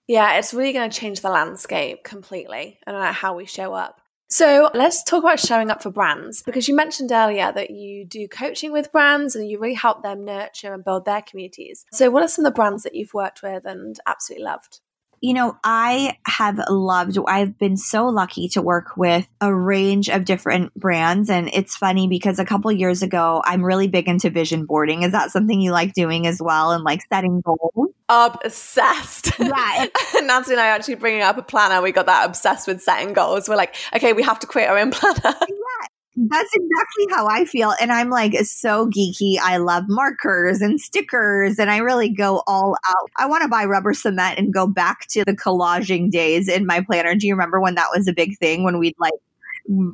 Yeah, 0.06 0.38
it's 0.38 0.54
really 0.54 0.72
going 0.72 0.88
to 0.88 0.98
change 0.98 1.20
the 1.20 1.30
landscape 1.30 2.04
completely 2.04 2.78
and 2.86 3.14
how 3.14 3.34
we 3.34 3.46
show 3.46 3.72
up. 3.72 4.00
So 4.28 4.70
let's 4.74 5.04
talk 5.04 5.22
about 5.22 5.38
showing 5.38 5.70
up 5.70 5.82
for 5.82 5.90
brands 5.90 6.42
because 6.42 6.66
you 6.66 6.74
mentioned 6.74 7.12
earlier 7.12 7.52
that 7.52 7.70
you 7.70 8.04
do 8.04 8.26
coaching 8.26 8.72
with 8.72 8.90
brands 8.90 9.36
and 9.36 9.48
you 9.48 9.58
really 9.60 9.74
help 9.74 10.02
them 10.02 10.24
nurture 10.24 10.74
and 10.74 10.84
build 10.84 11.04
their 11.04 11.22
communities. 11.22 11.84
So, 11.92 12.10
what 12.10 12.24
are 12.24 12.28
some 12.28 12.44
of 12.44 12.52
the 12.52 12.56
brands 12.56 12.82
that 12.82 12.96
you've 12.96 13.14
worked 13.14 13.42
with 13.42 13.64
and 13.64 13.98
absolutely 14.04 14.44
loved? 14.44 14.80
You 15.20 15.34
know, 15.34 15.56
I 15.64 16.18
have 16.26 16.60
loved, 16.68 17.18
I've 17.26 17.58
been 17.58 17.76
so 17.76 18.06
lucky 18.06 18.48
to 18.50 18.62
work 18.62 18.96
with 18.96 19.26
a 19.40 19.54
range 19.54 20.08
of 20.08 20.24
different 20.24 20.74
brands. 20.74 21.30
And 21.30 21.50
it's 21.52 21.76
funny 21.76 22.08
because 22.08 22.38
a 22.38 22.44
couple 22.44 22.70
years 22.72 23.02
ago, 23.02 23.42
I'm 23.44 23.64
really 23.64 23.88
big 23.88 24.08
into 24.08 24.30
vision 24.30 24.66
boarding. 24.66 25.02
Is 25.02 25.12
that 25.12 25.30
something 25.30 25.60
you 25.60 25.72
like 25.72 25.94
doing 25.94 26.26
as 26.26 26.40
well 26.40 26.72
and 26.72 26.84
like 26.84 27.00
setting 27.12 27.40
goals? 27.40 27.90
Obsessed. 28.08 29.38
Yeah. 29.38 29.86
Nancy 30.22 30.52
and 30.52 30.60
I 30.60 30.66
actually 30.66 30.94
bringing 30.96 31.22
up 31.22 31.38
a 31.38 31.42
planner. 31.42 31.82
We 31.82 31.92
got 31.92 32.06
that 32.06 32.26
obsessed 32.26 32.68
with 32.68 32.82
setting 32.82 33.12
goals. 33.12 33.48
We're 33.48 33.56
like, 33.56 33.74
okay, 33.94 34.12
we 34.12 34.22
have 34.22 34.38
to 34.40 34.46
create 34.46 34.66
our 34.66 34.78
own 34.78 34.90
planner. 34.92 35.20
Yeah. 35.24 35.86
That's 36.18 36.50
exactly 36.54 37.06
how 37.10 37.26
I 37.26 37.44
feel. 37.44 37.74
And 37.78 37.92
I'm 37.92 38.08
like 38.08 38.34
so 38.44 38.86
geeky. 38.86 39.36
I 39.38 39.58
love 39.58 39.84
markers 39.86 40.62
and 40.62 40.80
stickers 40.80 41.58
and 41.58 41.70
I 41.70 41.78
really 41.78 42.08
go 42.08 42.42
all 42.46 42.74
out. 42.88 43.10
I 43.18 43.26
want 43.26 43.42
to 43.42 43.48
buy 43.48 43.66
rubber 43.66 43.92
cement 43.92 44.38
and 44.38 44.52
go 44.52 44.66
back 44.66 45.06
to 45.08 45.24
the 45.26 45.36
collaging 45.36 46.10
days 46.10 46.48
in 46.48 46.64
my 46.64 46.80
planner. 46.80 47.14
Do 47.14 47.26
you 47.26 47.34
remember 47.34 47.60
when 47.60 47.74
that 47.74 47.88
was 47.94 48.08
a 48.08 48.14
big 48.14 48.38
thing 48.38 48.64
when 48.64 48.78
we'd 48.78 48.94
like 48.98 49.12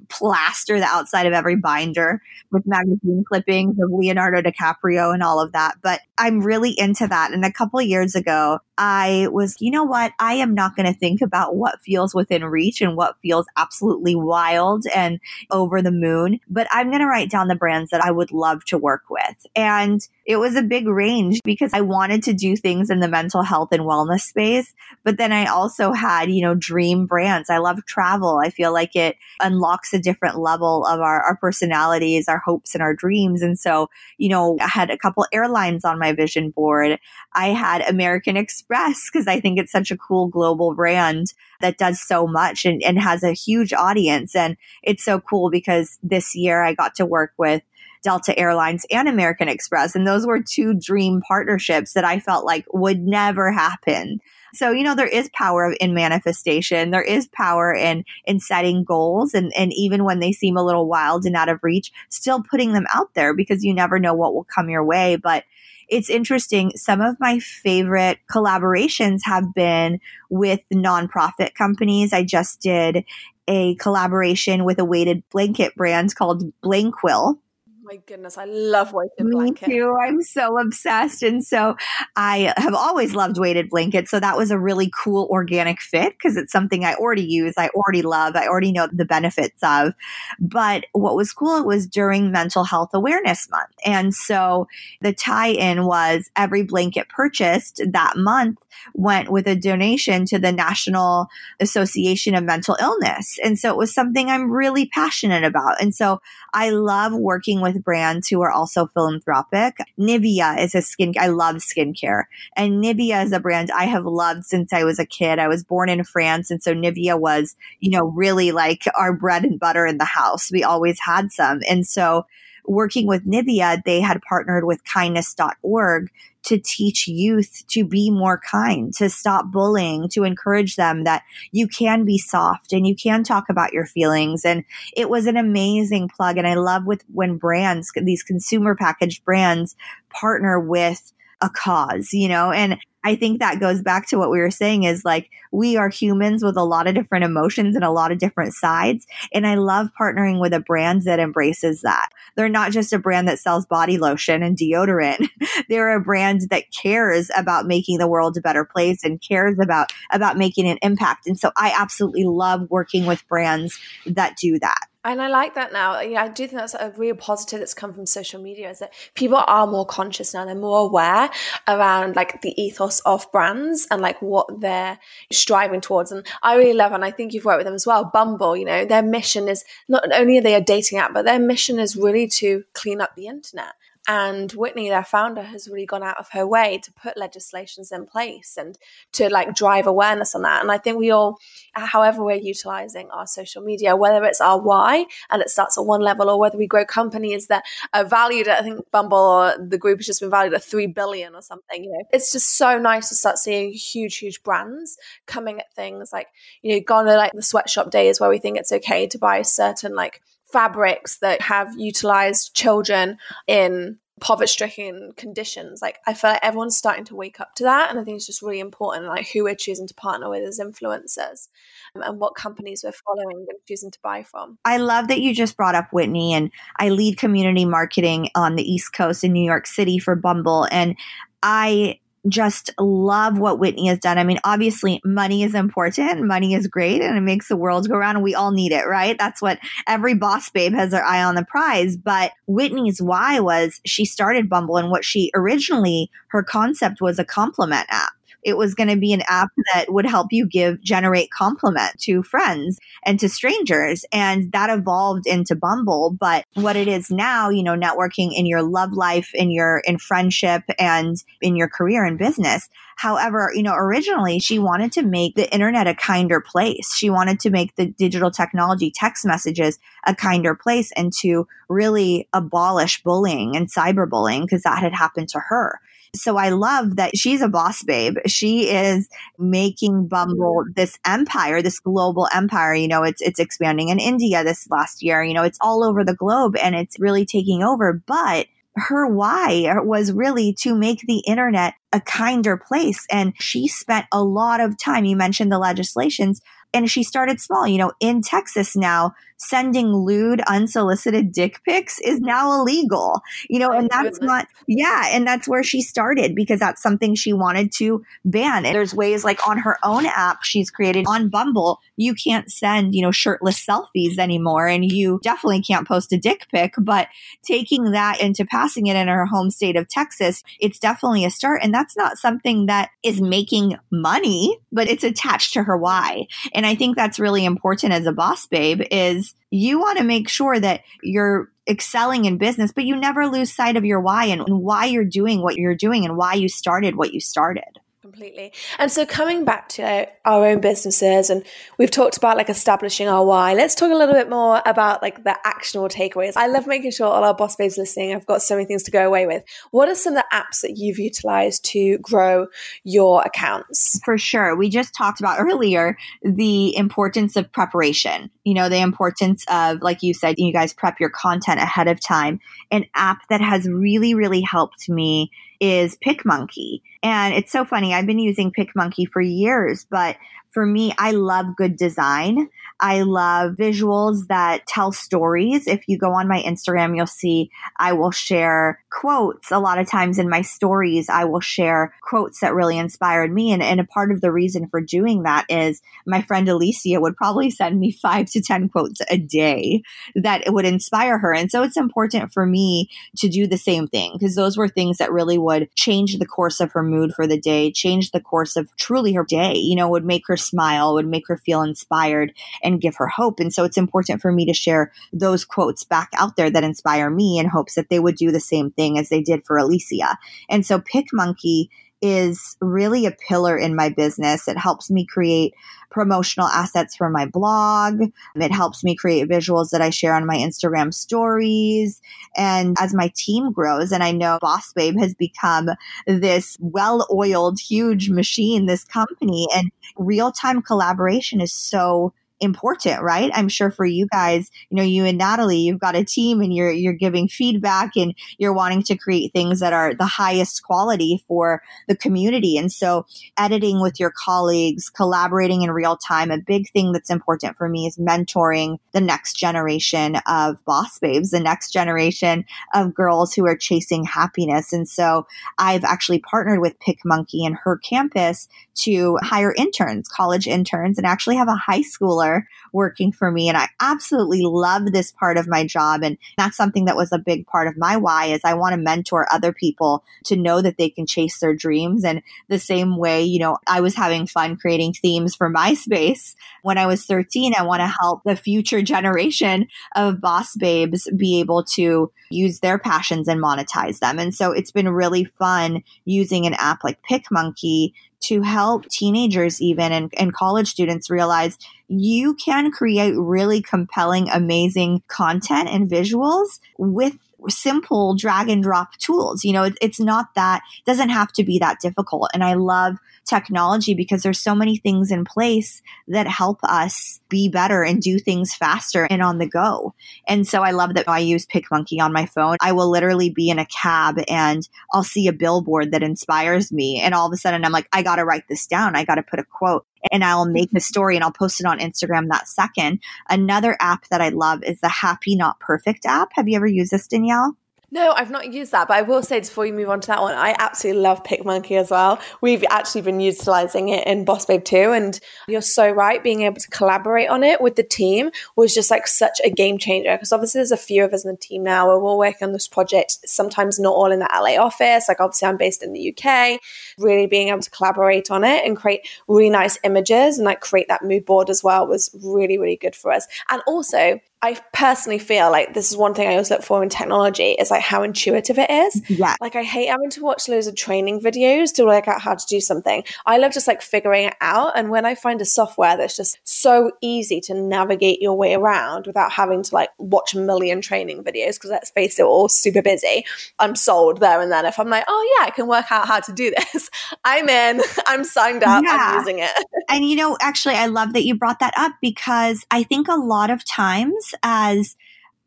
plaster 0.08 0.78
the 0.78 0.86
outside 0.86 1.26
of 1.26 1.32
every 1.32 1.56
binder 1.56 2.20
with 2.50 2.66
magazine 2.66 3.24
clippings 3.26 3.78
of 3.80 3.90
Leonardo 3.90 4.42
DiCaprio 4.42 5.12
and 5.12 5.22
all 5.22 5.40
of 5.40 5.52
that. 5.52 5.76
But 5.82 6.00
I'm 6.18 6.40
really 6.40 6.74
into 6.76 7.06
that. 7.06 7.32
And 7.32 7.44
a 7.44 7.52
couple 7.52 7.80
years 7.80 8.14
ago, 8.14 8.58
I 8.76 9.28
was, 9.30 9.56
you 9.60 9.70
know 9.70 9.84
what? 9.84 10.12
I 10.18 10.34
am 10.34 10.54
not 10.54 10.76
going 10.76 10.92
to 10.92 10.98
think 10.98 11.20
about 11.20 11.56
what 11.56 11.80
feels 11.80 12.14
within 12.14 12.44
reach 12.44 12.80
and 12.80 12.96
what 12.96 13.16
feels 13.22 13.46
absolutely 13.56 14.14
wild 14.14 14.84
and 14.94 15.20
over 15.50 15.80
the 15.80 15.90
moon, 15.90 16.40
but 16.48 16.66
I'm 16.70 16.88
going 16.88 17.00
to 17.00 17.06
write 17.06 17.30
down 17.30 17.48
the 17.48 17.54
brands 17.54 17.90
that 17.90 18.04
I 18.04 18.10
would 18.10 18.32
love 18.32 18.64
to 18.66 18.78
work 18.78 19.02
with. 19.10 19.46
And 19.56 20.06
it 20.24 20.36
was 20.36 20.54
a 20.54 20.62
big 20.62 20.86
range 20.86 21.40
because 21.44 21.72
I 21.72 21.80
wanted 21.80 22.22
to 22.24 22.32
do 22.32 22.56
things 22.56 22.90
in 22.90 23.00
the 23.00 23.08
mental 23.08 23.42
health 23.42 23.70
and 23.72 23.82
wellness 23.82 24.20
space. 24.20 24.72
But 25.04 25.18
then 25.18 25.32
I 25.32 25.46
also 25.46 25.92
had, 25.92 26.30
you 26.30 26.42
know, 26.42 26.54
dream 26.54 27.06
brands. 27.06 27.50
I 27.50 27.58
love 27.58 27.84
travel. 27.86 28.40
I 28.42 28.50
feel 28.50 28.72
like 28.72 28.94
it 28.94 29.16
unlocks 29.40 29.92
a 29.92 29.98
different 29.98 30.38
level 30.38 30.86
of 30.86 31.00
our, 31.00 31.22
our 31.22 31.36
personalities, 31.36 32.28
our 32.28 32.38
hopes 32.38 32.74
and 32.74 32.82
our 32.82 32.94
dreams. 32.94 33.42
And 33.42 33.58
so, 33.58 33.88
you 34.16 34.28
know, 34.28 34.56
I 34.60 34.68
had 34.68 34.90
a 34.90 34.98
couple 34.98 35.26
airlines 35.32 35.84
on 35.84 35.98
my 35.98 36.12
vision 36.12 36.50
board. 36.50 36.98
I 37.32 37.48
had 37.48 37.82
American 37.82 38.36
Express 38.36 39.10
because 39.12 39.26
I 39.26 39.40
think 39.40 39.58
it's 39.58 39.72
such 39.72 39.90
a 39.90 39.96
cool 39.96 40.28
global 40.28 40.74
brand 40.74 41.32
that 41.60 41.78
does 41.78 42.00
so 42.00 42.26
much 42.26 42.64
and, 42.64 42.82
and 42.82 42.98
has 42.98 43.22
a 43.22 43.32
huge 43.32 43.72
audience. 43.72 44.36
And 44.36 44.56
it's 44.82 45.04
so 45.04 45.18
cool 45.18 45.50
because 45.50 45.98
this 46.02 46.34
year 46.34 46.62
I 46.62 46.74
got 46.74 46.94
to 46.96 47.06
work 47.06 47.32
with 47.38 47.62
Delta 48.02 48.38
Airlines 48.38 48.84
and 48.90 49.08
American 49.08 49.48
Express. 49.48 49.94
And 49.94 50.06
those 50.06 50.26
were 50.26 50.42
two 50.42 50.74
dream 50.74 51.20
partnerships 51.26 51.92
that 51.92 52.04
I 52.04 52.18
felt 52.18 52.44
like 52.44 52.66
would 52.72 53.00
never 53.00 53.52
happen. 53.52 54.20
So, 54.54 54.70
you 54.70 54.82
know, 54.82 54.94
there 54.94 55.06
is 55.06 55.30
power 55.32 55.72
in 55.80 55.94
manifestation. 55.94 56.90
There 56.90 57.02
is 57.02 57.28
power 57.28 57.72
in, 57.72 58.04
in 58.26 58.38
setting 58.38 58.84
goals. 58.84 59.32
And, 59.32 59.52
and 59.56 59.72
even 59.72 60.04
when 60.04 60.20
they 60.20 60.32
seem 60.32 60.56
a 60.56 60.64
little 60.64 60.86
wild 60.86 61.24
and 61.24 61.36
out 61.36 61.48
of 61.48 61.62
reach, 61.62 61.90
still 62.10 62.42
putting 62.42 62.72
them 62.72 62.86
out 62.92 63.14
there 63.14 63.34
because 63.34 63.64
you 63.64 63.72
never 63.72 63.98
know 63.98 64.14
what 64.14 64.34
will 64.34 64.44
come 64.44 64.68
your 64.68 64.84
way. 64.84 65.16
But 65.16 65.44
it's 65.88 66.10
interesting. 66.10 66.72
Some 66.74 67.00
of 67.00 67.16
my 67.18 67.38
favorite 67.38 68.18
collaborations 68.30 69.20
have 69.24 69.54
been 69.54 70.00
with 70.28 70.60
nonprofit 70.72 71.54
companies. 71.54 72.12
I 72.12 72.22
just 72.22 72.60
did 72.60 73.04
a 73.48 73.74
collaboration 73.76 74.64
with 74.64 74.78
a 74.78 74.84
weighted 74.84 75.22
blanket 75.30 75.74
brand 75.74 76.14
called 76.14 76.44
Blanquil 76.62 77.38
my 77.84 77.96
goodness, 78.06 78.38
I 78.38 78.44
love 78.44 78.92
weighted 78.92 79.30
blankets. 79.32 79.68
Me 79.68 79.78
too. 79.78 79.92
I'm 80.00 80.22
so 80.22 80.58
obsessed. 80.58 81.22
And 81.22 81.42
so 81.44 81.76
I 82.16 82.54
have 82.56 82.74
always 82.74 83.14
loved 83.14 83.38
weighted 83.38 83.70
blankets. 83.70 84.10
So 84.10 84.20
that 84.20 84.36
was 84.36 84.50
a 84.50 84.58
really 84.58 84.90
cool 85.02 85.26
organic 85.30 85.80
fit 85.80 86.12
because 86.12 86.36
it's 86.36 86.52
something 86.52 86.84
I 86.84 86.94
already 86.94 87.24
use, 87.24 87.54
I 87.56 87.68
already 87.68 88.02
love, 88.02 88.36
I 88.36 88.46
already 88.46 88.72
know 88.72 88.88
the 88.92 89.04
benefits 89.04 89.60
of. 89.62 89.94
But 90.38 90.84
what 90.92 91.16
was 91.16 91.32
cool, 91.32 91.56
it 91.56 91.66
was 91.66 91.86
during 91.86 92.30
Mental 92.30 92.64
Health 92.64 92.90
Awareness 92.94 93.48
Month. 93.50 93.70
And 93.84 94.14
so 94.14 94.68
the 95.00 95.12
tie 95.12 95.48
in 95.48 95.84
was 95.84 96.30
every 96.36 96.62
blanket 96.62 97.08
purchased 97.08 97.82
that 97.92 98.16
month 98.16 98.58
went 98.94 99.30
with 99.30 99.46
a 99.46 99.56
donation 99.56 100.24
to 100.26 100.38
the 100.38 100.52
National 100.52 101.28
Association 101.60 102.34
of 102.34 102.44
Mental 102.44 102.76
Illness. 102.80 103.38
And 103.42 103.58
so 103.58 103.70
it 103.70 103.76
was 103.76 103.94
something 103.94 104.28
I'm 104.28 104.50
really 104.50 104.86
passionate 104.86 105.44
about. 105.44 105.80
And 105.80 105.94
so 105.94 106.20
I 106.54 106.70
love 106.70 107.12
working 107.12 107.60
with 107.60 107.71
brands 107.80 108.28
who 108.28 108.42
are 108.42 108.50
also 108.50 108.86
philanthropic. 108.86 109.76
Nivea 109.98 110.58
is 110.60 110.74
a 110.74 110.82
skin, 110.82 111.14
I 111.18 111.28
love 111.28 111.56
skincare. 111.56 112.24
And 112.56 112.82
Nivea 112.82 113.24
is 113.24 113.32
a 113.32 113.40
brand 113.40 113.70
I 113.70 113.84
have 113.84 114.04
loved 114.04 114.44
since 114.44 114.72
I 114.72 114.84
was 114.84 114.98
a 114.98 115.06
kid. 115.06 115.38
I 115.38 115.48
was 115.48 115.64
born 115.64 115.88
in 115.88 116.04
France. 116.04 116.50
And 116.50 116.62
so 116.62 116.74
Nivea 116.74 117.18
was, 117.18 117.56
you 117.80 117.90
know, 117.90 118.06
really 118.14 118.52
like 118.52 118.84
our 118.98 119.12
bread 119.12 119.44
and 119.44 119.58
butter 119.58 119.86
in 119.86 119.98
the 119.98 120.04
house. 120.04 120.50
We 120.50 120.64
always 120.64 120.98
had 121.00 121.32
some. 121.32 121.60
And 121.68 121.86
so 121.86 122.26
working 122.66 123.06
with 123.06 123.26
Nivea, 123.26 123.82
they 123.84 124.00
had 124.00 124.22
partnered 124.22 124.64
with 124.64 124.84
kindness.org 124.84 126.10
to 126.44 126.58
teach 126.58 127.06
youth 127.06 127.64
to 127.68 127.84
be 127.84 128.10
more 128.10 128.40
kind, 128.50 128.92
to 128.94 129.08
stop 129.08 129.50
bullying, 129.50 130.08
to 130.10 130.24
encourage 130.24 130.76
them 130.76 131.04
that 131.04 131.22
you 131.52 131.68
can 131.68 132.04
be 132.04 132.18
soft 132.18 132.72
and 132.72 132.86
you 132.86 132.96
can 132.96 133.22
talk 133.22 133.44
about 133.48 133.72
your 133.72 133.86
feelings. 133.86 134.44
And 134.44 134.64
it 134.96 135.08
was 135.08 135.26
an 135.26 135.36
amazing 135.36 136.08
plug. 136.08 136.36
And 136.36 136.46
I 136.46 136.54
love 136.54 136.86
with 136.86 137.04
when 137.12 137.36
brands, 137.36 137.92
these 138.02 138.22
consumer 138.22 138.74
packaged 138.74 139.24
brands 139.24 139.76
partner 140.10 140.58
with 140.58 141.12
a 141.40 141.50
cause, 141.50 142.12
you 142.12 142.28
know, 142.28 142.52
and 142.52 142.78
I 143.04 143.16
think 143.16 143.38
that 143.38 143.60
goes 143.60 143.82
back 143.82 144.08
to 144.08 144.18
what 144.18 144.30
we 144.30 144.38
were 144.38 144.50
saying 144.50 144.84
is 144.84 145.04
like 145.04 145.30
we 145.50 145.76
are 145.76 145.88
humans 145.88 146.42
with 146.42 146.56
a 146.56 146.64
lot 146.64 146.86
of 146.86 146.94
different 146.94 147.24
emotions 147.24 147.74
and 147.74 147.84
a 147.84 147.90
lot 147.90 148.12
of 148.12 148.18
different 148.18 148.54
sides. 148.54 149.06
And 149.32 149.46
I 149.46 149.56
love 149.56 149.88
partnering 149.98 150.40
with 150.40 150.52
a 150.52 150.60
brand 150.60 151.02
that 151.02 151.18
embraces 151.18 151.82
that. 151.82 152.10
They're 152.36 152.48
not 152.48 152.72
just 152.72 152.92
a 152.92 152.98
brand 152.98 153.28
that 153.28 153.38
sells 153.38 153.66
body 153.66 153.98
lotion 153.98 154.42
and 154.42 154.56
deodorant. 154.56 155.28
They're 155.68 155.96
a 155.96 156.00
brand 156.00 156.42
that 156.50 156.64
cares 156.72 157.30
about 157.36 157.66
making 157.66 157.98
the 157.98 158.08
world 158.08 158.36
a 158.36 158.40
better 158.40 158.64
place 158.64 159.04
and 159.04 159.20
cares 159.20 159.58
about, 159.60 159.92
about 160.10 160.36
making 160.36 160.68
an 160.68 160.78
impact. 160.82 161.26
And 161.26 161.38
so 161.38 161.50
I 161.56 161.74
absolutely 161.76 162.24
love 162.24 162.68
working 162.70 163.06
with 163.06 163.26
brands 163.28 163.78
that 164.06 164.36
do 164.36 164.58
that. 164.60 164.86
And 165.04 165.20
I 165.20 165.26
like 165.26 165.56
that 165.56 165.72
now. 165.72 166.00
Yeah, 166.00 166.22
I 166.22 166.28
do 166.28 166.46
think 166.46 166.60
that's 166.60 166.74
a 166.74 166.92
real 166.96 167.16
positive 167.16 167.58
that's 167.58 167.74
come 167.74 167.92
from 167.92 168.06
social 168.06 168.40
media 168.40 168.70
is 168.70 168.78
that 168.78 168.92
people 169.14 169.42
are 169.48 169.66
more 169.66 169.84
conscious 169.84 170.32
now. 170.32 170.44
They're 170.44 170.54
more 170.54 170.86
aware 170.86 171.28
around 171.66 172.14
like 172.14 172.40
the 172.42 172.54
ethos 172.60 173.00
of 173.00 173.30
brands 173.32 173.88
and 173.90 174.00
like 174.00 174.22
what 174.22 174.60
they're 174.60 175.00
striving 175.32 175.80
towards. 175.80 176.12
And 176.12 176.24
I 176.40 176.54
really 176.54 176.74
love, 176.74 176.92
and 176.92 177.04
I 177.04 177.10
think 177.10 177.34
you've 177.34 177.44
worked 177.44 177.58
with 177.58 177.66
them 177.66 177.74
as 177.74 177.86
well, 177.86 178.10
Bumble, 178.12 178.56
you 178.56 178.64
know, 178.64 178.84
their 178.84 179.02
mission 179.02 179.48
is 179.48 179.64
not 179.88 180.04
only 180.12 180.38
are 180.38 180.42
they 180.42 180.54
a 180.54 180.60
dating 180.60 180.98
app, 180.98 181.12
but 181.12 181.24
their 181.24 181.40
mission 181.40 181.80
is 181.80 181.96
really 181.96 182.28
to 182.28 182.62
clean 182.72 183.00
up 183.00 183.16
the 183.16 183.26
internet. 183.26 183.74
And 184.08 184.50
Whitney, 184.52 184.88
their 184.88 185.04
founder, 185.04 185.42
has 185.42 185.68
really 185.68 185.86
gone 185.86 186.02
out 186.02 186.18
of 186.18 186.28
her 186.32 186.44
way 186.44 186.80
to 186.82 186.92
put 186.92 187.16
legislations 187.16 187.92
in 187.92 188.04
place 188.04 188.56
and 188.58 188.76
to 189.12 189.28
like 189.28 189.54
drive 189.54 189.86
awareness 189.86 190.34
on 190.34 190.42
that. 190.42 190.60
And 190.60 190.72
I 190.72 190.78
think 190.78 190.98
we 190.98 191.12
all, 191.12 191.38
however 191.72 192.24
we're 192.24 192.36
utilizing 192.36 193.08
our 193.10 193.28
social 193.28 193.62
media, 193.62 193.94
whether 193.94 194.24
it's 194.24 194.40
our 194.40 194.60
why 194.60 195.06
and 195.30 195.40
it 195.40 195.50
starts 195.50 195.78
at 195.78 195.86
one 195.86 196.00
level 196.00 196.28
or 196.28 196.38
whether 196.38 196.58
we 196.58 196.66
grow 196.66 196.84
companies 196.84 197.46
that 197.46 197.62
are 197.94 198.04
valued 198.04 198.48
at, 198.48 198.58
I 198.58 198.62
think 198.62 198.90
Bumble 198.90 199.18
or 199.18 199.56
the 199.56 199.78
group 199.78 200.00
has 200.00 200.06
just 200.06 200.20
been 200.20 200.30
valued 200.30 200.54
at 200.54 200.64
3 200.64 200.88
billion 200.88 201.36
or 201.36 201.42
something, 201.42 201.84
you 201.84 201.92
know, 201.92 202.04
it's 202.12 202.32
just 202.32 202.56
so 202.56 202.78
nice 202.78 203.08
to 203.10 203.14
start 203.14 203.38
seeing 203.38 203.72
huge, 203.72 204.16
huge 204.16 204.42
brands 204.42 204.98
coming 205.26 205.60
at 205.60 205.72
things 205.74 206.12
like, 206.12 206.26
you 206.62 206.74
know, 206.74 206.80
gone 206.80 207.04
to 207.04 207.16
like 207.16 207.32
the 207.32 207.42
sweatshop 207.42 207.92
days 207.92 208.18
where 208.18 208.30
we 208.30 208.38
think 208.38 208.58
it's 208.58 208.72
okay 208.72 209.06
to 209.06 209.18
buy 209.18 209.42
certain 209.42 209.94
like 209.94 210.22
fabrics 210.52 211.18
that 211.18 211.40
have 211.40 211.72
utilized 211.76 212.54
children 212.54 213.18
in 213.46 213.98
poverty 214.22 214.46
stricken 214.46 215.12
conditions. 215.16 215.82
Like 215.82 215.98
I 216.06 216.14
feel 216.14 216.30
like 216.30 216.44
everyone's 216.44 216.76
starting 216.76 217.04
to 217.06 217.16
wake 217.16 217.40
up 217.40 217.54
to 217.56 217.64
that. 217.64 217.90
And 217.90 217.98
I 217.98 218.04
think 218.04 218.16
it's 218.16 218.26
just 218.26 218.40
really 218.40 218.60
important, 218.60 219.06
like 219.06 219.28
who 219.28 219.42
we're 219.42 219.56
choosing 219.56 219.88
to 219.88 219.94
partner 219.94 220.30
with 220.30 220.46
as 220.46 220.60
influencers 220.60 221.48
um, 221.96 222.02
and 222.02 222.20
what 222.20 222.36
companies 222.36 222.82
we're 222.84 222.92
following 222.92 223.46
and 223.48 223.58
choosing 223.66 223.90
to 223.90 223.98
buy 224.02 224.22
from. 224.22 224.58
I 224.64 224.76
love 224.76 225.08
that 225.08 225.20
you 225.20 225.34
just 225.34 225.56
brought 225.56 225.74
up 225.74 225.88
Whitney 225.92 226.34
and 226.34 226.52
I 226.78 226.90
lead 226.90 227.18
community 227.18 227.64
marketing 227.64 228.28
on 228.36 228.54
the 228.54 228.62
East 228.62 228.92
Coast 228.92 229.24
in 229.24 229.32
New 229.32 229.44
York 229.44 229.66
City 229.66 229.98
for 229.98 230.14
Bumble. 230.14 230.68
And 230.70 230.96
I 231.42 231.98
just 232.28 232.70
love 232.78 233.38
what 233.38 233.58
Whitney 233.58 233.88
has 233.88 233.98
done. 233.98 234.18
I 234.18 234.24
mean, 234.24 234.38
obviously, 234.44 235.00
money 235.04 235.42
is 235.42 235.54
important. 235.54 236.22
Money 236.22 236.54
is 236.54 236.66
great 236.66 237.02
and 237.02 237.16
it 237.16 237.22
makes 237.22 237.48
the 237.48 237.56
world 237.56 237.88
go 237.88 237.96
around 237.96 238.16
and 238.16 238.24
we 238.24 238.34
all 238.34 238.52
need 238.52 238.72
it, 238.72 238.86
right? 238.86 239.16
That's 239.18 239.42
what 239.42 239.58
every 239.86 240.14
boss 240.14 240.48
babe 240.50 240.72
has 240.74 240.92
their 240.92 241.04
eye 241.04 241.22
on 241.22 241.34
the 241.34 241.44
prize. 241.44 241.96
But 241.96 242.32
Whitney's 242.46 243.02
why 243.02 243.40
was 243.40 243.80
she 243.84 244.04
started 244.04 244.48
Bumble 244.48 244.76
and 244.76 244.90
what 244.90 245.04
she 245.04 245.30
originally, 245.34 246.10
her 246.28 246.42
concept 246.42 247.00
was 247.00 247.18
a 247.18 247.24
compliment 247.24 247.86
app. 247.88 248.12
It 248.42 248.56
was 248.56 248.74
going 248.74 248.88
to 248.88 248.96
be 248.96 249.12
an 249.12 249.22
app 249.28 249.50
that 249.72 249.92
would 249.92 250.06
help 250.06 250.28
you 250.30 250.46
give, 250.46 250.82
generate 250.82 251.30
compliment 251.30 251.98
to 252.00 252.22
friends 252.22 252.78
and 253.04 253.18
to 253.20 253.28
strangers. 253.28 254.04
And 254.12 254.50
that 254.52 254.70
evolved 254.70 255.26
into 255.26 255.54
Bumble. 255.54 256.16
But 256.18 256.44
what 256.54 256.76
it 256.76 256.88
is 256.88 257.10
now, 257.10 257.50
you 257.50 257.62
know, 257.62 257.76
networking 257.76 258.30
in 258.34 258.46
your 258.46 258.62
love 258.62 258.92
life, 258.92 259.30
in 259.34 259.50
your, 259.50 259.82
in 259.84 259.98
friendship 259.98 260.62
and 260.78 261.16
in 261.40 261.56
your 261.56 261.68
career 261.68 262.04
and 262.04 262.18
business. 262.18 262.68
However, 262.96 263.50
you 263.54 263.62
know, 263.62 263.74
originally 263.74 264.38
she 264.38 264.58
wanted 264.58 264.92
to 264.92 265.02
make 265.02 265.34
the 265.34 265.52
internet 265.52 265.86
a 265.86 265.94
kinder 265.94 266.40
place. 266.40 266.94
She 266.94 267.10
wanted 267.10 267.40
to 267.40 267.50
make 267.50 267.74
the 267.76 267.86
digital 267.86 268.30
technology 268.30 268.92
text 268.94 269.24
messages 269.24 269.78
a 270.06 270.14
kinder 270.14 270.54
place 270.54 270.92
and 270.96 271.12
to 271.14 271.46
really 271.68 272.28
abolish 272.32 273.02
bullying 273.02 273.56
and 273.56 273.70
cyberbullying 273.70 274.42
because 274.42 274.62
that 274.62 274.82
had 274.82 274.94
happened 274.94 275.28
to 275.30 275.40
her. 275.40 275.80
So 276.14 276.36
I 276.36 276.50
love 276.50 276.96
that 276.96 277.16
she's 277.16 277.40
a 277.40 277.48
boss 277.48 277.82
babe. 277.82 278.16
She 278.26 278.68
is 278.68 279.08
making 279.38 280.08
Bumble 280.08 280.64
this 280.74 280.98
empire, 281.06 281.62
this 281.62 281.80
global 281.80 282.28
empire. 282.34 282.74
You 282.74 282.88
know, 282.88 283.02
it's, 283.02 283.22
it's 283.22 283.40
expanding 283.40 283.88
in 283.88 283.98
India 283.98 284.44
this 284.44 284.68
last 284.68 285.02
year. 285.02 285.22
You 285.22 285.32
know, 285.32 285.42
it's 285.42 285.58
all 285.62 285.82
over 285.82 286.04
the 286.04 286.14
globe 286.14 286.54
and 286.56 286.74
it's 286.74 287.00
really 287.00 287.24
taking 287.24 287.62
over. 287.62 288.02
But 288.06 288.46
her 288.76 289.06
why 289.06 289.74
was 289.82 290.12
really 290.12 290.54
to 290.60 290.74
make 290.74 291.00
the 291.06 291.20
internet 291.26 291.74
a 291.92 292.00
kinder 292.00 292.56
place. 292.56 293.06
And 293.10 293.34
she 293.40 293.66
spent 293.66 294.06
a 294.12 294.22
lot 294.22 294.60
of 294.60 294.78
time. 294.78 295.06
You 295.06 295.16
mentioned 295.16 295.50
the 295.50 295.58
legislations 295.58 296.40
and 296.74 296.90
she 296.90 297.02
started 297.02 297.40
small. 297.40 297.66
You 297.66 297.78
know, 297.78 297.92
in 298.00 298.22
Texas 298.22 298.76
now, 298.76 299.12
sending 299.42 299.88
lewd, 299.88 300.40
unsolicited 300.42 301.32
dick 301.32 301.60
pics 301.64 301.98
is 302.00 302.16
mm-hmm. 302.16 302.26
now 302.26 302.60
illegal. 302.60 303.20
You 303.48 303.58
know, 303.58 303.70
and 303.70 303.88
that's 303.90 304.20
not, 304.20 304.46
yeah, 304.66 305.08
and 305.10 305.26
that's 305.26 305.48
where 305.48 305.62
she 305.62 305.82
started 305.82 306.34
because 306.34 306.60
that's 306.60 306.82
something 306.82 307.14
she 307.14 307.32
wanted 307.32 307.72
to 307.72 308.04
ban. 308.24 308.64
And 308.64 308.74
there's 308.74 308.94
ways 308.94 309.24
like 309.24 309.46
on 309.46 309.58
her 309.58 309.78
own 309.82 310.06
app 310.06 310.42
she's 310.42 310.70
created 310.70 311.06
on 311.06 311.28
Bumble, 311.28 311.80
you 311.96 312.14
can't 312.14 312.50
send, 312.50 312.94
you 312.94 313.02
know, 313.02 313.10
shirtless 313.10 313.64
selfies 313.64 314.18
anymore 314.18 314.66
and 314.66 314.90
you 314.90 315.20
definitely 315.22 315.62
can't 315.62 315.86
post 315.86 316.12
a 316.12 316.16
dick 316.16 316.46
pic, 316.52 316.74
but 316.78 317.08
taking 317.42 317.92
that 317.92 318.20
into 318.20 318.44
passing 318.44 318.86
it 318.86 318.96
in 318.96 319.08
her 319.08 319.26
home 319.26 319.50
state 319.50 319.76
of 319.76 319.88
Texas, 319.88 320.42
it's 320.60 320.78
definitely 320.78 321.24
a 321.24 321.30
start. 321.30 321.60
And 321.62 321.72
that's 321.72 321.96
not 321.96 322.18
something 322.18 322.66
that 322.66 322.90
is 323.02 323.20
making 323.20 323.78
money, 323.90 324.58
but 324.70 324.88
it's 324.88 325.04
attached 325.04 325.52
to 325.54 325.62
her 325.62 325.76
why. 325.76 326.26
And 326.54 326.66
I 326.66 326.74
think 326.74 326.96
that's 326.96 327.18
really 327.20 327.44
important 327.44 327.92
as 327.92 328.06
a 328.06 328.12
boss 328.12 328.46
babe 328.46 328.82
is 328.90 329.31
you 329.50 329.78
want 329.78 329.98
to 329.98 330.04
make 330.04 330.28
sure 330.28 330.58
that 330.58 330.80
you're 331.02 331.50
excelling 331.68 332.24
in 332.24 332.38
business, 332.38 332.72
but 332.72 332.84
you 332.84 332.96
never 332.96 333.26
lose 333.26 333.52
sight 333.52 333.76
of 333.76 333.84
your 333.84 334.00
why 334.00 334.26
and 334.26 334.42
why 334.48 334.86
you're 334.86 335.04
doing 335.04 335.42
what 335.42 335.56
you're 335.56 335.74
doing 335.74 336.04
and 336.04 336.16
why 336.16 336.34
you 336.34 336.48
started 336.48 336.96
what 336.96 337.12
you 337.12 337.20
started 337.20 337.78
completely. 338.02 338.52
And 338.80 338.90
so 338.90 339.06
coming 339.06 339.44
back 339.44 339.68
to 339.70 340.08
our 340.24 340.44
own 340.44 340.60
businesses 340.60 341.30
and 341.30 341.44
we've 341.78 341.90
talked 341.90 342.16
about 342.16 342.36
like 342.36 342.50
establishing 342.50 343.06
our 343.06 343.24
why. 343.24 343.54
Let's 343.54 343.76
talk 343.76 343.92
a 343.92 343.94
little 343.94 344.14
bit 344.14 344.28
more 344.28 344.60
about 344.66 345.02
like 345.02 345.22
the 345.22 345.36
actionable 345.44 345.88
takeaways. 345.88 346.32
I 346.34 346.48
love 346.48 346.66
making 346.66 346.90
sure 346.90 347.06
all 347.06 347.22
our 347.22 347.32
boss 347.32 347.54
babes 347.54 347.78
listening 347.78 348.10
have 348.10 348.26
got 348.26 348.42
so 348.42 348.56
many 348.56 348.66
things 348.66 348.82
to 348.84 348.90
go 348.90 349.06
away 349.06 349.28
with. 349.28 349.44
What 349.70 349.88
are 349.88 349.94
some 349.94 350.16
of 350.16 350.22
the 350.22 350.36
apps 350.36 350.62
that 350.62 350.76
you've 350.76 350.98
utilized 350.98 351.64
to 351.66 351.98
grow 351.98 352.48
your 352.82 353.22
accounts? 353.22 354.00
For 354.04 354.18
sure. 354.18 354.56
We 354.56 354.68
just 354.68 354.96
talked 354.96 355.20
about 355.20 355.38
earlier 355.38 355.96
the 356.22 356.76
importance 356.76 357.36
of 357.36 357.52
preparation. 357.52 358.32
You 358.42 358.54
know, 358.54 358.68
the 358.68 358.80
importance 358.80 359.44
of 359.48 359.80
like 359.80 360.02
you 360.02 360.12
said, 360.12 360.34
you 360.38 360.52
guys 360.52 360.72
prep 360.72 360.98
your 360.98 361.10
content 361.10 361.60
ahead 361.60 361.86
of 361.86 362.00
time. 362.00 362.40
An 362.72 362.84
app 362.96 363.28
that 363.28 363.40
has 363.40 363.68
really 363.68 364.14
really 364.14 364.40
helped 364.40 364.88
me 364.88 365.30
is 365.62 365.96
PicMonkey. 366.04 366.82
And 367.04 367.32
it's 367.34 367.52
so 367.52 367.64
funny. 367.64 367.94
I've 367.94 368.04
been 368.04 368.18
using 368.18 368.52
PicMonkey 368.52 369.08
for 369.08 369.22
years, 369.22 369.86
but 369.88 370.16
for 370.50 370.66
me, 370.66 370.92
I 370.98 371.12
love 371.12 371.56
good 371.56 371.76
design. 371.76 372.50
I 372.82 373.02
love 373.02 373.52
visuals 373.52 374.26
that 374.26 374.66
tell 374.66 374.90
stories. 374.90 375.68
If 375.68 375.84
you 375.86 375.96
go 375.96 376.12
on 376.14 376.26
my 376.26 376.42
Instagram, 376.42 376.96
you'll 376.96 377.06
see 377.06 377.48
I 377.78 377.92
will 377.92 378.10
share 378.10 378.82
quotes. 378.90 379.52
A 379.52 379.60
lot 379.60 379.78
of 379.78 379.88
times 379.88 380.18
in 380.18 380.28
my 380.28 380.42
stories, 380.42 381.08
I 381.08 381.24
will 381.24 381.40
share 381.40 381.94
quotes 382.02 382.40
that 382.40 382.54
really 382.54 382.76
inspired 382.76 383.32
me. 383.32 383.52
And, 383.52 383.62
and 383.62 383.78
a 383.78 383.84
part 383.84 384.10
of 384.10 384.20
the 384.20 384.32
reason 384.32 384.66
for 384.66 384.80
doing 384.80 385.22
that 385.22 385.46
is 385.48 385.80
my 386.06 386.22
friend 386.22 386.48
Alicia 386.48 387.00
would 387.00 387.16
probably 387.16 387.50
send 387.50 387.78
me 387.78 387.92
five 387.92 388.28
to 388.30 388.42
10 388.42 388.68
quotes 388.68 389.00
a 389.08 389.16
day 389.16 389.82
that 390.16 390.42
would 390.52 390.66
inspire 390.66 391.18
her. 391.18 391.32
And 391.32 391.52
so 391.52 391.62
it's 391.62 391.76
important 391.76 392.32
for 392.32 392.44
me 392.44 392.90
to 393.18 393.28
do 393.28 393.46
the 393.46 393.58
same 393.58 393.86
thing 393.86 394.14
because 394.14 394.34
those 394.34 394.56
were 394.56 394.68
things 394.68 394.98
that 394.98 395.12
really 395.12 395.38
would 395.38 395.72
change 395.76 396.18
the 396.18 396.26
course 396.26 396.58
of 396.58 396.72
her 396.72 396.82
mood 396.82 397.14
for 397.14 397.28
the 397.28 397.38
day, 397.38 397.70
change 397.70 398.10
the 398.10 398.20
course 398.20 398.56
of 398.56 398.74
truly 398.76 399.12
her 399.12 399.24
day, 399.24 399.54
you 399.54 399.76
know, 399.76 399.88
would 399.88 400.04
make 400.04 400.26
her 400.26 400.36
smile, 400.36 400.94
would 400.94 401.06
make 401.06 401.28
her 401.28 401.36
feel 401.36 401.62
inspired 401.62 402.32
and 402.62 402.71
give 402.78 402.96
her 402.96 403.06
hope. 403.06 403.40
And 403.40 403.52
so 403.52 403.64
it's 403.64 403.76
important 403.76 404.20
for 404.20 404.32
me 404.32 404.46
to 404.46 404.54
share 404.54 404.92
those 405.12 405.44
quotes 405.44 405.84
back 405.84 406.10
out 406.16 406.36
there 406.36 406.50
that 406.50 406.64
inspire 406.64 407.10
me 407.10 407.38
in 407.38 407.48
hopes 407.48 407.74
that 407.74 407.90
they 407.90 408.00
would 408.00 408.16
do 408.16 408.30
the 408.30 408.40
same 408.40 408.70
thing 408.70 408.98
as 408.98 409.08
they 409.08 409.22
did 409.22 409.44
for 409.44 409.56
Alicia. 409.56 410.18
And 410.48 410.64
so 410.64 410.78
PicMonkey 410.78 411.68
is 412.02 412.56
really 412.60 413.06
a 413.06 413.12
pillar 413.12 413.56
in 413.56 413.76
my 413.76 413.88
business. 413.88 414.48
It 414.48 414.58
helps 414.58 414.90
me 414.90 415.06
create 415.06 415.54
promotional 415.88 416.48
assets 416.48 416.96
for 416.96 417.08
my 417.08 417.26
blog. 417.26 418.02
It 418.34 418.50
helps 418.50 418.82
me 418.82 418.96
create 418.96 419.28
visuals 419.28 419.70
that 419.70 419.80
I 419.80 419.90
share 419.90 420.14
on 420.14 420.26
my 420.26 420.36
Instagram 420.36 420.92
stories. 420.92 422.02
And 422.36 422.76
as 422.80 422.92
my 422.92 423.12
team 423.14 423.52
grows, 423.52 423.92
and 423.92 424.02
I 424.02 424.10
know 424.10 424.38
Boss 424.40 424.72
Babe 424.72 424.98
has 424.98 425.14
become 425.14 425.68
this 426.06 426.56
well 426.60 427.06
oiled, 427.12 427.60
huge 427.60 428.10
machine, 428.10 428.66
this 428.66 428.84
company, 428.84 429.46
and 429.54 429.70
real 429.96 430.32
time 430.32 430.60
collaboration 430.60 431.40
is 431.40 431.52
so 431.52 432.12
important, 432.42 433.00
right? 433.02 433.30
I'm 433.32 433.48
sure 433.48 433.70
for 433.70 433.86
you 433.86 434.06
guys, 434.08 434.50
you 434.68 434.76
know, 434.76 434.82
you 434.82 435.04
and 435.04 435.16
Natalie, 435.16 435.60
you've 435.60 435.80
got 435.80 435.96
a 435.96 436.04
team 436.04 436.40
and 436.40 436.52
you're 436.52 436.70
you're 436.70 436.92
giving 436.92 437.28
feedback 437.28 437.96
and 437.96 438.14
you're 438.36 438.52
wanting 438.52 438.82
to 438.84 438.96
create 438.96 439.32
things 439.32 439.60
that 439.60 439.72
are 439.72 439.94
the 439.94 440.04
highest 440.04 440.62
quality 440.64 441.24
for 441.28 441.62
the 441.88 441.96
community. 441.96 442.58
And 442.58 442.70
so 442.70 443.06
editing 443.38 443.80
with 443.80 444.00
your 444.00 444.12
colleagues, 444.12 444.90
collaborating 444.90 445.62
in 445.62 445.70
real 445.70 445.96
time, 445.96 446.30
a 446.30 446.38
big 446.38 446.68
thing 446.70 446.92
that's 446.92 447.10
important 447.10 447.56
for 447.56 447.68
me 447.68 447.86
is 447.86 447.96
mentoring 447.96 448.78
the 448.92 449.00
next 449.00 449.36
generation 449.36 450.16
of 450.26 450.62
boss 450.64 450.98
babes, 450.98 451.30
the 451.30 451.40
next 451.40 451.70
generation 451.72 452.44
of 452.74 452.94
girls 452.94 453.32
who 453.32 453.46
are 453.46 453.56
chasing 453.56 454.04
happiness. 454.04 454.72
And 454.72 454.88
so 454.88 455.26
I've 455.58 455.84
actually 455.84 456.18
partnered 456.18 456.60
with 456.60 456.78
PicMonkey 456.80 457.46
and 457.46 457.56
her 457.62 457.78
campus 457.78 458.48
to 458.74 459.18
hire 459.22 459.54
interns, 459.56 460.08
college 460.08 460.48
interns, 460.48 460.98
and 460.98 461.06
actually 461.06 461.36
have 461.36 461.48
a 461.48 461.54
high 461.54 461.82
schooler 461.82 462.31
working 462.72 463.12
for 463.12 463.30
me. 463.30 463.48
And 463.48 463.56
I 463.56 463.68
absolutely 463.80 464.42
love 464.42 464.92
this 464.92 465.12
part 465.12 465.36
of 465.36 465.48
my 465.48 465.66
job. 465.66 466.02
And 466.02 466.18
that's 466.36 466.56
something 466.56 466.86
that 466.86 466.96
was 466.96 467.12
a 467.12 467.18
big 467.18 467.46
part 467.46 467.68
of 467.68 467.76
my 467.76 467.96
why 467.96 468.26
is 468.26 468.40
I 468.44 468.54
want 468.54 468.72
to 468.72 468.80
mentor 468.80 469.26
other 469.32 469.52
people 469.52 470.04
to 470.24 470.36
know 470.36 470.60
that 470.62 470.78
they 470.78 470.88
can 470.88 471.06
chase 471.06 471.38
their 471.38 471.54
dreams. 471.54 472.04
And 472.04 472.22
the 472.48 472.58
same 472.58 472.96
way, 472.96 473.22
you 473.22 473.38
know, 473.38 473.58
I 473.66 473.80
was 473.80 473.94
having 473.94 474.26
fun 474.26 474.56
creating 474.56 474.94
themes 474.94 475.34
for 475.34 475.52
MySpace 475.52 476.34
when 476.62 476.78
I 476.78 476.86
was 476.86 477.04
13. 477.04 477.54
I 477.56 477.64
want 477.64 477.80
to 477.80 477.86
help 478.00 478.22
the 478.24 478.36
future 478.36 478.82
generation 478.92 479.66
of 479.96 480.20
boss 480.20 480.56
babes 480.56 481.08
be 481.16 481.40
able 481.40 481.64
to 481.64 482.10
use 482.30 482.60
their 482.60 482.78
passions 482.78 483.28
and 483.28 483.42
monetize 483.42 483.98
them. 483.98 484.18
And 484.18 484.34
so 484.34 484.52
it's 484.52 484.70
been 484.70 484.88
really 484.88 485.24
fun 485.38 485.82
using 486.04 486.46
an 486.46 486.54
app 486.54 486.84
like 486.84 486.98
PicMonkey 487.08 487.92
to 488.22 488.42
help 488.42 488.88
teenagers 488.88 489.60
even 489.60 489.92
and, 489.92 490.12
and 490.16 490.32
college 490.32 490.68
students 490.68 491.10
realize 491.10 491.58
you 491.88 492.34
can 492.34 492.70
create 492.70 493.14
really 493.16 493.60
compelling, 493.60 494.28
amazing 494.30 495.02
content 495.08 495.68
and 495.68 495.88
visuals 495.88 496.60
with 496.78 497.16
simple 497.48 498.14
drag 498.14 498.48
and 498.48 498.62
drop 498.62 498.96
tools. 498.98 499.44
You 499.44 499.52
know, 499.52 499.64
it, 499.64 499.74
it's 499.80 500.00
not 500.00 500.34
that, 500.34 500.62
doesn't 500.84 501.10
have 501.10 501.32
to 501.32 501.44
be 501.44 501.58
that 501.58 501.80
difficult. 501.80 502.30
And 502.34 502.42
I 502.44 502.54
love 502.54 502.96
technology 503.24 503.94
because 503.94 504.22
there's 504.22 504.40
so 504.40 504.54
many 504.54 504.76
things 504.76 505.10
in 505.10 505.24
place 505.24 505.82
that 506.08 506.26
help 506.26 506.58
us 506.64 507.20
be 507.28 507.48
better 507.48 507.82
and 507.82 508.00
do 508.00 508.18
things 508.18 508.54
faster 508.54 509.06
and 509.10 509.22
on 509.22 509.38
the 509.38 509.46
go. 509.46 509.94
And 510.26 510.46
so 510.46 510.62
I 510.62 510.72
love 510.72 510.94
that 510.94 511.08
I 511.08 511.20
use 511.20 511.46
PicMonkey 511.46 512.00
on 512.00 512.12
my 512.12 512.26
phone. 512.26 512.56
I 512.60 512.72
will 512.72 512.90
literally 512.90 513.30
be 513.30 513.48
in 513.48 513.58
a 513.58 513.66
cab 513.66 514.20
and 514.28 514.68
I'll 514.92 515.04
see 515.04 515.28
a 515.28 515.32
billboard 515.32 515.92
that 515.92 516.02
inspires 516.02 516.72
me. 516.72 517.00
And 517.00 517.14
all 517.14 517.26
of 517.26 517.32
a 517.32 517.36
sudden 517.36 517.64
I'm 517.64 517.72
like, 517.72 517.88
I 517.92 518.02
got 518.02 518.16
to 518.16 518.24
write 518.24 518.48
this 518.48 518.66
down. 518.66 518.96
I 518.96 519.04
got 519.04 519.16
to 519.16 519.22
put 519.22 519.38
a 519.38 519.44
quote 519.44 519.86
and 520.10 520.24
I'll 520.24 520.46
make 520.46 520.70
the 520.70 520.80
story 520.80 521.16
and 521.16 521.24
I'll 521.24 521.32
post 521.32 521.60
it 521.60 521.66
on 521.66 521.78
Instagram 521.78 522.28
that 522.30 522.48
second. 522.48 523.00
Another 523.28 523.76
app 523.80 524.08
that 524.08 524.20
I 524.20 524.30
love 524.30 524.62
is 524.64 524.80
the 524.80 524.88
Happy 524.88 525.36
Not 525.36 525.60
Perfect 525.60 526.06
app. 526.06 526.30
Have 526.34 526.48
you 526.48 526.56
ever 526.56 526.66
used 526.66 526.90
this, 526.90 527.06
Danielle? 527.06 527.56
No, 527.94 528.12
I've 528.12 528.30
not 528.30 528.50
used 528.50 528.72
that, 528.72 528.88
but 528.88 528.96
I 528.96 529.02
will 529.02 529.22
say 529.22 529.40
before 529.40 529.66
you 529.66 529.74
move 529.74 529.90
on 529.90 530.00
to 530.00 530.06
that 530.06 530.22
one, 530.22 530.32
I 530.32 530.56
absolutely 530.58 531.02
love 531.02 531.22
PicMonkey 531.24 531.78
as 531.78 531.90
well. 531.90 532.18
We've 532.40 532.64
actually 532.70 533.02
been 533.02 533.20
utilizing 533.20 533.90
it 533.90 534.06
in 534.06 534.24
Boss 534.24 534.46
Babe 534.46 534.64
too, 534.64 534.92
and 534.92 535.20
you're 535.46 535.60
so 535.60 535.90
right. 535.90 536.22
Being 536.22 536.40
able 536.40 536.58
to 536.58 536.70
collaborate 536.70 537.28
on 537.28 537.44
it 537.44 537.60
with 537.60 537.76
the 537.76 537.82
team 537.82 538.30
was 538.56 538.74
just 538.74 538.90
like 538.90 539.06
such 539.06 539.42
a 539.44 539.50
game 539.50 539.76
changer 539.76 540.12
because 540.12 540.32
obviously 540.32 540.60
there's 540.60 540.72
a 540.72 540.78
few 540.78 541.04
of 541.04 541.12
us 541.12 541.26
in 541.26 541.32
the 541.32 541.36
team 541.36 541.64
now. 541.64 541.86
We're 541.86 542.16
working 542.16 542.46
on 542.46 542.54
this 542.54 542.66
project. 542.66 543.18
Sometimes 543.26 543.78
not 543.78 543.92
all 543.92 544.10
in 544.10 544.20
the 544.20 544.30
LA 544.32 544.56
office. 544.58 545.04
Like 545.06 545.20
obviously 545.20 545.48
I'm 545.48 545.58
based 545.58 545.82
in 545.82 545.92
the 545.92 546.16
UK. 546.16 546.62
Really 546.96 547.26
being 547.26 547.48
able 547.48 547.60
to 547.60 547.70
collaborate 547.70 548.30
on 548.30 548.42
it 548.42 548.64
and 548.64 548.74
create 548.74 549.06
really 549.28 549.50
nice 549.50 549.78
images 549.84 550.38
and 550.38 550.46
like 550.46 550.62
create 550.62 550.88
that 550.88 551.04
mood 551.04 551.26
board 551.26 551.50
as 551.50 551.62
well 551.62 551.86
was 551.86 552.08
really 552.24 552.56
really 552.56 552.76
good 552.76 552.96
for 552.96 553.12
us. 553.12 553.26
And 553.50 553.60
also 553.66 554.18
I 554.44 554.58
personally 554.72 555.20
feel 555.20 555.52
like 555.52 555.72
this 555.72 555.92
is 555.92 555.96
one 555.96 556.14
thing 556.14 556.26
I 556.26 556.32
always 556.32 556.50
look 556.50 556.64
for 556.64 556.82
in 556.82 556.88
technology 556.88 557.52
is 557.52 557.70
like 557.70 557.82
how 557.82 558.02
intuitive 558.02 558.58
it 558.58 558.68
is. 558.70 559.08
Yeah. 559.08 559.36
Like 559.40 559.54
I 559.54 559.62
hate 559.62 559.86
having 559.86 560.10
to 560.10 560.22
watch 560.22 560.48
loads 560.48 560.66
of 560.66 560.74
training 560.74 561.20
videos 561.20 561.72
to 561.74 561.84
work 561.84 562.08
out 562.08 562.20
how 562.20 562.34
to 562.34 562.46
do 562.48 562.60
something. 562.60 563.04
I 563.24 563.38
love 563.38 563.52
just 563.52 563.68
like 563.68 563.82
figuring 563.82 564.26
it 564.26 564.34
out. 564.40 564.76
And 564.76 564.90
when 564.90 565.06
I 565.06 565.14
find 565.14 565.40
a 565.40 565.44
software 565.44 565.96
that's 565.96 566.16
just 566.16 566.38
so 566.42 566.90
easy 567.00 567.40
to 567.42 567.54
navigate 567.54 568.20
your 568.20 568.36
way 568.36 568.54
around 568.54 569.06
without 569.06 569.30
having 569.30 569.62
to 569.62 569.74
like 569.76 569.90
watch 569.98 570.34
a 570.34 570.38
million 570.38 570.80
training 570.80 571.22
videos, 571.22 571.54
because 571.54 571.70
let's 571.70 571.90
face 571.90 572.18
it, 572.18 572.24
we're 572.24 572.28
all 572.28 572.48
super 572.48 572.82
busy, 572.82 573.24
I'm 573.60 573.76
sold 573.76 574.18
there 574.18 574.40
and 574.40 574.50
then. 574.50 574.66
If 574.66 574.80
I'm 574.80 574.90
like, 574.90 575.04
oh 575.06 575.36
yeah, 575.38 575.46
I 575.46 575.50
can 575.50 575.68
work 575.68 575.92
out 575.92 576.08
how 576.08 576.18
to 576.18 576.32
do 576.32 576.50
this, 576.50 576.90
I'm 577.24 577.48
in, 577.48 577.80
I'm 578.08 578.24
signed 578.24 578.64
up, 578.64 578.82
yeah. 578.82 579.12
I'm 579.12 579.18
using 579.18 579.38
it. 579.38 579.50
and 579.88 580.04
you 580.04 580.16
know, 580.16 580.36
actually, 580.40 580.74
I 580.74 580.86
love 580.86 581.12
that 581.12 581.22
you 581.22 581.36
brought 581.36 581.60
that 581.60 581.74
up 581.76 581.92
because 582.00 582.66
I 582.72 582.82
think 582.82 583.06
a 583.06 583.14
lot 583.14 583.48
of 583.50 583.64
times 583.64 584.31
as 584.42 584.96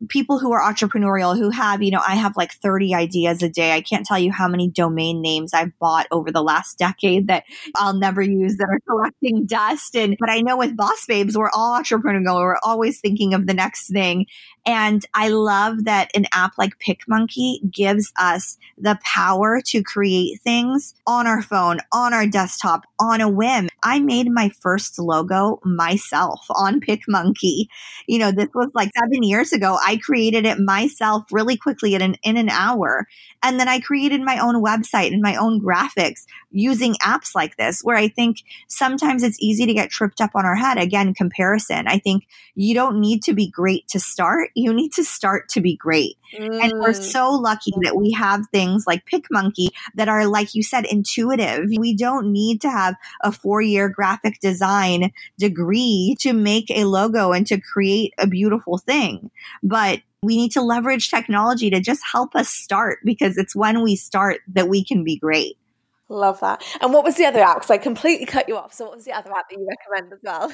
people 0.08 0.38
who 0.38 0.52
are 0.52 0.60
entrepreneurial 0.60 1.36
who 1.36 1.50
have, 1.50 1.82
you 1.82 1.90
know, 1.90 2.02
I 2.06 2.16
have 2.16 2.36
like 2.36 2.52
30 2.52 2.94
ideas 2.94 3.42
a 3.42 3.48
day. 3.48 3.72
I 3.72 3.80
can't 3.80 4.04
tell 4.04 4.18
you 4.18 4.30
how 4.30 4.46
many 4.46 4.68
domain 4.68 5.22
names 5.22 5.54
I've 5.54 5.76
bought 5.78 6.06
over 6.10 6.30
the 6.30 6.42
last 6.42 6.78
decade 6.78 7.28
that 7.28 7.44
I'll 7.74 7.94
never 7.94 8.20
use 8.20 8.56
that 8.56 8.68
are 8.68 8.80
collecting 8.88 9.46
dust. 9.46 9.96
And, 9.96 10.16
but 10.20 10.30
I 10.30 10.40
know 10.40 10.56
with 10.56 10.76
Boss 10.76 11.06
Babes, 11.06 11.36
we're 11.36 11.50
all 11.54 11.80
entrepreneurial. 11.80 12.40
We're 12.40 12.56
always 12.62 13.00
thinking 13.00 13.32
of 13.32 13.46
the 13.46 13.54
next 13.54 13.90
thing. 13.90 14.26
And 14.66 15.06
I 15.14 15.28
love 15.28 15.84
that 15.84 16.10
an 16.14 16.26
app 16.32 16.58
like 16.58 16.72
PicMonkey 16.80 17.70
gives 17.70 18.12
us 18.18 18.58
the 18.76 18.98
power 19.04 19.60
to 19.66 19.82
create 19.82 20.40
things 20.42 20.94
on 21.06 21.28
our 21.28 21.40
phone, 21.40 21.78
on 21.92 22.12
our 22.12 22.26
desktop, 22.26 22.82
on 22.98 23.20
a 23.20 23.28
whim. 23.28 23.68
I 23.84 24.00
made 24.00 24.28
my 24.28 24.48
first 24.48 24.98
logo 24.98 25.60
myself 25.64 26.44
on 26.50 26.80
PicMonkey. 26.80 27.66
You 28.08 28.18
know, 28.18 28.32
this 28.32 28.48
was 28.54 28.70
like 28.74 28.90
seven 28.98 29.22
years 29.22 29.52
ago. 29.52 29.78
I 29.86 29.98
created 29.98 30.44
it 30.44 30.58
myself 30.58 31.24
really 31.30 31.56
quickly 31.56 31.94
in 31.94 32.02
an, 32.02 32.16
in 32.24 32.36
an 32.36 32.48
hour. 32.48 33.06
And 33.44 33.60
then 33.60 33.68
I 33.68 33.78
created 33.78 34.20
my 34.22 34.38
own 34.38 34.64
website 34.64 35.12
and 35.12 35.22
my 35.22 35.36
own 35.36 35.60
graphics 35.60 36.24
using 36.50 36.94
apps 36.94 37.36
like 37.36 37.56
this, 37.56 37.82
where 37.82 37.96
I 37.96 38.08
think 38.08 38.38
sometimes 38.66 39.22
it's 39.22 39.40
easy 39.40 39.64
to 39.66 39.74
get 39.74 39.90
tripped 39.90 40.20
up 40.20 40.30
on 40.34 40.44
our 40.44 40.56
head. 40.56 40.78
Again, 40.78 41.14
comparison. 41.14 41.86
I 41.86 41.98
think 41.98 42.26
you 42.56 42.74
don't 42.74 43.00
need 43.00 43.22
to 43.24 43.32
be 43.32 43.48
great 43.48 43.86
to 43.88 44.00
start. 44.00 44.50
You 44.56 44.72
need 44.72 44.92
to 44.94 45.04
start 45.04 45.48
to 45.50 45.60
be 45.60 45.76
great. 45.76 46.16
Mm. 46.34 46.62
And 46.62 46.72
we're 46.80 46.90
mm. 46.90 47.02
so 47.02 47.30
lucky 47.30 47.72
that 47.82 47.94
we 47.94 48.10
have 48.12 48.46
things 48.50 48.86
like 48.86 49.04
PicMonkey 49.04 49.68
that 49.94 50.08
are, 50.08 50.26
like 50.26 50.54
you 50.54 50.62
said, 50.62 50.86
intuitive. 50.86 51.66
We 51.78 51.94
don't 51.94 52.32
need 52.32 52.62
to 52.62 52.70
have 52.70 52.96
a 53.22 53.30
four 53.30 53.60
year 53.60 53.88
graphic 53.88 54.40
design 54.40 55.12
degree 55.38 56.16
to 56.20 56.32
make 56.32 56.70
a 56.70 56.84
logo 56.84 57.32
and 57.32 57.46
to 57.48 57.60
create 57.60 58.14
a 58.18 58.26
beautiful 58.26 58.78
thing. 58.78 59.30
But 59.62 60.00
we 60.22 60.36
need 60.36 60.52
to 60.52 60.62
leverage 60.62 61.10
technology 61.10 61.70
to 61.70 61.80
just 61.80 62.02
help 62.10 62.34
us 62.34 62.48
start 62.48 63.00
because 63.04 63.36
it's 63.36 63.54
when 63.54 63.82
we 63.82 63.94
start 63.94 64.40
that 64.48 64.68
we 64.68 64.82
can 64.82 65.04
be 65.04 65.16
great. 65.16 65.58
Love 66.08 66.38
that. 66.40 66.62
And 66.80 66.92
what 66.92 67.02
was 67.02 67.16
the 67.16 67.24
other 67.24 67.40
app? 67.40 67.56
Because 67.56 67.70
I 67.70 67.78
completely 67.78 68.26
cut 68.26 68.48
you 68.48 68.56
off. 68.56 68.72
So, 68.72 68.84
what 68.84 68.94
was 68.94 69.04
the 69.04 69.12
other 69.12 69.32
app 69.32 69.48
that 69.50 69.58
you 69.58 69.68
recommend 69.68 70.12
as 70.12 70.20
well? 70.22 70.52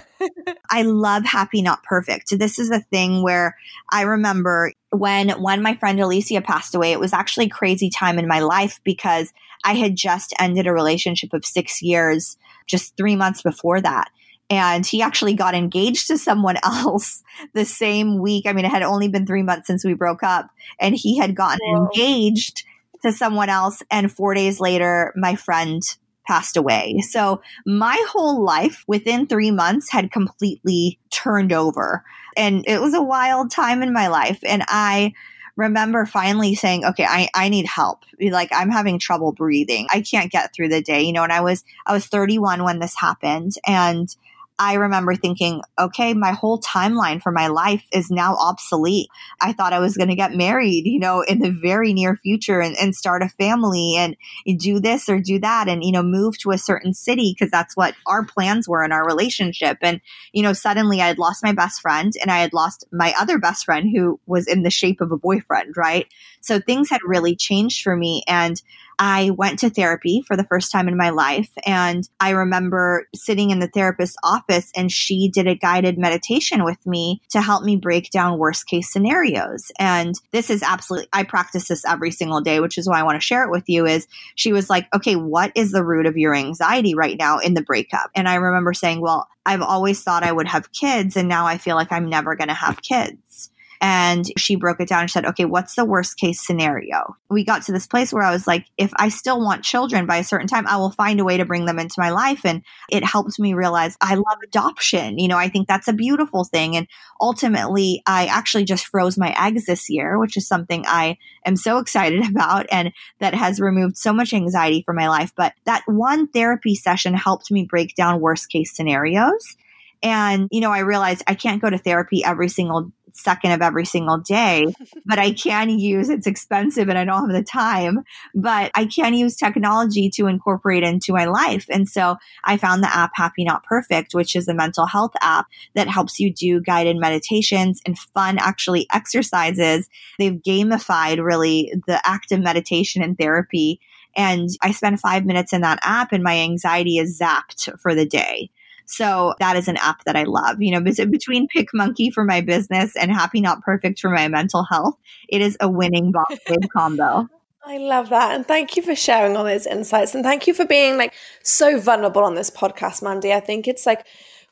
I 0.70 0.82
love 0.82 1.24
Happy 1.24 1.60
Not 1.60 1.82
Perfect. 1.82 2.38
This 2.38 2.58
is 2.58 2.70
a 2.70 2.80
thing 2.80 3.22
where 3.22 3.56
I 3.90 4.02
remember 4.02 4.72
when 4.90 5.28
when 5.42 5.60
my 5.60 5.74
friend 5.74 6.00
Alicia 6.00 6.40
passed 6.40 6.74
away. 6.74 6.92
It 6.92 7.00
was 7.00 7.12
actually 7.12 7.48
crazy 7.48 7.90
time 7.90 8.18
in 8.18 8.26
my 8.26 8.40
life 8.40 8.80
because 8.82 9.32
I 9.62 9.74
had 9.74 9.94
just 9.94 10.32
ended 10.38 10.66
a 10.66 10.72
relationship 10.72 11.34
of 11.34 11.44
six 11.44 11.82
years, 11.82 12.38
just 12.66 12.96
three 12.96 13.16
months 13.16 13.42
before 13.42 13.80
that 13.82 14.10
and 14.52 14.84
he 14.84 15.00
actually 15.00 15.32
got 15.32 15.54
engaged 15.54 16.08
to 16.08 16.18
someone 16.18 16.56
else 16.64 17.22
the 17.54 17.64
same 17.64 18.18
week. 18.18 18.46
I 18.46 18.52
mean, 18.52 18.66
it 18.66 18.70
had 18.70 18.82
only 18.82 19.08
been 19.08 19.26
three 19.26 19.42
months 19.42 19.66
since 19.66 19.82
we 19.82 19.94
broke 19.94 20.22
up, 20.22 20.50
and 20.78 20.94
he 20.94 21.16
had 21.16 21.34
gotten 21.34 21.60
Whoa. 21.62 21.86
engaged 21.86 22.64
to 23.02 23.12
someone 23.12 23.48
else. 23.48 23.82
And 23.90 24.10
four 24.10 24.34
days 24.34 24.60
later, 24.60 25.12
my 25.16 25.34
friend 25.34 25.82
passed 26.26 26.56
away. 26.56 27.00
So 27.00 27.42
my 27.66 28.02
whole 28.08 28.44
life 28.44 28.84
within 28.86 29.26
three 29.26 29.50
months 29.50 29.90
had 29.90 30.12
completely 30.12 30.98
turned 31.10 31.52
over. 31.52 32.04
And 32.36 32.64
it 32.66 32.80
was 32.80 32.94
a 32.94 33.02
wild 33.02 33.50
time 33.50 33.82
in 33.82 33.92
my 33.92 34.08
life. 34.08 34.38
And 34.44 34.64
I 34.68 35.12
remember 35.56 36.06
finally 36.06 36.54
saying, 36.54 36.84
okay, 36.84 37.04
I, 37.04 37.28
I 37.34 37.48
need 37.48 37.66
help. 37.66 38.04
Like 38.20 38.48
I'm 38.52 38.70
having 38.70 38.98
trouble 38.98 39.32
breathing. 39.32 39.86
I 39.90 40.00
can't 40.00 40.32
get 40.32 40.54
through 40.54 40.68
the 40.68 40.80
day, 40.80 41.02
you 41.02 41.12
know, 41.12 41.24
and 41.24 41.32
I 41.32 41.40
was, 41.40 41.64
I 41.86 41.92
was 41.92 42.06
31 42.06 42.62
when 42.62 42.78
this 42.78 42.96
happened 42.96 43.52
and 43.66 44.14
I 44.62 44.74
remember 44.74 45.16
thinking, 45.16 45.60
okay, 45.76 46.14
my 46.14 46.30
whole 46.30 46.60
timeline 46.60 47.20
for 47.20 47.32
my 47.32 47.48
life 47.48 47.82
is 47.92 48.12
now 48.12 48.36
obsolete. 48.36 49.08
I 49.40 49.52
thought 49.52 49.72
I 49.72 49.80
was 49.80 49.96
going 49.96 50.10
to 50.10 50.14
get 50.14 50.36
married, 50.36 50.86
you 50.86 51.00
know, 51.00 51.22
in 51.22 51.40
the 51.40 51.50
very 51.50 51.92
near 51.92 52.14
future 52.14 52.60
and, 52.60 52.76
and 52.80 52.94
start 52.94 53.24
a 53.24 53.28
family 53.28 53.96
and 53.96 54.16
do 54.60 54.78
this 54.78 55.08
or 55.08 55.18
do 55.18 55.40
that 55.40 55.68
and, 55.68 55.82
you 55.82 55.90
know, 55.90 56.04
move 56.04 56.38
to 56.38 56.52
a 56.52 56.58
certain 56.58 56.94
city 56.94 57.34
because 57.36 57.50
that's 57.50 57.76
what 57.76 57.96
our 58.06 58.24
plans 58.24 58.68
were 58.68 58.84
in 58.84 58.92
our 58.92 59.04
relationship. 59.04 59.78
And, 59.82 60.00
you 60.32 60.44
know, 60.44 60.52
suddenly 60.52 61.00
I 61.00 61.08
had 61.08 61.18
lost 61.18 61.42
my 61.42 61.52
best 61.52 61.80
friend 61.80 62.12
and 62.20 62.30
I 62.30 62.38
had 62.38 62.52
lost 62.52 62.84
my 62.92 63.12
other 63.18 63.40
best 63.40 63.64
friend 63.64 63.90
who 63.92 64.20
was 64.26 64.46
in 64.46 64.62
the 64.62 64.70
shape 64.70 65.00
of 65.00 65.10
a 65.10 65.18
boyfriend, 65.18 65.76
right? 65.76 66.06
So 66.40 66.60
things 66.60 66.88
had 66.88 67.00
really 67.04 67.34
changed 67.34 67.82
for 67.82 67.96
me. 67.96 68.22
And 68.28 68.62
I 69.04 69.30
went 69.30 69.58
to 69.58 69.68
therapy 69.68 70.22
for 70.24 70.36
the 70.36 70.44
first 70.44 70.70
time 70.70 70.86
in 70.86 70.96
my 70.96 71.10
life. 71.10 71.50
And 71.66 72.08
I 72.20 72.30
remember 72.30 73.08
sitting 73.12 73.50
in 73.50 73.58
the 73.58 73.66
therapist's 73.66 74.16
office 74.22 74.70
and 74.76 74.92
she 74.92 75.28
did 75.28 75.48
a 75.48 75.56
guided 75.56 75.98
meditation 75.98 76.62
with 76.62 76.86
me 76.86 77.20
to 77.30 77.40
help 77.40 77.64
me 77.64 77.74
break 77.74 78.10
down 78.10 78.38
worst 78.38 78.68
case 78.68 78.92
scenarios. 78.92 79.72
And 79.76 80.14
this 80.30 80.50
is 80.50 80.62
absolutely, 80.62 81.08
I 81.12 81.24
practice 81.24 81.66
this 81.66 81.84
every 81.84 82.12
single 82.12 82.42
day, 82.42 82.60
which 82.60 82.78
is 82.78 82.88
why 82.88 83.00
I 83.00 83.02
want 83.02 83.20
to 83.20 83.26
share 83.26 83.42
it 83.42 83.50
with 83.50 83.64
you 83.66 83.86
is 83.86 84.06
she 84.36 84.52
was 84.52 84.70
like, 84.70 84.86
okay, 84.94 85.16
what 85.16 85.50
is 85.56 85.72
the 85.72 85.84
root 85.84 86.06
of 86.06 86.16
your 86.16 86.32
anxiety 86.32 86.94
right 86.94 87.18
now 87.18 87.38
in 87.38 87.54
the 87.54 87.62
breakup? 87.62 88.08
And 88.14 88.28
I 88.28 88.36
remember 88.36 88.72
saying, 88.72 89.00
well, 89.00 89.26
I've 89.44 89.62
always 89.62 90.00
thought 90.04 90.22
I 90.22 90.30
would 90.30 90.46
have 90.46 90.70
kids 90.70 91.16
and 91.16 91.28
now 91.28 91.44
I 91.44 91.58
feel 91.58 91.74
like 91.74 91.90
I'm 91.90 92.08
never 92.08 92.36
going 92.36 92.46
to 92.46 92.54
have 92.54 92.82
kids. 92.82 93.50
And 93.82 94.30
she 94.38 94.54
broke 94.54 94.80
it 94.80 94.88
down 94.88 95.00
and 95.00 95.10
said, 95.10 95.26
okay, 95.26 95.44
what's 95.44 95.74
the 95.74 95.84
worst 95.84 96.16
case 96.16 96.40
scenario? 96.40 97.16
We 97.28 97.44
got 97.44 97.62
to 97.64 97.72
this 97.72 97.88
place 97.88 98.12
where 98.12 98.22
I 98.22 98.30
was 98.30 98.46
like, 98.46 98.66
if 98.78 98.92
I 98.94 99.08
still 99.08 99.40
want 99.40 99.64
children 99.64 100.06
by 100.06 100.18
a 100.18 100.24
certain 100.24 100.46
time, 100.46 100.68
I 100.68 100.76
will 100.76 100.92
find 100.92 101.18
a 101.18 101.24
way 101.24 101.36
to 101.36 101.44
bring 101.44 101.64
them 101.64 101.80
into 101.80 101.96
my 101.98 102.10
life. 102.10 102.42
And 102.44 102.62
it 102.88 103.02
helped 103.02 103.40
me 103.40 103.54
realize 103.54 103.96
I 104.00 104.14
love 104.14 104.38
adoption. 104.44 105.18
You 105.18 105.26
know, 105.26 105.36
I 105.36 105.48
think 105.48 105.66
that's 105.66 105.88
a 105.88 105.92
beautiful 105.92 106.44
thing. 106.44 106.76
And 106.76 106.86
ultimately, 107.20 108.04
I 108.06 108.26
actually 108.26 108.64
just 108.66 108.86
froze 108.86 109.18
my 109.18 109.34
eggs 109.36 109.66
this 109.66 109.90
year, 109.90 110.16
which 110.16 110.36
is 110.36 110.46
something 110.46 110.84
I 110.86 111.18
am 111.44 111.56
so 111.56 111.78
excited 111.78 112.24
about 112.30 112.66
and 112.70 112.92
that 113.18 113.34
has 113.34 113.58
removed 113.58 113.96
so 113.96 114.12
much 114.12 114.32
anxiety 114.32 114.84
from 114.86 114.94
my 114.94 115.08
life. 115.08 115.32
But 115.36 115.54
that 115.64 115.82
one 115.86 116.28
therapy 116.28 116.76
session 116.76 117.14
helped 117.14 117.50
me 117.50 117.66
break 117.68 117.96
down 117.96 118.20
worst 118.20 118.48
case 118.48 118.76
scenarios. 118.76 119.56
And, 120.04 120.48
you 120.50 120.60
know, 120.60 120.72
I 120.72 120.80
realized 120.80 121.22
I 121.26 121.34
can't 121.34 121.62
go 121.62 121.70
to 121.70 121.78
therapy 121.78 122.24
every 122.24 122.48
single 122.48 122.92
second 123.12 123.52
of 123.52 123.62
every 123.62 123.84
single 123.84 124.18
day, 124.18 124.66
but 125.06 125.18
I 125.18 125.32
can 125.32 125.70
use 125.70 126.08
it's 126.08 126.26
expensive 126.26 126.88
and 126.88 126.98
I 126.98 127.04
don't 127.04 127.28
have 127.28 127.36
the 127.36 127.42
time, 127.42 128.00
but 128.34 128.70
I 128.74 128.86
can 128.86 129.14
use 129.14 129.36
technology 129.36 130.10
to 130.10 130.26
incorporate 130.26 130.82
into 130.82 131.12
my 131.12 131.24
life. 131.24 131.66
And 131.70 131.88
so 131.88 132.16
I 132.44 132.56
found 132.56 132.82
the 132.82 132.94
app 132.94 133.12
Happy 133.14 133.44
Not 133.44 133.64
Perfect, 133.64 134.14
which 134.14 134.36
is 134.36 134.48
a 134.48 134.54
mental 134.54 134.86
health 134.86 135.12
app 135.20 135.46
that 135.74 135.88
helps 135.88 136.18
you 136.18 136.32
do 136.32 136.60
guided 136.60 136.96
meditations 136.98 137.80
and 137.86 137.98
fun 137.98 138.38
actually 138.38 138.86
exercises. 138.92 139.88
They've 140.18 140.40
gamified 140.40 141.24
really 141.24 141.72
the 141.86 142.00
act 142.04 142.32
of 142.32 142.40
meditation 142.40 143.02
and 143.02 143.16
therapy. 143.16 143.80
And 144.14 144.50
I 144.62 144.72
spend 144.72 145.00
five 145.00 145.24
minutes 145.24 145.52
in 145.52 145.62
that 145.62 145.78
app 145.82 146.12
and 146.12 146.22
my 146.22 146.38
anxiety 146.38 146.98
is 146.98 147.18
zapped 147.18 147.78
for 147.80 147.94
the 147.94 148.06
day. 148.06 148.50
So 148.92 149.34
that 149.40 149.56
is 149.56 149.68
an 149.68 149.78
app 149.78 150.04
that 150.04 150.16
I 150.16 150.24
love. 150.24 150.60
You 150.60 150.72
know, 150.72 150.80
between 150.80 151.48
PicMonkey 151.48 152.12
for 152.12 152.24
my 152.24 152.40
business 152.42 152.94
and 152.94 153.10
Happy 153.10 153.40
Not 153.40 153.62
Perfect 153.62 154.00
for 154.00 154.10
my 154.10 154.28
mental 154.28 154.64
health, 154.64 154.96
it 155.28 155.40
is 155.40 155.56
a 155.60 155.68
winning 155.68 156.12
babe 156.46 156.60
combo. 156.72 157.28
I 157.64 157.78
love 157.78 158.10
that. 158.10 158.34
And 158.34 158.46
thank 158.46 158.76
you 158.76 158.82
for 158.82 158.94
sharing 158.94 159.36
all 159.36 159.44
those 159.44 159.66
insights. 159.66 160.14
And 160.14 160.24
thank 160.24 160.46
you 160.46 160.54
for 160.54 160.66
being 160.66 160.98
like 160.98 161.14
so 161.42 161.78
vulnerable 161.78 162.24
on 162.24 162.34
this 162.34 162.50
podcast, 162.50 163.02
Mandy. 163.02 163.32
I 163.32 163.40
think 163.40 163.68
it's 163.68 163.86
like 163.86 164.04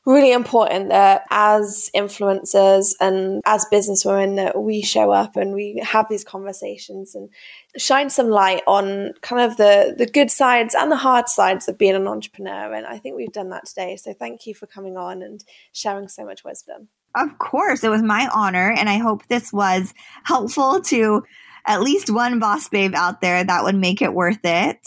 really 0.05 0.31
important 0.31 0.89
that 0.89 1.23
as 1.29 1.89
influencers 1.95 2.93
and 2.99 3.41
as 3.45 3.65
businesswomen 3.71 4.35
that 4.37 4.59
we 4.59 4.81
show 4.81 5.11
up 5.11 5.35
and 5.35 5.53
we 5.53 5.81
have 5.83 6.07
these 6.09 6.23
conversations 6.23 7.13
and 7.13 7.29
shine 7.77 8.09
some 8.09 8.29
light 8.29 8.63
on 8.65 9.13
kind 9.21 9.41
of 9.41 9.57
the 9.57 9.93
the 9.97 10.07
good 10.07 10.31
sides 10.31 10.73
and 10.73 10.91
the 10.91 10.95
hard 10.95 11.29
sides 11.29 11.67
of 11.67 11.77
being 11.77 11.95
an 11.95 12.07
entrepreneur 12.07 12.73
and 12.73 12.87
I 12.87 12.97
think 12.97 13.15
we've 13.15 13.31
done 13.31 13.49
that 13.49 13.65
today 13.65 13.95
so 13.95 14.13
thank 14.13 14.47
you 14.47 14.55
for 14.55 14.65
coming 14.65 14.97
on 14.97 15.21
and 15.21 15.43
sharing 15.71 16.07
so 16.07 16.25
much 16.25 16.43
wisdom. 16.43 16.87
Of 17.13 17.37
course, 17.39 17.83
it 17.83 17.89
was 17.89 18.01
my 18.01 18.29
honor 18.33 18.73
and 18.75 18.89
I 18.89 18.97
hope 18.97 19.27
this 19.27 19.53
was 19.53 19.93
helpful 20.23 20.81
to 20.81 21.23
at 21.67 21.81
least 21.81 22.09
one 22.09 22.39
boss 22.39 22.67
babe 22.69 22.95
out 22.95 23.21
there 23.21 23.43
that 23.43 23.63
would 23.63 23.75
make 23.75 24.01
it 24.01 24.13
worth 24.13 24.39
it. 24.43 24.79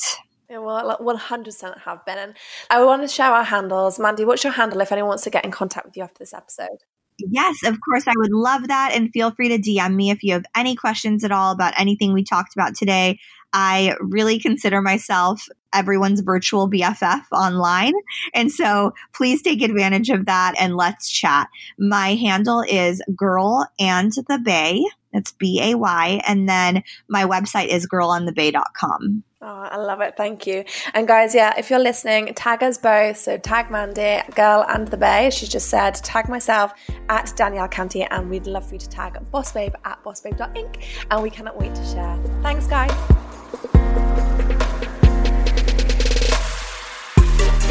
Well, 0.51 0.99
100% 1.01 1.80
have 1.82 2.05
been. 2.05 2.18
And 2.18 2.34
I 2.70 2.84
want 2.84 3.03
to 3.03 3.09
share 3.09 3.32
our 3.32 3.45
handles. 3.45 3.99
Mandy, 3.99 4.24
what's 4.24 4.45
your 4.45 4.53
handle 4.53 4.80
if 4.80 4.92
anyone 4.92 5.09
wants 5.09 5.24
to 5.24 5.30
get 5.30 5.45
in 5.45 5.51
contact 5.51 5.86
with 5.86 5.97
you 5.97 6.03
after 6.03 6.18
this 6.18 6.34
episode? 6.34 6.78
Yes, 7.18 7.57
of 7.64 7.78
course. 7.80 8.07
I 8.07 8.14
would 8.16 8.32
love 8.32 8.68
that. 8.68 8.92
And 8.95 9.12
feel 9.12 9.30
free 9.30 9.49
to 9.49 9.59
DM 9.59 9.95
me 9.95 10.11
if 10.11 10.22
you 10.22 10.32
have 10.32 10.45
any 10.57 10.74
questions 10.74 11.24
at 11.24 11.32
all 11.32 11.53
about 11.53 11.78
anything 11.78 12.12
we 12.12 12.24
talked 12.24 12.55
about 12.55 12.74
today. 12.74 13.18
I 13.53 13.95
really 14.01 14.40
consider 14.40 14.82
myself 14.82 15.47
everyone's 15.72 16.20
virtual 16.20 16.68
BFF 16.68 17.22
online. 17.32 17.92
And 18.34 18.51
so 18.51 18.92
please 19.14 19.42
take 19.42 19.62
advantage 19.62 20.11
of 20.11 20.26
that 20.26 20.55
and 20.59 20.76
let's 20.76 21.09
chat. 21.09 21.49
My 21.78 22.14
handle 22.14 22.64
is 22.68 23.01
girl 23.14 23.68
on 23.80 24.09
the 24.09 24.40
bay. 24.45 24.84
That's 25.12 25.30
B 25.30 25.61
A 25.62 25.76
Y. 25.76 26.20
And 26.26 26.49
then 26.49 26.82
my 27.09 27.24
website 27.24 27.68
is 27.68 27.86
girlonthebay.com. 27.86 29.22
Oh, 29.47 29.68
I 29.70 29.76
love 29.76 30.01
it. 30.01 30.16
Thank 30.16 30.47
you. 30.47 30.64
And 30.95 31.07
guys, 31.07 31.34
yeah, 31.34 31.53
if 31.59 31.68
you're 31.68 31.78
listening, 31.78 32.32
tag 32.32 32.62
us 32.62 32.78
both. 32.78 33.18
So 33.18 33.36
tag 33.36 33.70
Mandy, 33.70 34.22
girl 34.34 34.64
on 34.66 34.86
the 34.86 34.97
bay. 34.97 35.28
She 35.28 35.47
just 35.47 35.68
said, 35.68 35.97
tag 35.97 36.30
myself 36.30 36.72
at 37.11 37.30
Danielle 37.36 37.68
Canty, 37.68 38.05
and 38.05 38.30
we'd 38.30 38.47
love 38.47 38.66
for 38.66 38.76
you 38.76 38.78
to 38.78 38.88
tag 38.88 39.18
Boss 39.30 39.53
Babe 39.53 39.74
at 39.84 40.03
bossbabe.inc. 40.03 40.82
And 41.11 41.22
we 41.22 41.28
cannot 41.28 41.61
wait 41.61 41.74
to 41.74 41.84
share. 41.84 42.18
Thanks, 42.42 42.66
guys. 42.66 42.90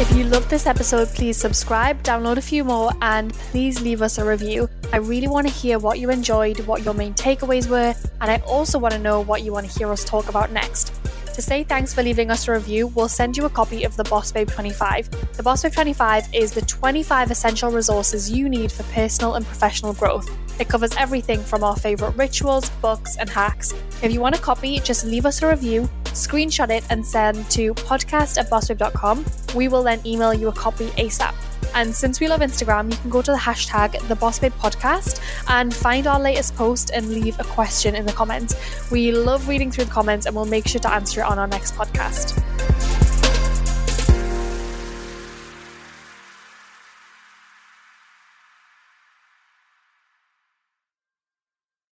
If 0.00 0.16
you 0.16 0.22
loved 0.22 0.50
this 0.50 0.66
episode, 0.66 1.08
please 1.08 1.36
subscribe, 1.36 2.04
download 2.04 2.36
a 2.36 2.42
few 2.42 2.62
more, 2.62 2.92
and 3.02 3.32
please 3.32 3.80
leave 3.80 4.00
us 4.00 4.18
a 4.18 4.24
review. 4.24 4.68
I 4.92 4.98
really 4.98 5.26
want 5.26 5.48
to 5.48 5.52
hear 5.52 5.80
what 5.80 5.98
you 5.98 6.10
enjoyed, 6.10 6.60
what 6.68 6.84
your 6.84 6.94
main 6.94 7.14
takeaways 7.14 7.68
were, 7.68 7.96
and 8.20 8.30
I 8.30 8.36
also 8.46 8.78
want 8.78 8.94
to 8.94 9.00
know 9.00 9.20
what 9.22 9.42
you 9.42 9.52
want 9.52 9.68
to 9.68 9.76
hear 9.76 9.90
us 9.90 10.04
talk 10.04 10.28
about 10.28 10.52
next. 10.52 10.92
To 11.34 11.42
say 11.42 11.64
thanks 11.64 11.92
for 11.92 12.00
leaving 12.00 12.30
us 12.30 12.46
a 12.46 12.52
review, 12.52 12.86
we'll 12.86 13.08
send 13.08 13.36
you 13.36 13.44
a 13.44 13.50
copy 13.50 13.82
of 13.82 13.96
the 13.96 14.04
Boss 14.04 14.30
Babe 14.30 14.48
25. 14.48 15.34
The 15.36 15.42
Boss 15.42 15.64
Babe 15.64 15.72
25 15.72 16.32
is 16.32 16.52
the 16.52 16.62
25 16.62 17.32
essential 17.32 17.72
resources 17.72 18.30
you 18.30 18.48
need 18.48 18.70
for 18.70 18.84
personal 18.84 19.34
and 19.34 19.44
professional 19.44 19.94
growth. 19.94 20.30
It 20.58 20.68
covers 20.68 20.94
everything 20.96 21.40
from 21.40 21.64
our 21.64 21.76
favourite 21.76 22.16
rituals, 22.16 22.70
books, 22.80 23.16
and 23.16 23.28
hacks. 23.28 23.74
If 24.02 24.12
you 24.12 24.20
want 24.20 24.36
a 24.36 24.40
copy, 24.40 24.78
just 24.80 25.04
leave 25.04 25.26
us 25.26 25.42
a 25.42 25.48
review, 25.48 25.88
screenshot 26.04 26.70
it, 26.70 26.84
and 26.90 27.04
send 27.04 27.50
to 27.52 27.74
podcast 27.74 28.38
at 28.38 28.50
bossbabe.com. 28.50 29.24
We 29.54 29.68
will 29.68 29.82
then 29.82 30.00
email 30.06 30.32
you 30.32 30.48
a 30.48 30.52
copy 30.52 30.86
ASAP. 30.90 31.34
And 31.74 31.94
since 31.94 32.20
we 32.20 32.28
love 32.28 32.40
Instagram, 32.40 32.90
you 32.90 32.96
can 32.98 33.10
go 33.10 33.20
to 33.20 33.32
the 33.32 33.36
hashtag 33.36 34.06
the 34.06 34.14
Boss 34.14 34.38
Babe 34.38 34.52
Podcast 34.52 35.20
and 35.48 35.74
find 35.74 36.06
our 36.06 36.20
latest 36.20 36.54
post 36.54 36.90
and 36.94 37.10
leave 37.10 37.38
a 37.40 37.44
question 37.44 37.96
in 37.96 38.06
the 38.06 38.12
comments. 38.12 38.54
We 38.92 39.10
love 39.10 39.48
reading 39.48 39.72
through 39.72 39.86
the 39.86 39.90
comments 39.90 40.26
and 40.26 40.36
we'll 40.36 40.44
make 40.44 40.68
sure 40.68 40.80
to 40.80 40.92
answer 40.92 41.20
it 41.20 41.24
on 41.24 41.38
our 41.38 41.48
next 41.48 41.74
podcast. 41.74 43.03